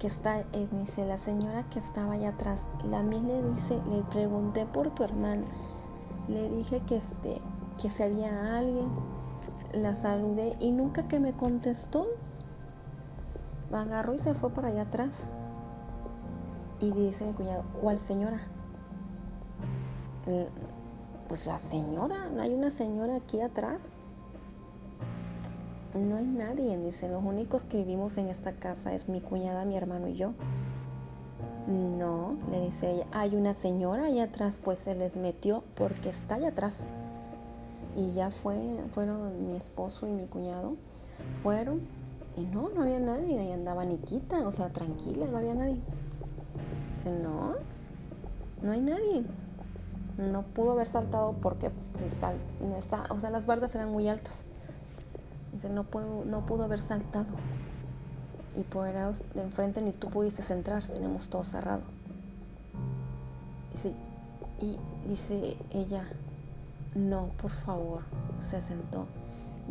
que 0.00 0.08
está, 0.08 0.40
eh, 0.40 0.68
dice, 0.72 1.06
la 1.06 1.18
señora 1.18 1.62
que 1.70 1.78
estaba 1.78 2.14
allá 2.14 2.30
atrás, 2.30 2.66
la 2.90 3.02
mí 3.02 3.20
le 3.20 3.42
dice, 3.42 3.80
le 3.90 4.02
pregunté 4.02 4.66
por 4.66 4.90
tu 4.90 5.04
hermano, 5.04 5.44
le 6.28 6.48
dije 6.48 6.80
que 6.80 6.96
este, 6.96 7.40
que 7.80 7.88
si 7.88 8.02
había 8.02 8.58
alguien, 8.58 8.90
la 9.72 9.94
saludé 9.94 10.56
y 10.58 10.72
nunca 10.72 11.06
que 11.06 11.20
me 11.20 11.32
contestó, 11.32 12.08
agarró 13.72 14.14
y 14.14 14.18
se 14.18 14.34
fue 14.34 14.50
para 14.50 14.68
allá 14.68 14.82
atrás. 14.82 15.24
Y 16.80 16.90
dice 16.90 17.24
mi 17.24 17.32
cuñado, 17.32 17.64
¿cuál 17.80 18.00
señora? 18.00 18.40
Pues 21.28 21.46
la 21.46 21.58
señora, 21.58 22.28
¿no 22.28 22.42
hay 22.42 22.52
una 22.54 22.70
señora 22.70 23.16
aquí 23.16 23.40
atrás? 23.40 23.80
No 25.94 26.16
hay 26.16 26.24
nadie, 26.24 26.78
dice, 26.78 27.08
los 27.08 27.22
únicos 27.22 27.64
que 27.64 27.78
vivimos 27.78 28.16
en 28.16 28.28
esta 28.28 28.52
casa 28.52 28.94
es 28.94 29.08
mi 29.08 29.20
cuñada, 29.20 29.64
mi 29.64 29.76
hermano 29.76 30.08
y 30.08 30.14
yo. 30.14 30.32
No, 31.66 32.36
le 32.50 32.60
dice 32.60 32.90
ella, 32.90 33.06
hay 33.12 33.36
una 33.36 33.54
señora 33.54 34.06
allá 34.06 34.24
atrás, 34.24 34.58
pues 34.62 34.78
se 34.78 34.94
les 34.94 35.16
metió 35.16 35.64
porque 35.74 36.08
está 36.08 36.36
allá 36.36 36.48
atrás. 36.48 36.80
Y 37.94 38.12
ya 38.12 38.30
fue, 38.30 38.56
fueron 38.92 39.48
mi 39.48 39.56
esposo 39.56 40.06
y 40.06 40.12
mi 40.12 40.26
cuñado, 40.26 40.76
fueron 41.42 41.82
y 42.36 42.42
no, 42.42 42.70
no 42.70 42.82
había 42.82 42.98
nadie, 42.98 43.38
ahí 43.38 43.52
andaba 43.52 43.84
Nikita, 43.84 44.46
o 44.48 44.52
sea, 44.52 44.70
tranquila, 44.70 45.26
no 45.26 45.36
había 45.36 45.54
nadie. 45.54 45.76
Dice, 46.96 47.10
no, 47.22 47.54
no 48.62 48.72
hay 48.72 48.80
nadie. 48.80 49.24
No 50.18 50.42
pudo 50.42 50.72
haber 50.72 50.86
saltado 50.86 51.32
porque 51.40 51.70
no 52.60 52.76
está, 52.76 53.04
o 53.10 53.20
sea, 53.20 53.30
las 53.30 53.46
bardas 53.46 53.74
eran 53.74 53.90
muy 53.90 54.08
altas. 54.08 54.44
Dice, 55.52 55.68
no, 55.68 55.84
puedo, 55.84 56.24
no 56.24 56.46
pudo 56.46 56.64
haber 56.64 56.80
saltado. 56.80 57.26
Y 58.54 58.60
el 58.60 58.94
de 59.34 59.42
enfrente 59.42 59.80
ni 59.80 59.92
tú 59.92 60.10
pudiste 60.10 60.52
entrar, 60.52 60.82
tenemos 60.86 61.28
todo 61.28 61.44
cerrado. 61.44 61.82
Dice, 63.72 63.94
y 64.60 64.78
dice 65.08 65.56
ella, 65.70 66.04
no, 66.94 67.28
por 67.40 67.50
favor, 67.50 68.02
se 68.50 68.60
sentó. 68.62 69.06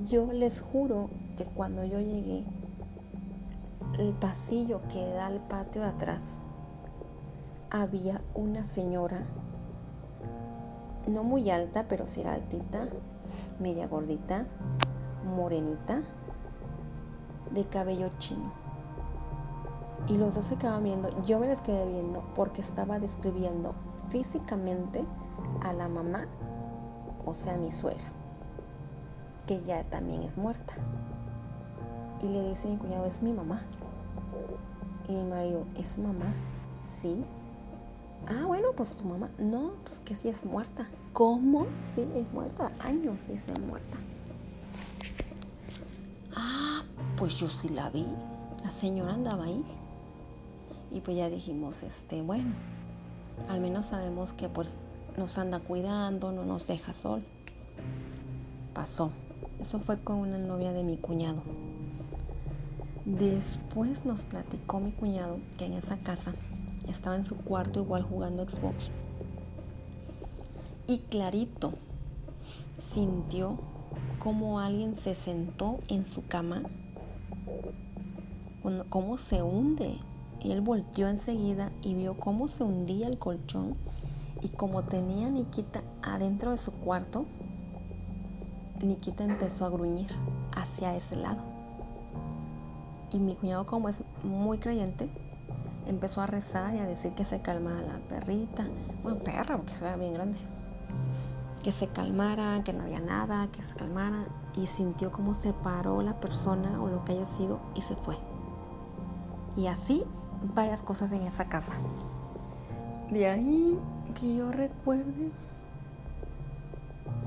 Yo 0.09 0.31
les 0.33 0.61
juro 0.61 1.09
que 1.37 1.45
cuando 1.45 1.83
yo 1.83 1.99
llegué, 1.99 2.43
el 3.99 4.13
pasillo 4.13 4.81
que 4.91 5.07
da 5.09 5.27
al 5.27 5.39
patio 5.39 5.81
de 5.81 5.89
atrás, 5.89 6.21
había 7.69 8.21
una 8.33 8.65
señora, 8.65 9.21
no 11.07 11.23
muy 11.23 11.49
alta, 11.49 11.85
pero 11.87 12.07
sí 12.07 12.21
era 12.21 12.33
altita, 12.33 12.87
media 13.59 13.87
gordita, 13.87 14.45
morenita, 15.35 16.01
de 17.51 17.65
cabello 17.65 18.09
chino. 18.17 18.51
Y 20.07 20.17
los 20.17 20.35
dos 20.35 20.45
se 20.45 20.55
quedaban 20.55 20.83
viendo. 20.83 21.23
Yo 21.25 21.39
me 21.39 21.47
les 21.47 21.61
quedé 21.61 21.87
viendo 21.87 22.23
porque 22.35 22.61
estaba 22.61 22.99
describiendo 22.99 23.73
físicamente 24.09 25.05
a 25.61 25.73
la 25.73 25.87
mamá, 25.87 26.25
o 27.25 27.33
sea, 27.33 27.55
mi 27.57 27.71
suegra, 27.71 28.11
que 29.45 29.61
ya 29.61 29.83
también 29.85 30.23
es 30.23 30.37
muerta. 30.37 30.73
Y 32.21 32.27
le 32.27 32.49
dice 32.49 32.67
mi 32.67 32.77
cuñado, 32.77 33.05
es 33.05 33.21
mi 33.21 33.31
mamá. 33.31 33.61
Y 35.07 35.13
mi 35.13 35.23
marido, 35.23 35.65
¿es 35.75 35.97
mamá? 35.97 36.33
Sí. 36.81 37.23
Ah, 38.27 38.45
bueno, 38.45 38.69
pues 38.75 38.95
tu 38.95 39.03
mamá. 39.03 39.29
No, 39.37 39.73
pues 39.83 39.99
que 39.99 40.15
sí 40.15 40.29
es 40.29 40.45
muerta. 40.45 40.87
¿Cómo? 41.13 41.67
Sí, 41.93 42.05
es 42.15 42.31
muerta. 42.31 42.71
Años 42.79 43.27
dice 43.27 43.53
muerta. 43.59 43.97
Ah, 46.35 46.83
pues 47.17 47.35
yo 47.37 47.49
sí 47.49 47.69
la 47.69 47.89
vi. 47.89 48.05
La 48.63 48.71
señora 48.71 49.13
andaba 49.13 49.45
ahí. 49.45 49.63
Y 50.91 51.01
pues 51.01 51.17
ya 51.17 51.29
dijimos, 51.29 51.83
este, 51.83 52.21
bueno, 52.21 52.51
al 53.49 53.61
menos 53.61 53.87
sabemos 53.87 54.33
que 54.33 54.49
pues 54.49 54.75
nos 55.17 55.37
anda 55.37 55.59
cuidando, 55.59 56.31
no 56.31 56.45
nos 56.45 56.67
deja 56.67 56.93
sol. 56.93 57.23
Pasó. 58.73 59.11
Eso 59.59 59.79
fue 59.79 59.99
con 59.99 60.17
una 60.17 60.37
novia 60.37 60.71
de 60.73 60.83
mi 60.83 60.97
cuñado. 60.97 61.43
Después 63.05 64.05
nos 64.05 64.23
platicó 64.23 64.79
mi 64.79 64.91
cuñado 64.91 65.39
que 65.57 65.65
en 65.65 65.73
esa 65.73 65.97
casa 65.97 66.33
estaba 66.87 67.15
en 67.15 67.23
su 67.23 67.35
cuarto 67.35 67.79
igual 67.79 68.03
jugando 68.03 68.47
Xbox. 68.47 68.89
Y 70.87 70.99
clarito 70.99 71.73
sintió 72.93 73.57
como 74.19 74.59
alguien 74.59 74.95
se 74.95 75.15
sentó 75.15 75.79
en 75.87 76.05
su 76.05 76.25
cama, 76.27 76.63
cómo 78.89 79.17
se 79.17 79.41
hunde. 79.41 79.97
Y 80.39 80.51
él 80.51 80.61
volteó 80.61 81.07
enseguida 81.07 81.71
y 81.83 81.93
vio 81.93 82.15
cómo 82.15 82.47
se 82.47 82.63
hundía 82.63 83.07
el 83.07 83.19
colchón 83.19 83.77
y 84.43 84.49
como 84.49 84.83
tenía 84.83 85.29
Nikita 85.29 85.83
adentro 86.01 86.51
de 86.51 86.57
su 86.57 86.71
cuarto, 86.71 87.25
Nikita 88.81 89.23
empezó 89.23 89.65
a 89.65 89.69
gruñir 89.69 90.09
hacia 90.55 90.95
ese 90.95 91.15
lado. 91.15 91.43
Y 93.11 93.19
mi 93.19 93.35
cuñado, 93.35 93.67
como 93.67 93.87
es 93.87 94.03
muy 94.23 94.57
creyente, 94.57 95.09
empezó 95.87 96.21
a 96.21 96.27
rezar 96.27 96.73
y 96.75 96.79
a 96.79 96.85
decir 96.85 97.13
que 97.13 97.25
se 97.25 97.41
calmara 97.41 97.81
la 97.81 97.99
perrita. 98.07 98.65
Bueno, 99.03 99.19
perra, 99.19 99.57
porque 99.57 99.73
se 99.73 99.95
bien 99.97 100.13
grande 100.13 100.37
que 101.61 101.71
se 101.71 101.87
calmara, 101.87 102.63
que 102.63 102.73
no 102.73 102.83
había 102.83 102.99
nada, 102.99 103.47
que 103.51 103.61
se 103.61 103.73
calmara 103.75 104.25
y 104.55 104.67
sintió 104.67 105.11
como 105.11 105.33
se 105.33 105.53
paró 105.53 106.01
la 106.01 106.19
persona 106.19 106.81
o 106.81 106.87
lo 106.87 107.05
que 107.05 107.13
haya 107.13 107.25
sido 107.25 107.59
y 107.75 107.81
se 107.81 107.95
fue. 107.95 108.17
Y 109.55 109.67
así 109.67 110.03
varias 110.55 110.81
cosas 110.81 111.11
en 111.11 111.21
esa 111.21 111.45
casa. 111.45 111.73
De 113.11 113.27
ahí 113.27 113.77
que 114.19 114.35
yo 114.35 114.51
recuerde, 114.51 115.31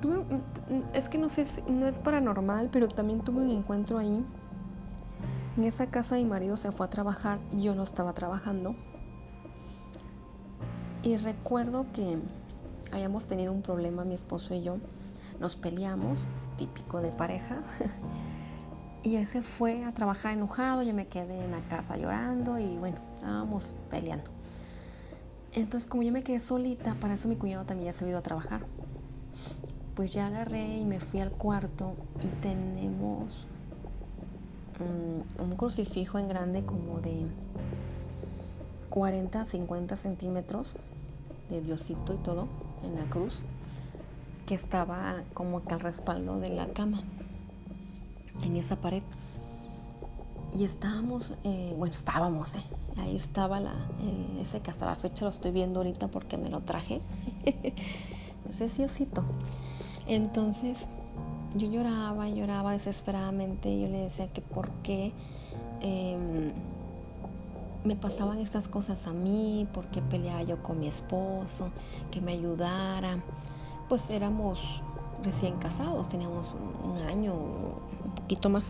tuve, 0.01 0.25
es 0.95 1.09
que 1.09 1.19
no 1.19 1.29
sé, 1.29 1.47
no 1.69 1.87
es 1.87 1.99
paranormal, 1.99 2.71
pero 2.73 2.89
también 2.89 3.21
tuve 3.21 3.43
un 3.43 3.51
encuentro 3.51 3.99
ahí. 3.99 4.25
En 5.57 5.63
esa 5.63 5.89
casa 5.89 6.17
mi 6.17 6.25
marido 6.25 6.57
se 6.57 6.73
fue 6.73 6.87
a 6.87 6.91
trabajar, 6.91 7.39
yo 7.53 7.77
no 7.77 7.85
estaba 7.85 8.13
trabajando. 8.13 8.75
Y 11.05 11.17
recuerdo 11.17 11.87
que 11.93 12.19
habíamos 12.91 13.29
tenido 13.29 13.53
un 13.53 13.63
problema 13.63 14.05
mi 14.05 14.15
esposo 14.15 14.53
y 14.53 14.65
yo, 14.65 14.79
nos 15.39 15.55
peleamos, 15.55 16.27
típico 16.57 17.01
de 17.01 17.13
pareja, 17.13 17.63
y 19.05 19.15
él 19.15 19.27
se 19.27 19.43
fue 19.43 19.85
a 19.85 19.95
trabajar 19.95 20.33
enojado, 20.33 20.83
yo 20.83 20.93
me 20.93 21.07
quedé 21.07 21.45
en 21.45 21.53
la 21.53 21.61
casa 21.69 21.97
llorando 21.97 22.59
y 22.59 22.77
bueno, 22.77 22.97
estábamos 23.15 23.75
peleando. 23.91 24.33
Entonces 25.53 25.89
como 25.89 26.03
yo 26.03 26.11
me 26.11 26.25
quedé 26.25 26.41
solita, 26.41 26.97
para 26.97 27.15
eso 27.15 27.29
mi 27.29 27.37
cuñado 27.37 27.65
también 27.65 27.93
ya 27.93 27.97
se 27.97 28.05
ha 28.05 28.09
ido 28.09 28.19
a 28.19 28.23
trabajar. 28.23 28.67
Pues 29.95 30.13
ya 30.13 30.27
agarré 30.27 30.79
y 30.79 30.85
me 30.85 30.99
fui 30.99 31.21
al 31.21 31.31
cuarto 31.31 31.95
y 32.25 32.27
tenemos 32.41 33.47
un, 34.83 35.57
crucifijo 35.57 36.19
en 36.19 36.29
grande 36.29 36.65
como 36.65 37.01
de 37.01 37.27
40 38.91 39.45
50 39.45 39.97
centímetros 39.97 40.75
de 41.51 41.61
Diosito 41.61 42.15
y 42.15 42.17
todo 42.19 42.49
en 42.85 42.95
la 42.97 43.05
cruz 43.05 43.41
que 44.47 44.55
estaba 44.55 45.23
como 45.33 45.63
que 45.65 45.75
al 45.75 45.81
respaldo 45.81 46.39
de 46.39 46.51
la 46.51 46.67
cama 46.69 47.03
en 48.45 48.57
esa 48.57 48.77
pared. 48.77 49.03
Y 50.57 50.65
estábamos 50.65 51.35
eh, 51.45 51.75
bueno 51.77 51.95
estábamos 51.95 52.55
eh, 52.55 52.63
ahí 52.97 53.17
estaba 53.17 53.61
la, 53.61 53.75
ese 54.41 54.61
que 54.61 54.71
hasta 54.71 54.87
la 54.87 54.95
fecha 54.95 55.25
lo 55.25 55.31
estoy 55.31 55.51
viendo 55.51 55.81
ahorita 55.81 56.09
porque 56.09 56.37
me 56.37 56.49
lo 56.49 56.61
traje. 56.61 57.01
Ese 58.51 58.69
Diosito. 58.69 59.25
Entonces 60.07 60.87
yo 61.55 61.69
lloraba 61.69 62.29
lloraba 62.29 62.73
desesperadamente 62.73 63.81
yo 63.81 63.89
le 63.89 63.99
decía 63.99 64.29
que 64.29 64.41
por 64.41 64.71
qué 64.83 65.13
em, 65.81 66.53
me 67.85 67.97
pasaban 67.97 68.39
estas 68.39 68.67
cosas 68.67 69.07
a 69.07 69.13
mí, 69.13 69.69
porque 69.73 70.01
peleaba 70.01 70.43
yo 70.43 70.63
con 70.63 70.81
mi 70.81 70.89
esposo, 70.89 71.69
que 72.11 72.21
me 72.21 72.33
ayudara. 72.33 73.19
Pues 73.89 74.09
éramos 74.09 74.59
recién 75.23 75.59
casados, 75.59 76.09
teníamos 76.09 76.55
un, 76.83 76.97
año, 77.03 77.35
un 77.35 78.15
poquito 78.17 78.49
más. 78.49 78.65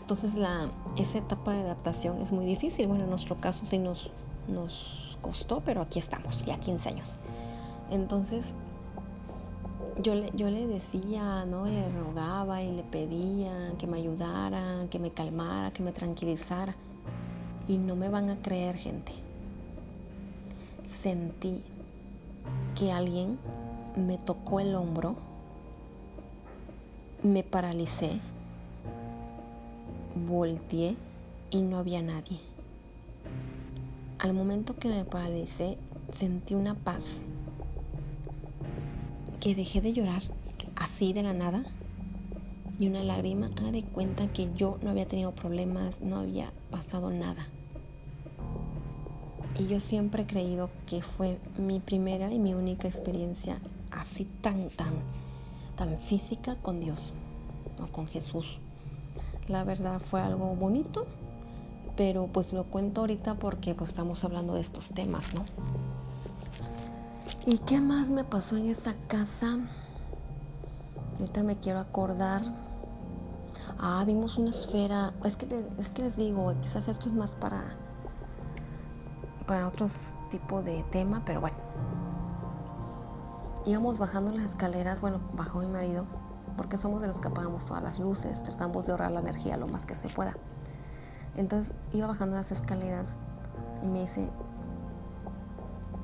Entonces 0.00 0.34
la, 0.34 0.68
esa 0.96 1.18
etapa 1.18 1.52
de 1.52 1.60
adaptación 1.60 2.20
es 2.22 2.32
muy 2.32 2.46
difícil. 2.46 2.86
Bueno, 2.86 3.04
en 3.04 3.10
nuestro 3.10 3.36
caso 3.36 3.66
sí 3.66 3.78
nos, 3.78 4.10
nos 4.48 5.18
costó, 5.20 5.60
pero 5.60 5.82
aquí 5.82 5.98
estamos, 5.98 6.44
ya 6.46 6.58
15 6.58 6.88
años. 6.88 7.16
Entonces 7.90 8.54
yo 10.02 10.14
le, 10.14 10.30
yo 10.34 10.50
le 10.50 10.66
decía, 10.66 11.44
¿no? 11.44 11.66
Le 11.66 11.88
rogaba 11.90 12.62
y 12.62 12.72
le 12.72 12.82
pedía 12.82 13.72
que 13.78 13.86
me 13.86 13.98
ayudara, 13.98 14.86
que 14.90 14.98
me 14.98 15.10
calmara, 15.10 15.72
que 15.72 15.82
me 15.82 15.92
tranquilizara. 15.92 16.74
Y 17.68 17.78
no 17.78 17.96
me 17.96 18.08
van 18.08 18.30
a 18.30 18.36
creer, 18.40 18.76
gente. 18.76 19.12
Sentí 21.02 21.62
que 22.74 22.92
alguien 22.92 23.38
me 23.96 24.18
tocó 24.18 24.60
el 24.60 24.74
hombro, 24.74 25.16
me 27.22 27.42
paralicé, 27.42 28.20
volteé 30.28 30.96
y 31.50 31.62
no 31.62 31.78
había 31.78 32.02
nadie. 32.02 32.40
Al 34.18 34.32
momento 34.32 34.76
que 34.76 34.88
me 34.88 35.04
paralicé, 35.04 35.78
sentí 36.14 36.54
una 36.54 36.74
paz 36.74 37.04
que 39.40 39.54
dejé 39.54 39.80
de 39.80 39.94
llorar 39.94 40.22
así 40.76 41.12
de 41.14 41.22
la 41.22 41.32
nada 41.32 41.64
y 42.78 42.88
una 42.88 43.02
lágrima 43.02 43.50
haga 43.56 43.72
de 43.72 43.82
cuenta 43.82 44.30
que 44.32 44.50
yo 44.54 44.78
no 44.82 44.90
había 44.90 45.06
tenido 45.06 45.32
problemas, 45.32 46.00
no 46.00 46.16
había 46.16 46.52
pasado 46.70 47.10
nada. 47.10 47.48
Y 49.58 49.66
yo 49.66 49.80
siempre 49.80 50.22
he 50.22 50.26
creído 50.26 50.70
que 50.86 51.02
fue 51.02 51.38
mi 51.58 51.80
primera 51.80 52.32
y 52.32 52.38
mi 52.38 52.54
única 52.54 52.88
experiencia 52.88 53.58
así 53.90 54.24
tan, 54.24 54.70
tan, 54.70 54.92
tan 55.76 55.98
física 55.98 56.56
con 56.56 56.80
Dios 56.80 57.12
o 57.82 57.86
con 57.88 58.06
Jesús. 58.06 58.58
La 59.48 59.64
verdad 59.64 60.00
fue 60.00 60.20
algo 60.20 60.54
bonito, 60.54 61.06
pero 61.96 62.28
pues 62.28 62.52
lo 62.52 62.64
cuento 62.64 63.02
ahorita 63.02 63.34
porque 63.34 63.74
pues 63.74 63.90
estamos 63.90 64.22
hablando 64.24 64.54
de 64.54 64.60
estos 64.60 64.90
temas, 64.90 65.34
¿no? 65.34 65.44
¿Y 67.46 67.56
qué 67.58 67.80
más 67.80 68.10
me 68.10 68.22
pasó 68.22 68.58
en 68.58 68.68
esa 68.68 68.92
casa? 69.08 69.56
Ahorita 71.18 71.42
me 71.42 71.56
quiero 71.56 71.78
acordar. 71.78 72.42
Ah, 73.78 74.04
vimos 74.06 74.36
una 74.36 74.50
esfera. 74.50 75.14
Es 75.24 75.36
que, 75.36 75.64
es 75.78 75.88
que 75.88 76.02
les 76.02 76.16
digo, 76.16 76.52
quizás 76.60 76.86
esto 76.86 77.08
es 77.08 77.14
más 77.14 77.34
para, 77.34 77.62
para 79.46 79.68
otros 79.68 80.12
tipo 80.30 80.62
de 80.62 80.82
tema, 80.90 81.22
pero 81.24 81.40
bueno. 81.40 81.56
Íbamos 83.64 83.96
bajando 83.96 84.32
las 84.32 84.50
escaleras, 84.50 85.00
bueno, 85.00 85.20
bajó 85.32 85.60
mi 85.60 85.68
marido, 85.68 86.04
porque 86.58 86.76
somos 86.76 87.00
de 87.00 87.08
los 87.08 87.20
que 87.20 87.28
apagamos 87.28 87.64
todas 87.64 87.82
las 87.82 87.98
luces, 87.98 88.42
tratamos 88.42 88.84
de 88.84 88.92
ahorrar 88.92 89.12
la 89.12 89.20
energía 89.20 89.56
lo 89.56 89.66
más 89.66 89.86
que 89.86 89.94
se 89.94 90.08
pueda. 90.08 90.34
Entonces 91.36 91.74
iba 91.92 92.06
bajando 92.06 92.36
las 92.36 92.52
escaleras 92.52 93.16
y 93.82 93.86
me 93.86 94.02
dice, 94.02 94.30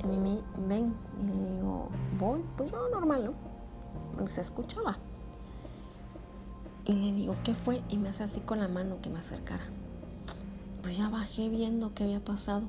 Mimi, 0.04 0.40
ven. 0.68 0.94
Y 1.22 1.26
le 1.26 1.54
digo, 1.54 1.88
voy, 2.18 2.44
pues 2.56 2.70
yo 2.70 2.88
normal, 2.90 3.32
¿no? 4.18 4.28
Se 4.28 4.40
escuchaba. 4.40 4.98
Y 6.84 6.92
le 6.92 7.12
digo, 7.12 7.36
¿qué 7.44 7.54
fue? 7.54 7.82
Y 7.88 7.96
me 7.96 8.08
hace 8.10 8.24
así 8.24 8.40
con 8.40 8.58
la 8.58 8.68
mano 8.68 9.00
que 9.02 9.10
me 9.10 9.18
acercara. 9.18 9.64
Pues 10.82 10.96
ya 10.96 11.08
bajé 11.08 11.48
viendo 11.48 11.94
qué 11.94 12.04
había 12.04 12.20
pasado. 12.20 12.62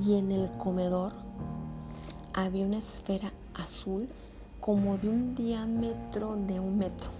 Y 0.00 0.16
en 0.16 0.30
el 0.32 0.50
comedor 0.52 1.12
había 2.34 2.64
una 2.64 2.78
esfera 2.78 3.32
azul 3.54 4.08
como 4.60 4.96
de 4.96 5.08
un 5.08 5.34
diámetro 5.34 6.36
de 6.36 6.60
un 6.60 6.78
metro, 6.78 7.10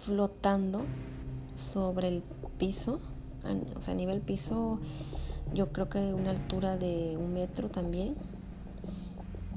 flotando 0.00 0.84
sobre 1.56 2.08
el 2.08 2.22
piso, 2.58 3.00
o 3.76 3.82
sea, 3.82 3.94
a 3.94 3.96
nivel 3.96 4.20
piso 4.20 4.78
yo 5.52 5.72
creo 5.72 5.88
que 5.88 6.14
una 6.14 6.30
altura 6.30 6.76
de 6.76 7.16
un 7.16 7.34
metro 7.34 7.68
también, 7.68 8.16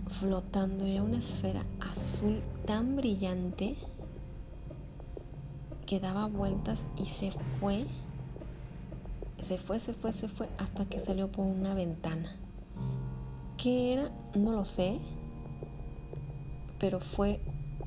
flotando. 0.08 0.86
Era 0.86 1.04
una 1.04 1.18
esfera 1.18 1.64
azul 1.80 2.42
tan 2.66 2.96
brillante 2.96 3.78
que 5.86 6.00
daba 6.00 6.28
vueltas 6.28 6.86
y 6.98 7.06
se 7.06 7.32
fue, 7.32 7.86
se 9.42 9.58
fue, 9.58 9.80
se 9.80 9.94
fue, 9.94 10.12
se 10.12 10.28
fue 10.28 10.50
hasta 10.58 10.86
que 10.86 11.00
salió 11.00 11.32
por 11.32 11.46
una 11.46 11.74
ventana. 11.74 12.36
¿Qué 13.56 13.94
era? 13.94 14.12
No 14.36 14.52
lo 14.52 14.66
sé, 14.66 15.00
pero 16.80 17.00
fue 17.00 17.40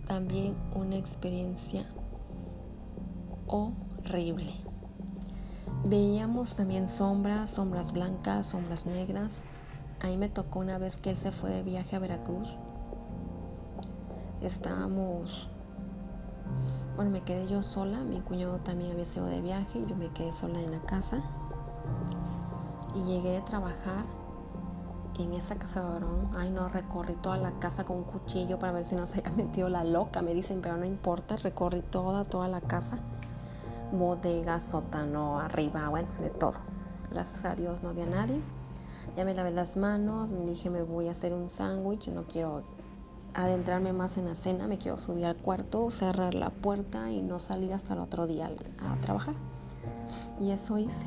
también 0.06 0.56
una 0.74 0.96
experiencia 0.96 1.86
horrible. 3.46 4.69
Veíamos 5.84 6.56
también 6.56 6.88
sombras, 6.88 7.50
sombras 7.50 7.92
blancas, 7.92 8.48
sombras 8.48 8.86
negras. 8.86 9.40
Ahí 10.00 10.16
me 10.16 10.28
tocó 10.28 10.60
una 10.60 10.78
vez 10.78 10.96
que 10.96 11.10
él 11.10 11.16
se 11.16 11.32
fue 11.32 11.50
de 11.50 11.62
viaje 11.62 11.96
a 11.96 11.98
Veracruz. 11.98 12.48
Estábamos, 14.40 15.48
bueno, 16.96 17.10
me 17.10 17.22
quedé 17.22 17.48
yo 17.48 17.62
sola, 17.62 17.98
mi 18.04 18.20
cuñado 18.20 18.58
también 18.58 18.92
había 18.92 19.04
sido 19.04 19.26
de 19.26 19.40
viaje, 19.40 19.84
yo 19.88 19.96
me 19.96 20.08
quedé 20.12 20.32
sola 20.32 20.60
en 20.60 20.70
la 20.70 20.80
casa. 20.82 21.22
Y 22.94 23.02
llegué 23.04 23.38
a 23.38 23.44
trabajar 23.44 24.04
en 25.18 25.32
esa 25.32 25.56
casa 25.56 25.82
de 25.82 25.88
varón. 25.88 26.30
Ay, 26.36 26.50
no, 26.50 26.68
recorrí 26.68 27.14
toda 27.14 27.36
la 27.36 27.52
casa 27.58 27.84
con 27.84 27.98
un 27.98 28.04
cuchillo 28.04 28.58
para 28.58 28.72
ver 28.72 28.84
si 28.84 28.94
no 28.94 29.06
se 29.06 29.20
había 29.20 29.32
metido 29.44 29.68
la 29.68 29.84
loca. 29.84 30.22
Me 30.22 30.34
dicen, 30.34 30.60
pero 30.60 30.76
no 30.76 30.84
importa, 30.84 31.36
recorrí 31.36 31.82
toda, 31.82 32.24
toda 32.24 32.48
la 32.48 32.60
casa 32.60 32.98
bodega, 33.92 34.60
sótano, 34.60 35.38
arriba, 35.38 35.88
bueno, 35.88 36.08
de 36.20 36.30
todo. 36.30 36.58
Gracias 37.10 37.44
a 37.44 37.54
Dios 37.54 37.82
no 37.82 37.90
había 37.90 38.06
nadie. 38.06 38.40
Ya 39.16 39.24
me 39.24 39.34
lavé 39.34 39.50
las 39.50 39.76
manos, 39.76 40.30
me 40.30 40.44
dije 40.46 40.70
me 40.70 40.82
voy 40.82 41.08
a 41.08 41.12
hacer 41.12 41.32
un 41.32 41.50
sándwich, 41.50 42.08
no 42.08 42.24
quiero 42.24 42.62
adentrarme 43.34 43.92
más 43.92 44.16
en 44.16 44.26
la 44.26 44.34
cena, 44.34 44.66
me 44.66 44.78
quiero 44.78 44.98
subir 44.98 45.26
al 45.26 45.36
cuarto, 45.36 45.90
cerrar 45.90 46.34
la 46.34 46.50
puerta 46.50 47.10
y 47.10 47.22
no 47.22 47.38
salir 47.38 47.72
hasta 47.72 47.94
el 47.94 48.00
otro 48.00 48.26
día 48.26 48.50
a 48.80 49.00
trabajar. 49.00 49.34
Y 50.40 50.50
eso 50.50 50.78
hice. 50.78 51.06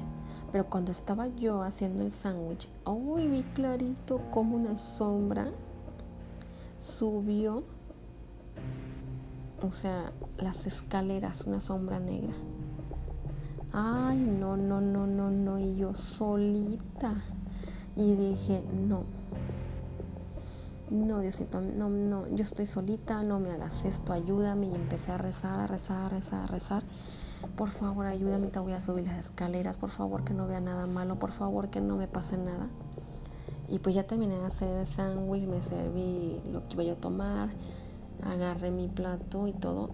Pero 0.51 0.65
cuando 0.69 0.91
estaba 0.91 1.27
yo 1.27 1.63
haciendo 1.63 2.03
el 2.03 2.11
sándwich, 2.11 2.69
uy, 2.85 3.27
vi 3.27 3.43
clarito 3.43 4.19
como 4.31 4.55
una 4.55 4.77
sombra 4.77 5.51
subió, 6.83 7.63
o 9.61 9.71
sea, 9.71 10.11
las 10.37 10.65
escaleras, 10.65 11.45
una 11.45 11.61
sombra 11.61 11.99
negra. 11.99 12.33
Ay, 13.73 14.17
no, 14.17 14.55
no, 14.55 14.79
no, 14.81 15.07
no, 15.07 15.31
no. 15.31 15.59
Y 15.59 15.75
yo 15.75 15.95
solita. 15.95 17.15
Y 17.95 18.15
dije, 18.15 18.63
no. 18.87 19.03
No, 20.91 21.21
Diosito, 21.21 21.59
no, 21.59 21.89
no, 21.89 22.27
yo 22.35 22.43
estoy 22.43 22.67
solita, 22.67 23.23
no 23.23 23.39
me 23.39 23.49
hagas 23.49 23.83
esto, 23.83 24.13
ayúdame. 24.13 24.67
Y 24.67 24.75
empecé 24.75 25.11
a 25.11 25.17
rezar, 25.17 25.59
a 25.59 25.65
rezar, 25.65 26.05
a 26.05 26.09
rezar, 26.09 26.43
a 26.43 26.47
rezar. 26.47 26.83
Por 27.55 27.69
favor, 27.69 28.05
ayúdame, 28.05 28.47
te 28.47 28.59
voy 28.59 28.73
a 28.73 28.79
subir 28.79 29.07
las 29.07 29.17
escaleras. 29.17 29.77
Por 29.77 29.89
favor, 29.89 30.23
que 30.23 30.35
no 30.35 30.45
vea 30.45 30.61
nada 30.61 30.85
malo. 30.85 31.17
Por 31.17 31.31
favor, 31.31 31.69
que 31.69 31.81
no 31.81 31.95
me 31.95 32.07
pase 32.07 32.37
nada. 32.37 32.69
Y 33.69 33.79
pues 33.79 33.95
ya 33.95 34.03
terminé 34.03 34.37
de 34.37 34.45
hacer 34.45 34.77
el 34.77 34.87
sándwich, 34.87 35.47
me 35.47 35.61
serví 35.63 36.39
lo 36.51 36.67
que 36.67 36.75
iba 36.75 36.83
yo 36.83 36.93
a 36.93 36.97
tomar, 36.97 37.49
agarré 38.23 38.69
mi 38.69 38.87
plato 38.87 39.47
y 39.47 39.53
todo. 39.53 39.89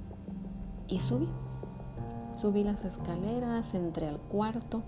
Y 0.89 0.99
subí. 0.99 1.29
Subí 2.41 2.63
las 2.63 2.85
escaleras, 2.85 3.73
entré 3.73 4.07
al 4.07 4.17
cuarto. 4.17 4.83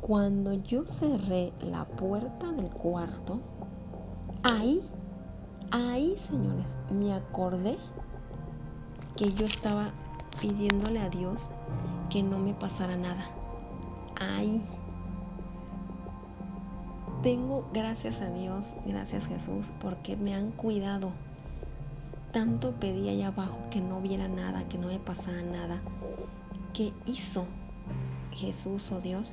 Cuando 0.00 0.52
yo 0.52 0.86
cerré 0.86 1.52
la 1.60 1.86
puerta 1.86 2.52
del 2.52 2.70
cuarto, 2.70 3.40
ahí, 4.44 4.80
ahí, 5.72 6.16
señores, 6.28 6.76
me 6.92 7.12
acordé 7.12 7.78
que 9.16 9.32
yo 9.32 9.44
estaba 9.44 9.90
pidiéndole 10.40 11.00
a 11.00 11.08
Dios 11.08 11.48
que 12.10 12.22
no 12.22 12.38
me 12.38 12.54
pasara 12.54 12.96
nada. 12.96 13.26
Ahí. 14.20 14.64
Tengo 17.24 17.66
gracias 17.72 18.20
a 18.20 18.30
Dios, 18.30 18.66
gracias 18.86 19.26
Jesús, 19.26 19.72
porque 19.80 20.16
me 20.16 20.32
han 20.32 20.52
cuidado. 20.52 21.10
Tanto 22.30 22.72
pedí 22.72 23.08
allá 23.08 23.28
abajo 23.28 23.58
que 23.70 23.80
no 23.80 24.00
viera 24.00 24.28
nada, 24.28 24.68
que 24.68 24.78
no 24.78 24.88
me 24.88 25.00
pasara 25.00 25.42
nada 25.42 25.80
que 26.74 26.92
hizo 27.06 27.46
Jesús 28.32 28.92
o 28.92 29.00
Dios 29.00 29.32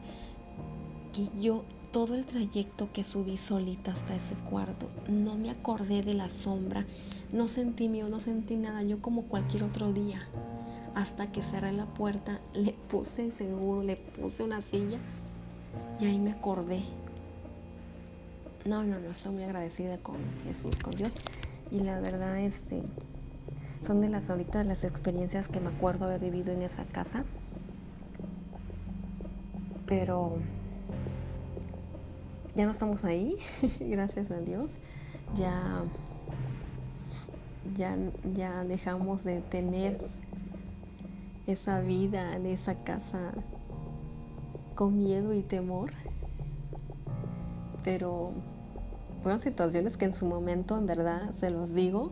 que 1.14 1.28
yo 1.40 1.66
todo 1.92 2.16
el 2.16 2.26
trayecto 2.26 2.90
que 2.94 3.04
subí 3.04 3.38
solita 3.38 3.92
hasta 3.92 4.16
ese 4.16 4.36
cuarto, 4.50 4.88
no 5.10 5.36
me 5.36 5.50
acordé 5.50 6.04
de 6.04 6.14
la 6.14 6.30
sombra, 6.30 6.86
no 7.34 7.48
sentí 7.50 7.90
mío, 7.90 8.08
no 8.08 8.20
sentí 8.22 8.56
nada, 8.56 8.82
yo 8.84 9.02
como 9.02 9.24
cualquier 9.24 9.64
otro 9.64 9.92
día. 9.92 10.26
Hasta 10.96 11.32
que 11.32 11.42
cerré 11.42 11.72
la 11.74 11.86
puerta, 11.86 12.40
le 12.54 12.74
puse 12.90 13.32
seguro, 13.32 13.84
le 13.84 13.98
puse 13.98 14.44
una 14.44 14.62
silla 14.62 15.00
y 16.00 16.06
ahí 16.06 16.20
me 16.20 16.32
acordé. 16.32 16.82
No, 18.64 18.84
no, 18.84 19.00
no, 19.00 19.12
estoy 19.12 19.34
muy 19.34 19.44
agradecida 19.44 19.98
con 19.98 20.18
Jesús, 20.46 20.78
con 20.78 20.96
Dios. 20.96 21.16
Y 21.72 21.80
la 21.80 22.00
verdad, 22.00 22.40
este, 22.40 22.84
son 23.86 24.02
de 24.02 24.10
las 24.10 24.30
ahorita 24.30 24.64
las 24.64 24.84
experiencias 24.84 25.48
que 25.48 25.60
me 25.60 25.70
acuerdo 25.70 26.06
haber 26.06 26.22
vivido 26.22 26.52
en 26.52 26.62
esa 26.62 26.86
casa. 26.86 27.24
Pero 29.86 30.38
ya 32.56 32.66
no 32.66 32.72
estamos 32.72 33.04
ahí, 33.04 33.38
gracias 33.80 34.32
a 34.32 34.40
Dios. 34.40 34.72
Ya 35.36 35.84
ya, 37.76 37.98
ya 38.36 38.64
dejamos 38.64 39.24
de 39.24 39.42
tener 39.42 40.00
esa 41.48 41.82
vida 41.82 42.36
en 42.36 42.46
esa 42.46 42.76
casa 42.76 43.32
con 44.76 44.98
miedo 44.98 45.34
y 45.34 45.42
temor. 45.42 45.92
Pero 47.84 48.32
fueron 49.24 49.42
situaciones 49.42 49.98
que 49.98 50.06
en 50.06 50.16
su 50.16 50.26
momento, 50.26 50.78
en 50.78 50.86
verdad, 50.86 51.32
se 51.40 51.50
los 51.50 51.74
digo, 51.74 52.12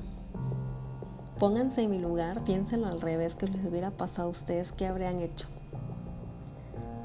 pónganse 1.40 1.84
en 1.84 1.92
mi 1.92 2.00
lugar, 2.00 2.44
piénsenlo 2.44 2.88
al 2.88 3.00
revés, 3.00 3.34
que 3.36 3.48
les 3.48 3.66
hubiera 3.66 3.92
pasado 3.92 4.28
a 4.28 4.32
ustedes, 4.32 4.74
¿qué 4.74 4.88
habrían 4.88 5.22
hecho? 5.22 5.48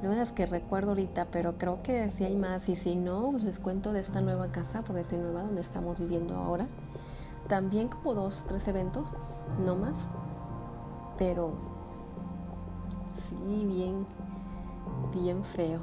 No 0.03 0.13
es 0.13 0.33
que 0.33 0.45
recuerdo 0.45 0.91
ahorita, 0.91 1.29
pero 1.31 1.57
creo 1.57 1.83
que 1.83 2.11
si 2.11 2.25
hay 2.25 2.35
más 2.35 2.69
y 2.69 2.75
si 2.75 2.97
no, 2.97 3.31
pues 3.31 3.45
les 3.45 3.61
cuento 3.61 3.93
de 3.93 4.01
esta 4.01 4.21
nueva 4.21 4.49
casa, 4.49 4.83
por 4.83 4.97
decir 4.97 5.21
nueva, 5.21 5.45
donde 5.45 5.61
estamos 5.61 5.99
viviendo 6.01 6.35
ahora. 6.35 6.67
También 7.49 7.89
como 7.89 8.15
dos 8.15 8.43
o 8.43 8.47
tres 8.47 8.67
eventos, 8.67 9.09
no 9.65 9.77
más, 9.77 9.95
pero 11.17 11.53
sí, 13.29 13.65
bien, 13.67 14.05
bien 15.13 15.45
feo. 15.45 15.79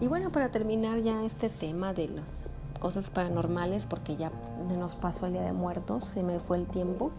Y 0.00 0.08
bueno, 0.08 0.30
para 0.30 0.50
terminar 0.50 0.98
ya 0.98 1.24
este 1.24 1.48
tema 1.48 1.92
de 1.92 2.08
las 2.08 2.47
cosas 2.78 3.10
paranormales, 3.10 3.86
porque 3.86 4.16
ya 4.16 4.30
nos 4.78 4.94
pasó 4.94 5.26
el 5.26 5.32
Día 5.34 5.42
de 5.42 5.52
Muertos, 5.52 6.04
se 6.04 6.22
me 6.22 6.38
fue 6.40 6.58
el 6.58 6.66
tiempo. 6.66 7.10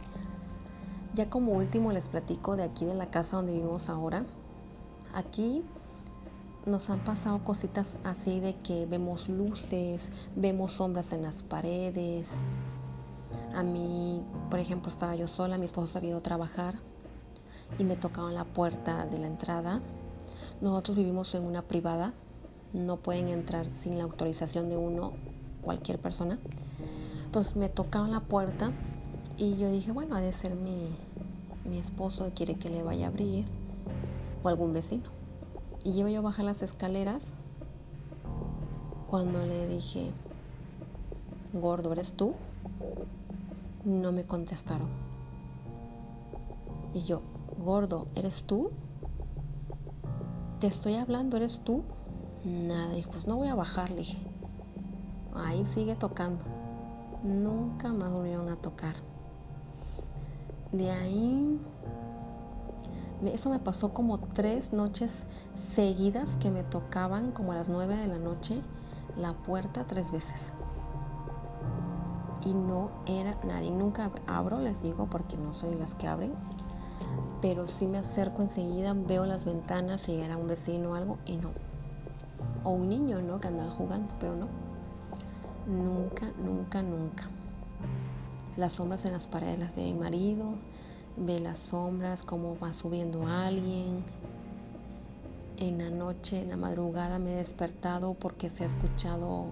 Ya 1.14 1.30
como 1.30 1.54
último 1.54 1.92
les 1.92 2.08
platico 2.08 2.56
de 2.56 2.64
aquí 2.64 2.86
de 2.86 2.96
la 2.96 3.08
casa 3.08 3.38
donde 3.38 3.54
vivimos 3.54 3.90
ahora. 3.90 4.26
Aquí 5.14 5.64
nos 6.66 6.90
han 6.90 7.00
pasado 7.00 7.44
cositas 7.44 7.98
así 8.04 8.40
de 8.40 8.56
que 8.56 8.86
vemos 8.86 9.28
luces, 9.28 10.12
vemos 10.36 10.74
sombras 10.74 11.12
en 11.14 11.24
las 11.24 11.44
paredes. 11.44 12.28
A 13.54 13.64
mí, 13.64 14.22
por 14.50 14.60
ejemplo, 14.60 14.90
estaba 14.90 15.16
yo 15.16 15.28
sola, 15.28 15.58
mi 15.58 15.66
esposo 15.66 15.98
había 15.98 16.12
ido 16.12 16.20
a 16.20 16.24
trabajar 16.24 16.76
y 17.78 17.84
me 17.84 17.96
tocaban 17.96 18.36
la 18.36 18.46
puerta 18.46 19.06
de 19.06 19.20
la 19.20 19.28
entrada. 19.28 19.82
Nosotros 20.62 20.98
vivimos 20.98 21.34
en 21.36 21.44
una 21.44 21.64
privada, 21.64 22.14
no 22.74 22.98
pueden 22.98 23.30
entrar 23.30 23.72
sin 23.72 23.98
la 23.98 24.04
autorización 24.04 24.70
de 24.70 24.78
uno, 24.78 25.14
cualquier 25.62 26.00
persona. 26.00 26.40
Entonces 27.26 27.56
me 27.56 27.70
tocaban 27.70 28.12
la 28.12 28.22
puerta 28.22 28.72
y 29.38 29.58
yo 29.58 29.70
dije, 29.70 29.92
bueno, 29.92 30.16
ha 30.16 30.22
de 30.22 30.34
ser 30.34 30.56
mi, 30.56 30.90
mi 31.70 31.78
esposo, 31.78 32.32
quiere 32.36 32.56
que 32.56 32.70
le 32.70 32.84
vaya 32.84 33.06
a 33.06 33.10
abrir 33.10 33.46
o 34.44 34.50
algún 34.50 34.74
vecino. 34.74 35.10
Y 35.84 35.92
iba 35.92 36.10
yo 36.10 36.20
a 36.20 36.24
bajar 36.24 36.46
las 36.46 36.62
escaleras 36.62 37.24
cuando 39.10 39.46
le 39.46 39.68
dije, 39.68 40.12
gordo, 41.54 41.92
¿eres 41.94 42.14
tú? 42.14 42.34
No 43.86 44.12
me 44.12 44.24
contestaron. 44.24 44.90
Y 46.94 47.04
yo, 47.04 47.22
gordo, 47.64 48.08
¿eres 48.16 48.44
tú? 48.44 48.72
Te 50.60 50.68
estoy 50.68 50.96
hablando, 50.96 51.38
¿eres 51.38 51.62
tú? 51.62 51.84
Nada, 52.44 52.98
y 52.98 53.04
pues 53.04 53.28
no 53.28 53.38
voy 53.38 53.48
a 53.48 53.56
bajar, 53.56 53.92
le 53.92 53.98
dije. 53.98 54.18
Ahí 55.36 55.66
sigue 55.66 55.96
tocando. 55.96 56.44
Nunca 57.24 57.94
más 57.94 58.12
volvieron 58.12 58.50
a 58.50 58.56
tocar. 58.56 58.96
De 60.72 60.92
ahí 60.92 61.60
eso 63.28 63.50
me 63.50 63.60
pasó 63.60 63.94
como 63.94 64.18
tres 64.18 64.72
noches 64.72 65.26
seguidas 65.56 66.38
que 66.38 66.52
me 66.52 66.64
tocaban 66.64 67.32
como 67.32 67.52
a 67.52 67.56
las 67.56 67.68
nueve 67.68 67.98
de 67.98 68.08
la 68.08 68.18
noche 68.18 68.62
la 69.18 69.34
puerta 69.34 69.86
tres 69.86 70.12
veces. 70.12 70.54
Y 72.46 72.54
no 72.54 72.92
era 73.06 73.36
nadie. 73.46 73.72
Nunca 73.72 74.10
abro, 74.26 74.60
les 74.60 74.82
digo, 74.82 75.08
porque 75.10 75.36
no 75.36 75.54
soy 75.54 75.76
las 75.76 75.96
que 75.96 76.08
abren. 76.08 76.34
Pero 77.42 77.68
sí 77.68 77.88
me 77.88 77.98
acerco 77.98 78.42
enseguida, 78.42 78.94
veo 78.94 79.26
las 79.26 79.44
ventanas 79.44 80.02
si 80.02 80.16
era 80.16 80.38
un 80.38 80.48
vecino 80.48 80.92
o 80.92 80.96
algo 80.96 81.18
y 81.26 81.36
no. 81.36 81.50
O 82.64 82.72
un 82.72 82.88
niño, 82.88 83.22
¿no? 83.22 83.42
Que 83.42 83.50
andaba 83.50 83.72
jugando, 83.72 84.14
pero 84.20 84.36
no. 84.36 84.48
Nunca, 85.70 86.32
nunca, 86.44 86.82
nunca. 86.82 87.30
Las 88.58 88.74
sombras 88.74 89.06
en 89.06 89.14
las 89.14 89.28
paredes 89.28 89.60
las 89.60 89.76
de 89.76 89.84
mi 89.84 89.94
marido, 89.94 90.56
ve 91.16 91.40
las 91.40 91.60
sombras, 91.60 92.24
cómo 92.24 92.58
va 92.58 92.74
subiendo 92.74 93.28
alguien. 93.28 94.04
En 95.58 95.78
la 95.78 95.92
noche, 95.92 96.42
en 96.42 96.50
la 96.50 96.58
madrugada 96.58 97.20
me 97.20 97.34
he 97.34 97.36
despertado 97.36 98.16
porque 98.16 98.50
se 98.50 98.64
ha 98.64 98.68
escuchado 98.68 99.52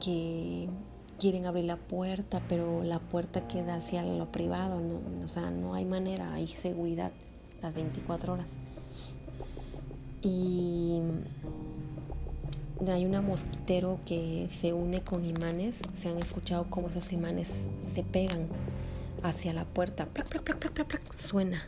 que 0.00 0.68
quieren 1.18 1.46
abrir 1.46 1.64
la 1.64 1.76
puerta, 1.76 2.42
pero 2.46 2.82
la 2.82 2.98
puerta 2.98 3.48
queda 3.48 3.76
hacia 3.76 4.02
lo 4.02 4.30
privado, 4.30 4.80
no, 4.80 5.24
o 5.24 5.28
sea, 5.28 5.50
no 5.50 5.72
hay 5.72 5.86
manera, 5.86 6.34
hay 6.34 6.46
seguridad 6.48 7.12
las 7.62 7.72
24 7.72 8.34
horas. 8.34 8.48
Y 10.20 11.00
hay 12.86 13.06
una 13.06 13.20
mosquitero 13.20 14.00
que 14.04 14.46
se 14.50 14.72
une 14.72 15.02
con 15.02 15.24
imanes, 15.24 15.80
se 15.96 16.08
han 16.08 16.18
escuchado 16.18 16.66
cómo 16.68 16.88
esos 16.88 17.12
imanes 17.12 17.48
se 17.94 18.02
pegan 18.02 18.48
hacia 19.22 19.52
la 19.52 19.64
puerta. 19.64 20.08
suena. 21.28 21.66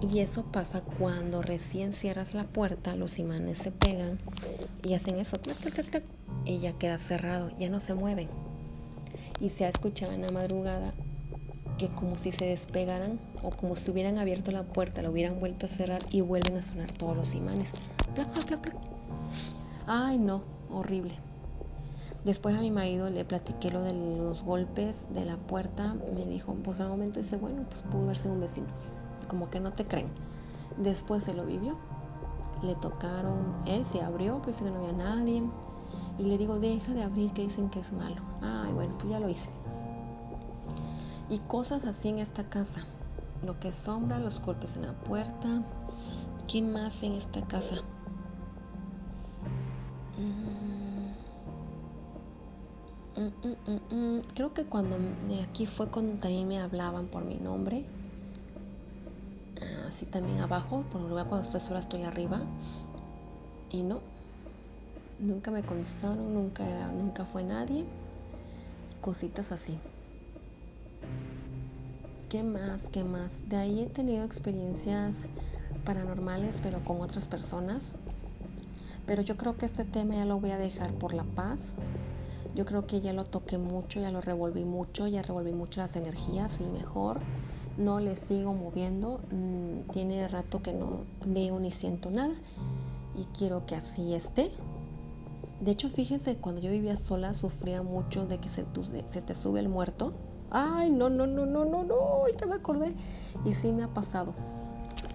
Y 0.00 0.18
eso 0.18 0.44
pasa 0.44 0.80
cuando 0.98 1.42
recién 1.42 1.92
cierras 1.92 2.34
la 2.34 2.44
puerta, 2.44 2.96
los 2.96 3.18
imanes 3.18 3.58
se 3.58 3.70
pegan 3.70 4.18
y 4.82 4.94
hacen 4.94 5.18
eso. 5.18 5.38
y 6.44 6.58
ya 6.58 6.72
queda 6.72 6.98
cerrado, 6.98 7.50
ya 7.58 7.68
no 7.70 7.80
se 7.80 7.94
mueven. 7.94 8.28
Y 9.40 9.50
se 9.50 9.64
ha 9.64 9.68
escuchado 9.68 10.12
en 10.12 10.22
la 10.22 10.32
madrugada 10.32 10.92
que 11.78 11.88
como 11.88 12.18
si 12.18 12.32
se 12.32 12.46
despegaran 12.46 13.18
o 13.42 13.50
como 13.50 13.76
si 13.76 13.90
hubieran 13.90 14.18
abierto 14.18 14.50
la 14.52 14.64
puerta, 14.64 15.02
lo 15.02 15.10
hubieran 15.10 15.40
vuelto 15.40 15.66
a 15.66 15.68
cerrar 15.68 16.02
y 16.10 16.20
vuelven 16.20 16.56
a 16.56 16.62
sonar 16.62 16.92
todos 16.92 17.16
los 17.16 17.34
imanes. 17.34 17.70
Ay, 19.94 20.18
no, 20.18 20.40
horrible. 20.70 21.12
Después 22.24 22.56
a 22.56 22.62
mi 22.62 22.70
marido 22.70 23.10
le 23.10 23.26
platiqué 23.26 23.68
lo 23.68 23.82
de 23.82 23.92
los 23.92 24.42
golpes 24.42 25.04
de 25.12 25.26
la 25.26 25.36
puerta. 25.36 25.92
Me 26.14 26.24
dijo, 26.24 26.54
pues 26.64 26.80
al 26.80 26.88
momento 26.88 27.20
dice, 27.20 27.36
bueno, 27.36 27.66
pues 27.68 27.82
pudo 27.82 28.06
verse 28.06 28.26
un 28.26 28.40
vecino. 28.40 28.68
Como 29.28 29.50
que 29.50 29.60
no 29.60 29.70
te 29.72 29.84
creen. 29.84 30.08
Después 30.78 31.24
se 31.24 31.34
lo 31.34 31.44
vivió. 31.44 31.76
Le 32.62 32.74
tocaron, 32.74 33.54
él 33.66 33.84
se 33.84 34.00
abrió, 34.00 34.40
pues 34.40 34.56
que 34.62 34.70
no 34.70 34.76
había 34.76 34.92
nadie. 34.92 35.42
Y 36.18 36.22
le 36.22 36.38
digo, 36.38 36.58
deja 36.58 36.94
de 36.94 37.02
abrir, 37.02 37.30
que 37.34 37.42
dicen 37.42 37.68
que 37.68 37.80
es 37.80 37.92
malo. 37.92 38.22
Ay, 38.40 38.72
bueno, 38.72 38.94
pues 38.96 39.10
ya 39.10 39.20
lo 39.20 39.28
hice. 39.28 39.50
Y 41.28 41.38
cosas 41.40 41.84
así 41.84 42.08
en 42.08 42.18
esta 42.18 42.44
casa. 42.44 42.86
Lo 43.44 43.60
que 43.60 43.72
sombra, 43.72 44.18
los 44.18 44.40
golpes 44.40 44.76
en 44.76 44.86
la 44.86 44.94
puerta. 44.94 45.62
¿Qué 46.48 46.62
más 46.62 47.02
en 47.02 47.12
esta 47.12 47.42
casa? 47.42 47.82
Mm, 53.16 53.48
mm, 53.48 53.94
mm, 53.94 54.20
Creo 54.34 54.54
que 54.54 54.64
cuando 54.64 54.96
de 55.28 55.42
aquí 55.42 55.66
fue 55.66 55.88
cuando 55.88 56.20
también 56.20 56.48
me 56.48 56.60
hablaban 56.60 57.06
por 57.06 57.24
mi 57.24 57.36
nombre. 57.36 57.84
Así 59.86 60.06
también 60.06 60.40
abajo, 60.40 60.84
por 60.90 61.02
lugar 61.02 61.26
cuando 61.26 61.46
estoy 61.46 61.60
sola 61.60 61.80
estoy 61.80 62.02
arriba. 62.02 62.40
Y 63.70 63.82
no, 63.82 64.00
nunca 65.18 65.50
me 65.50 65.62
contestaron, 65.62 66.32
nunca, 66.32 66.64
nunca 66.88 67.24
fue 67.24 67.44
nadie. 67.44 67.84
Cositas 69.02 69.52
así. 69.52 69.78
¿Qué 72.30 72.42
más? 72.42 72.88
¿Qué 72.90 73.04
más? 73.04 73.46
De 73.50 73.56
ahí 73.56 73.80
he 73.82 73.86
tenido 73.86 74.24
experiencias 74.24 75.16
paranormales, 75.84 76.60
pero 76.62 76.82
con 76.82 77.02
otras 77.02 77.28
personas. 77.28 77.92
Pero 79.06 79.20
yo 79.20 79.36
creo 79.36 79.58
que 79.58 79.66
este 79.66 79.84
tema 79.84 80.14
ya 80.14 80.24
lo 80.24 80.40
voy 80.40 80.52
a 80.52 80.58
dejar 80.58 80.92
por 80.92 81.12
la 81.12 81.24
paz. 81.24 81.58
Yo 82.54 82.64
creo 82.66 82.86
que 82.86 83.00
ya 83.00 83.12
lo 83.12 83.24
toqué 83.24 83.58
mucho, 83.58 84.00
ya 84.00 84.10
lo 84.10 84.20
revolví 84.20 84.64
mucho, 84.64 85.06
ya 85.06 85.22
revolví 85.22 85.52
mucho 85.52 85.80
las 85.80 85.96
energías 85.96 86.60
y 86.60 86.64
mejor 86.64 87.20
no 87.78 88.00
le 88.00 88.16
sigo 88.16 88.52
moviendo. 88.54 89.20
Mm, 89.30 89.90
tiene 89.92 90.28
rato 90.28 90.62
que 90.62 90.72
no 90.72 91.04
veo 91.24 91.58
ni 91.60 91.72
siento 91.72 92.10
nada 92.10 92.34
y 93.16 93.24
quiero 93.36 93.66
que 93.66 93.76
así 93.76 94.14
esté. 94.14 94.50
De 95.60 95.70
hecho, 95.70 95.88
fíjense, 95.88 96.36
cuando 96.36 96.60
yo 96.60 96.70
vivía 96.70 96.96
sola 96.96 97.34
sufría 97.34 97.82
mucho 97.82 98.26
de 98.26 98.38
que 98.38 98.48
se, 98.48 98.66
se 99.10 99.22
te 99.22 99.34
sube 99.34 99.60
el 99.60 99.68
muerto. 99.68 100.12
Ay, 100.50 100.90
no, 100.90 101.08
no, 101.08 101.26
no, 101.26 101.46
no, 101.46 101.64
no, 101.64 101.84
no, 101.84 101.94
ahorita 101.94 102.46
me 102.46 102.56
acordé. 102.56 102.94
Y 103.44 103.54
sí 103.54 103.72
me 103.72 103.84
ha 103.84 103.88
pasado. 103.88 104.34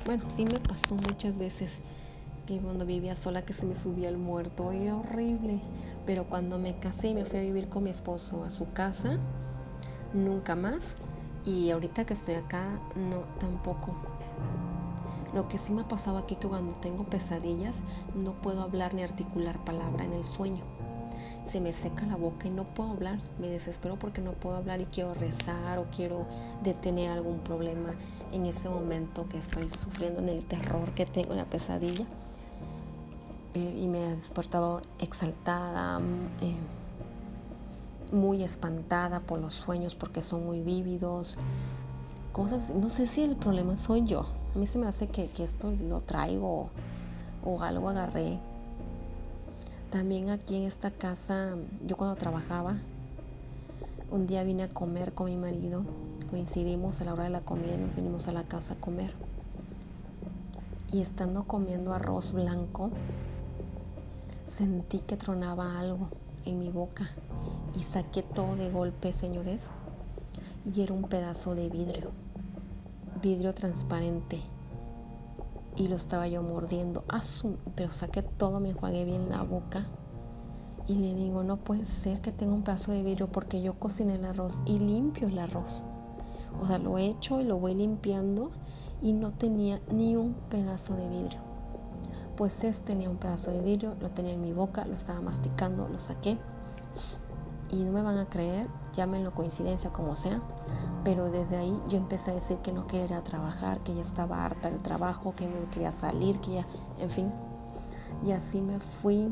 Bueno, 0.05 0.23
sí 0.29 0.45
me 0.45 0.59
pasó 0.67 0.95
muchas 0.95 1.37
veces 1.37 1.79
que 2.47 2.59
cuando 2.59 2.85
vivía 2.85 3.15
sola 3.17 3.41
que 3.43 3.53
se 3.53 3.65
me 3.65 3.75
subía 3.75 4.09
el 4.09 4.17
muerto. 4.17 4.71
Era 4.71 4.95
horrible. 4.95 5.59
Pero 6.07 6.23
cuando 6.23 6.57
me 6.57 6.79
casé 6.79 7.09
y 7.09 7.13
me 7.13 7.25
fui 7.25 7.37
a 7.37 7.43
vivir 7.43 7.67
con 7.69 7.83
mi 7.83 7.91
esposo 7.91 8.45
a 8.45 8.49
su 8.49 8.71
casa, 8.71 9.19
nunca 10.13 10.55
más. 10.55 10.95
Y 11.45 11.69
ahorita 11.69 12.05
que 12.05 12.13
estoy 12.13 12.35
acá, 12.35 12.79
no, 12.95 13.19
tampoco. 13.39 13.93
Lo 15.33 15.49
que 15.49 15.59
sí 15.59 15.73
me 15.73 15.81
ha 15.81 15.87
pasado 15.87 16.17
aquí 16.17 16.35
que 16.35 16.47
cuando 16.47 16.73
tengo 16.75 17.03
pesadillas 17.03 17.75
no 18.15 18.31
puedo 18.41 18.61
hablar 18.61 18.93
ni 18.93 19.03
articular 19.03 19.63
palabra 19.65 20.05
en 20.05 20.13
el 20.13 20.23
sueño. 20.23 20.63
se 21.51 21.61
me 21.61 21.71
seca 21.71 22.05
la 22.05 22.15
boca 22.15 22.47
y 22.47 22.51
no 22.51 22.63
puedo 22.63 22.91
hablar. 22.91 23.19
Me 23.39 23.47
desespero 23.47 23.97
porque 23.97 24.21
no 24.21 24.31
puedo 24.31 24.57
hablar 24.57 24.81
y 24.81 24.85
quiero 24.85 25.13
rezar 25.13 25.77
o 25.77 25.85
quiero 25.95 26.25
detener 26.63 27.11
algún 27.11 27.39
problema 27.39 27.93
en 28.33 28.45
ese 28.45 28.69
momento 28.69 29.27
que 29.29 29.37
estoy 29.37 29.69
sufriendo, 29.69 30.21
en 30.21 30.29
el 30.29 30.45
terror 30.45 30.91
que 30.91 31.05
tengo, 31.05 31.31
en 31.31 31.37
la 31.37 31.45
pesadilla. 31.45 32.05
Eh, 33.57 33.79
y 33.81 33.87
me 33.87 34.03
ha 34.03 34.15
despertado 34.15 34.81
exaltada, 34.99 35.97
mm, 35.97 36.27
eh, 36.41 36.55
muy 38.11 38.43
espantada 38.43 39.19
por 39.21 39.39
los 39.39 39.55
sueños 39.55 39.95
porque 39.95 40.21
son 40.21 40.45
muy 40.45 40.61
vívidos. 40.61 41.37
Cosas, 42.31 42.69
no 42.69 42.89
sé 42.89 43.07
si 43.07 43.23
el 43.23 43.35
problema 43.35 43.77
soy 43.77 44.05
yo. 44.05 44.27
A 44.53 44.59
mí 44.59 44.67
se 44.67 44.77
me 44.77 44.87
hace 44.87 45.07
que, 45.07 45.29
que 45.31 45.43
esto 45.43 45.71
lo 45.71 46.01
traigo 46.01 46.69
o 47.43 47.61
algo 47.61 47.89
agarré 47.89 48.39
también 49.91 50.29
aquí 50.29 50.57
en 50.57 50.63
esta 50.63 50.91
casa, 50.91 51.55
yo 51.85 51.95
cuando 51.95 52.17
trabajaba, 52.17 52.75
un 54.11 54.27
día 54.27 54.43
vine 54.43 54.63
a 54.63 54.67
comer 54.67 55.13
con 55.13 55.27
mi 55.27 55.37
marido, 55.37 55.83
coincidimos 56.29 56.99
a 56.99 57.05
la 57.05 57.13
hora 57.13 57.23
de 57.23 57.29
la 57.29 57.39
comida 57.39 57.73
y 57.73 57.77
nos 57.77 57.95
vinimos 57.95 58.27
a 58.27 58.33
la 58.33 58.43
casa 58.43 58.73
a 58.73 58.77
comer. 58.77 59.13
Y 60.91 61.01
estando 61.01 61.45
comiendo 61.45 61.93
arroz 61.93 62.33
blanco, 62.33 62.91
sentí 64.57 64.99
que 64.99 65.17
tronaba 65.17 65.77
algo 65.77 66.09
en 66.45 66.57
mi 66.57 66.69
boca 66.69 67.07
y 67.75 67.83
saqué 67.83 68.23
todo 68.23 68.55
de 68.55 68.69
golpe, 68.71 69.13
señores. 69.13 69.69
Y 70.73 70.81
era 70.81 70.93
un 70.93 71.03
pedazo 71.03 71.55
de 71.55 71.69
vidrio, 71.69 72.11
vidrio 73.21 73.53
transparente 73.53 74.41
y 75.75 75.87
lo 75.87 75.95
estaba 75.95 76.27
yo 76.27 76.41
mordiendo. 76.41 77.03
pero 77.75 77.91
saqué 77.91 78.23
todo, 78.23 78.59
me 78.59 78.69
enjuagué 78.69 79.05
bien 79.05 79.29
la 79.29 79.43
boca 79.43 79.85
y 80.87 80.95
le 80.95 81.13
digo, 81.13 81.43
no 81.43 81.57
puede 81.57 81.85
ser 81.85 82.21
que 82.21 82.31
tenga 82.31 82.53
un 82.53 82.63
pedazo 82.63 82.91
de 82.91 83.03
vidrio 83.03 83.27
porque 83.27 83.61
yo 83.61 83.75
cociné 83.75 84.15
el 84.15 84.25
arroz 84.25 84.59
y 84.65 84.79
limpio 84.79 85.27
el 85.27 85.37
arroz. 85.37 85.83
O 86.61 86.67
sea, 86.67 86.79
lo 86.79 86.97
echo 86.97 87.39
y 87.39 87.43
lo 87.43 87.57
voy 87.57 87.75
limpiando 87.75 88.51
y 89.01 89.13
no 89.13 89.31
tenía 89.31 89.79
ni 89.91 90.15
un 90.15 90.33
pedazo 90.49 90.95
de 90.95 91.07
vidrio. 91.07 91.46
Pues 92.37 92.63
este 92.63 92.93
tenía 92.93 93.09
un 93.09 93.17
pedazo 93.17 93.49
de 93.49 93.61
vidrio, 93.61 93.95
lo 93.99 94.11
tenía 94.11 94.33
en 94.33 94.41
mi 94.41 94.53
boca, 94.53 94.85
lo 94.85 94.93
estaba 94.93 95.19
masticando, 95.21 95.89
lo 95.89 95.97
saqué. 95.97 96.37
Y 97.71 97.83
no 97.83 97.91
me 97.91 98.03
van 98.03 98.19
a 98.19 98.29
creer, 98.29 98.67
llámenlo 98.93 99.33
coincidencia 99.33 99.91
como 99.91 100.15
sea, 100.15 100.39
pero 101.03 101.31
desde 101.31 101.57
ahí 101.57 101.81
yo 101.89 101.97
empecé 101.97 102.29
a 102.29 102.35
decir 102.35 102.57
que 102.59 102.71
no 102.71 102.85
quería 102.85 103.23
trabajar, 103.23 103.79
que 103.79 103.95
ya 103.95 104.01
estaba 104.01 104.45
harta 104.45 104.69
del 104.69 104.83
trabajo, 104.83 105.33
que 105.35 105.47
me 105.47 105.67
quería 105.71 105.91
salir, 105.91 106.39
que 106.39 106.51
ya, 106.51 106.67
en 106.99 107.09
fin. 107.09 107.31
Y 108.23 108.31
así 108.31 108.61
me 108.61 108.79
fui 108.79 109.29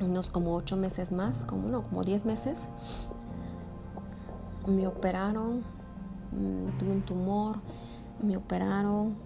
unos 0.00 0.30
como 0.30 0.54
ocho 0.54 0.76
meses 0.76 1.12
más, 1.12 1.44
como 1.44 1.68
no, 1.68 1.82
como 1.82 2.02
diez 2.02 2.24
meses. 2.24 2.66
Me 4.66 4.86
operaron, 4.86 5.60
mm, 6.32 6.78
tuve 6.78 6.92
un 6.92 7.02
tumor, 7.02 7.58
me 8.22 8.38
operaron. 8.38 9.16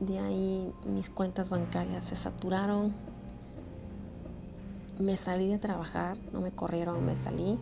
De 0.00 0.18
ahí 0.18 0.72
mis 0.86 1.10
cuentas 1.10 1.48
bancarias 1.48 2.04
se 2.04 2.16
saturaron. 2.16 2.94
Me 4.98 5.16
salí 5.16 5.48
de 5.48 5.58
trabajar, 5.58 6.16
no 6.32 6.40
me 6.40 6.52
corrieron, 6.52 7.04
me 7.04 7.16
salí 7.16 7.58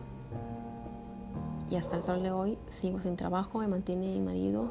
y 1.73 1.75
hasta 1.75 1.95
el 1.95 2.03
sol 2.03 2.21
de 2.21 2.29
hoy 2.29 2.57
sigo 2.81 2.99
sin 2.99 3.15
trabajo, 3.15 3.57
me 3.57 3.67
mantiene 3.67 4.07
mi 4.07 4.21
marido 4.21 4.69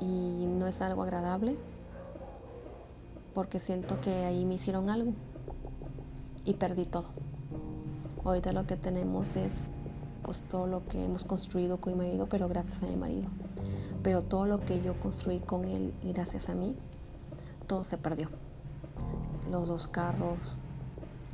y 0.00 0.46
no 0.46 0.66
es 0.66 0.80
algo 0.80 1.02
agradable 1.02 1.58
porque 3.34 3.60
siento 3.60 4.00
que 4.00 4.24
ahí 4.24 4.46
me 4.46 4.54
hicieron 4.54 4.88
algo 4.88 5.12
y 6.46 6.54
perdí 6.54 6.86
todo. 6.86 7.08
Ahorita 8.24 8.52
lo 8.52 8.66
que 8.66 8.76
tenemos 8.76 9.36
es 9.36 9.52
pues 10.22 10.40
todo 10.42 10.66
lo 10.66 10.86
que 10.86 11.04
hemos 11.04 11.24
construido 11.24 11.78
con 11.78 11.92
mi 11.92 12.06
marido, 12.06 12.26
pero 12.26 12.48
gracias 12.48 12.82
a 12.82 12.86
mi 12.86 12.96
marido. 12.96 13.28
Pero 14.04 14.22
todo 14.22 14.44
lo 14.44 14.60
que 14.60 14.82
yo 14.82 15.00
construí 15.00 15.40
con 15.40 15.64
él 15.64 15.94
y 16.02 16.12
gracias 16.12 16.50
a 16.50 16.54
mí, 16.54 16.76
todo 17.66 17.82
se 17.84 17.96
perdió. 17.96 18.28
Los 19.50 19.66
dos 19.66 19.88
carros, 19.88 20.38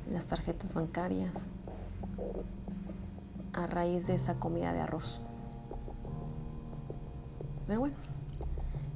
las 0.09 0.27
tarjetas 0.27 0.73
bancarias, 0.73 1.35
a 3.53 3.67
raíz 3.67 4.07
de 4.07 4.15
esa 4.15 4.37
comida 4.37 4.73
de 4.73 4.81
arroz. 4.81 5.21
Pero 7.67 7.81
bueno, 7.81 7.97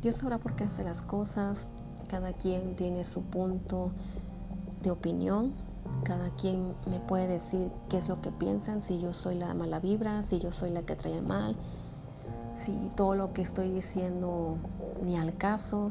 Dios 0.02 0.16
sabrá 0.16 0.38
por 0.38 0.54
qué 0.54 0.64
hace 0.64 0.84
las 0.84 1.02
cosas, 1.02 1.68
cada 2.08 2.32
quien 2.32 2.76
tiene 2.76 3.04
su 3.04 3.22
punto 3.22 3.90
de 4.82 4.92
opinión, 4.92 5.52
cada 6.04 6.30
quien 6.30 6.74
me 6.88 7.00
puede 7.00 7.26
decir 7.26 7.72
qué 7.88 7.98
es 7.98 8.08
lo 8.08 8.20
que 8.20 8.30
piensan, 8.30 8.82
si 8.82 9.00
yo 9.00 9.12
soy 9.12 9.34
la 9.34 9.52
mala 9.54 9.80
vibra, 9.80 10.22
si 10.22 10.38
yo 10.38 10.52
soy 10.52 10.70
la 10.70 10.82
que 10.82 10.94
trae 10.94 11.20
mal, 11.20 11.56
si 12.54 12.72
todo 12.96 13.14
lo 13.14 13.32
que 13.32 13.42
estoy 13.42 13.70
diciendo 13.70 14.56
ni 15.02 15.16
al 15.16 15.36
caso. 15.36 15.90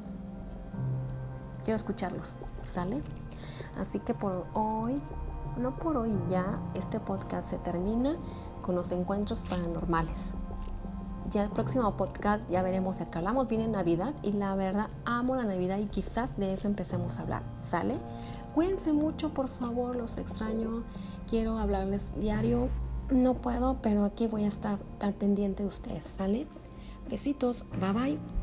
Quiero 1.63 1.75
escucharlos, 1.75 2.35
¿sale? 2.73 3.01
Así 3.77 3.99
que 3.99 4.13
por 4.13 4.45
hoy, 4.53 5.01
no 5.57 5.77
por 5.77 5.97
hoy 5.97 6.19
ya, 6.29 6.59
este 6.73 6.99
podcast 6.99 7.49
se 7.49 7.57
termina 7.57 8.15
con 8.61 8.75
los 8.75 8.91
encuentros 8.91 9.43
paranormales. 9.43 10.33
Ya 11.29 11.43
el 11.43 11.49
próximo 11.49 11.95
podcast 11.95 12.47
ya 12.49 12.61
veremos 12.61 12.97
si 12.97 13.05
hablamos. 13.11 13.47
Viene 13.47 13.67
Navidad 13.67 14.13
y 14.21 14.33
la 14.33 14.55
verdad 14.55 14.89
amo 15.05 15.35
la 15.35 15.45
Navidad 15.45 15.77
y 15.79 15.85
quizás 15.87 16.37
de 16.37 16.53
eso 16.53 16.67
empecemos 16.67 17.17
a 17.17 17.23
hablar. 17.23 17.43
¿Sale? 17.69 17.97
Cuídense 18.53 18.93
mucho, 18.93 19.33
por 19.33 19.47
favor, 19.47 19.95
los 19.95 20.17
extraño. 20.17 20.83
Quiero 21.27 21.57
hablarles 21.57 22.05
diario. 22.19 22.69
No 23.11 23.35
puedo, 23.35 23.81
pero 23.81 24.05
aquí 24.05 24.27
voy 24.27 24.45
a 24.45 24.47
estar 24.47 24.79
al 24.99 25.13
pendiente 25.13 25.63
de 25.63 25.69
ustedes. 25.69 26.03
¿Sale? 26.17 26.47
Besitos. 27.09 27.65
Bye 27.79 27.91
bye. 27.91 28.42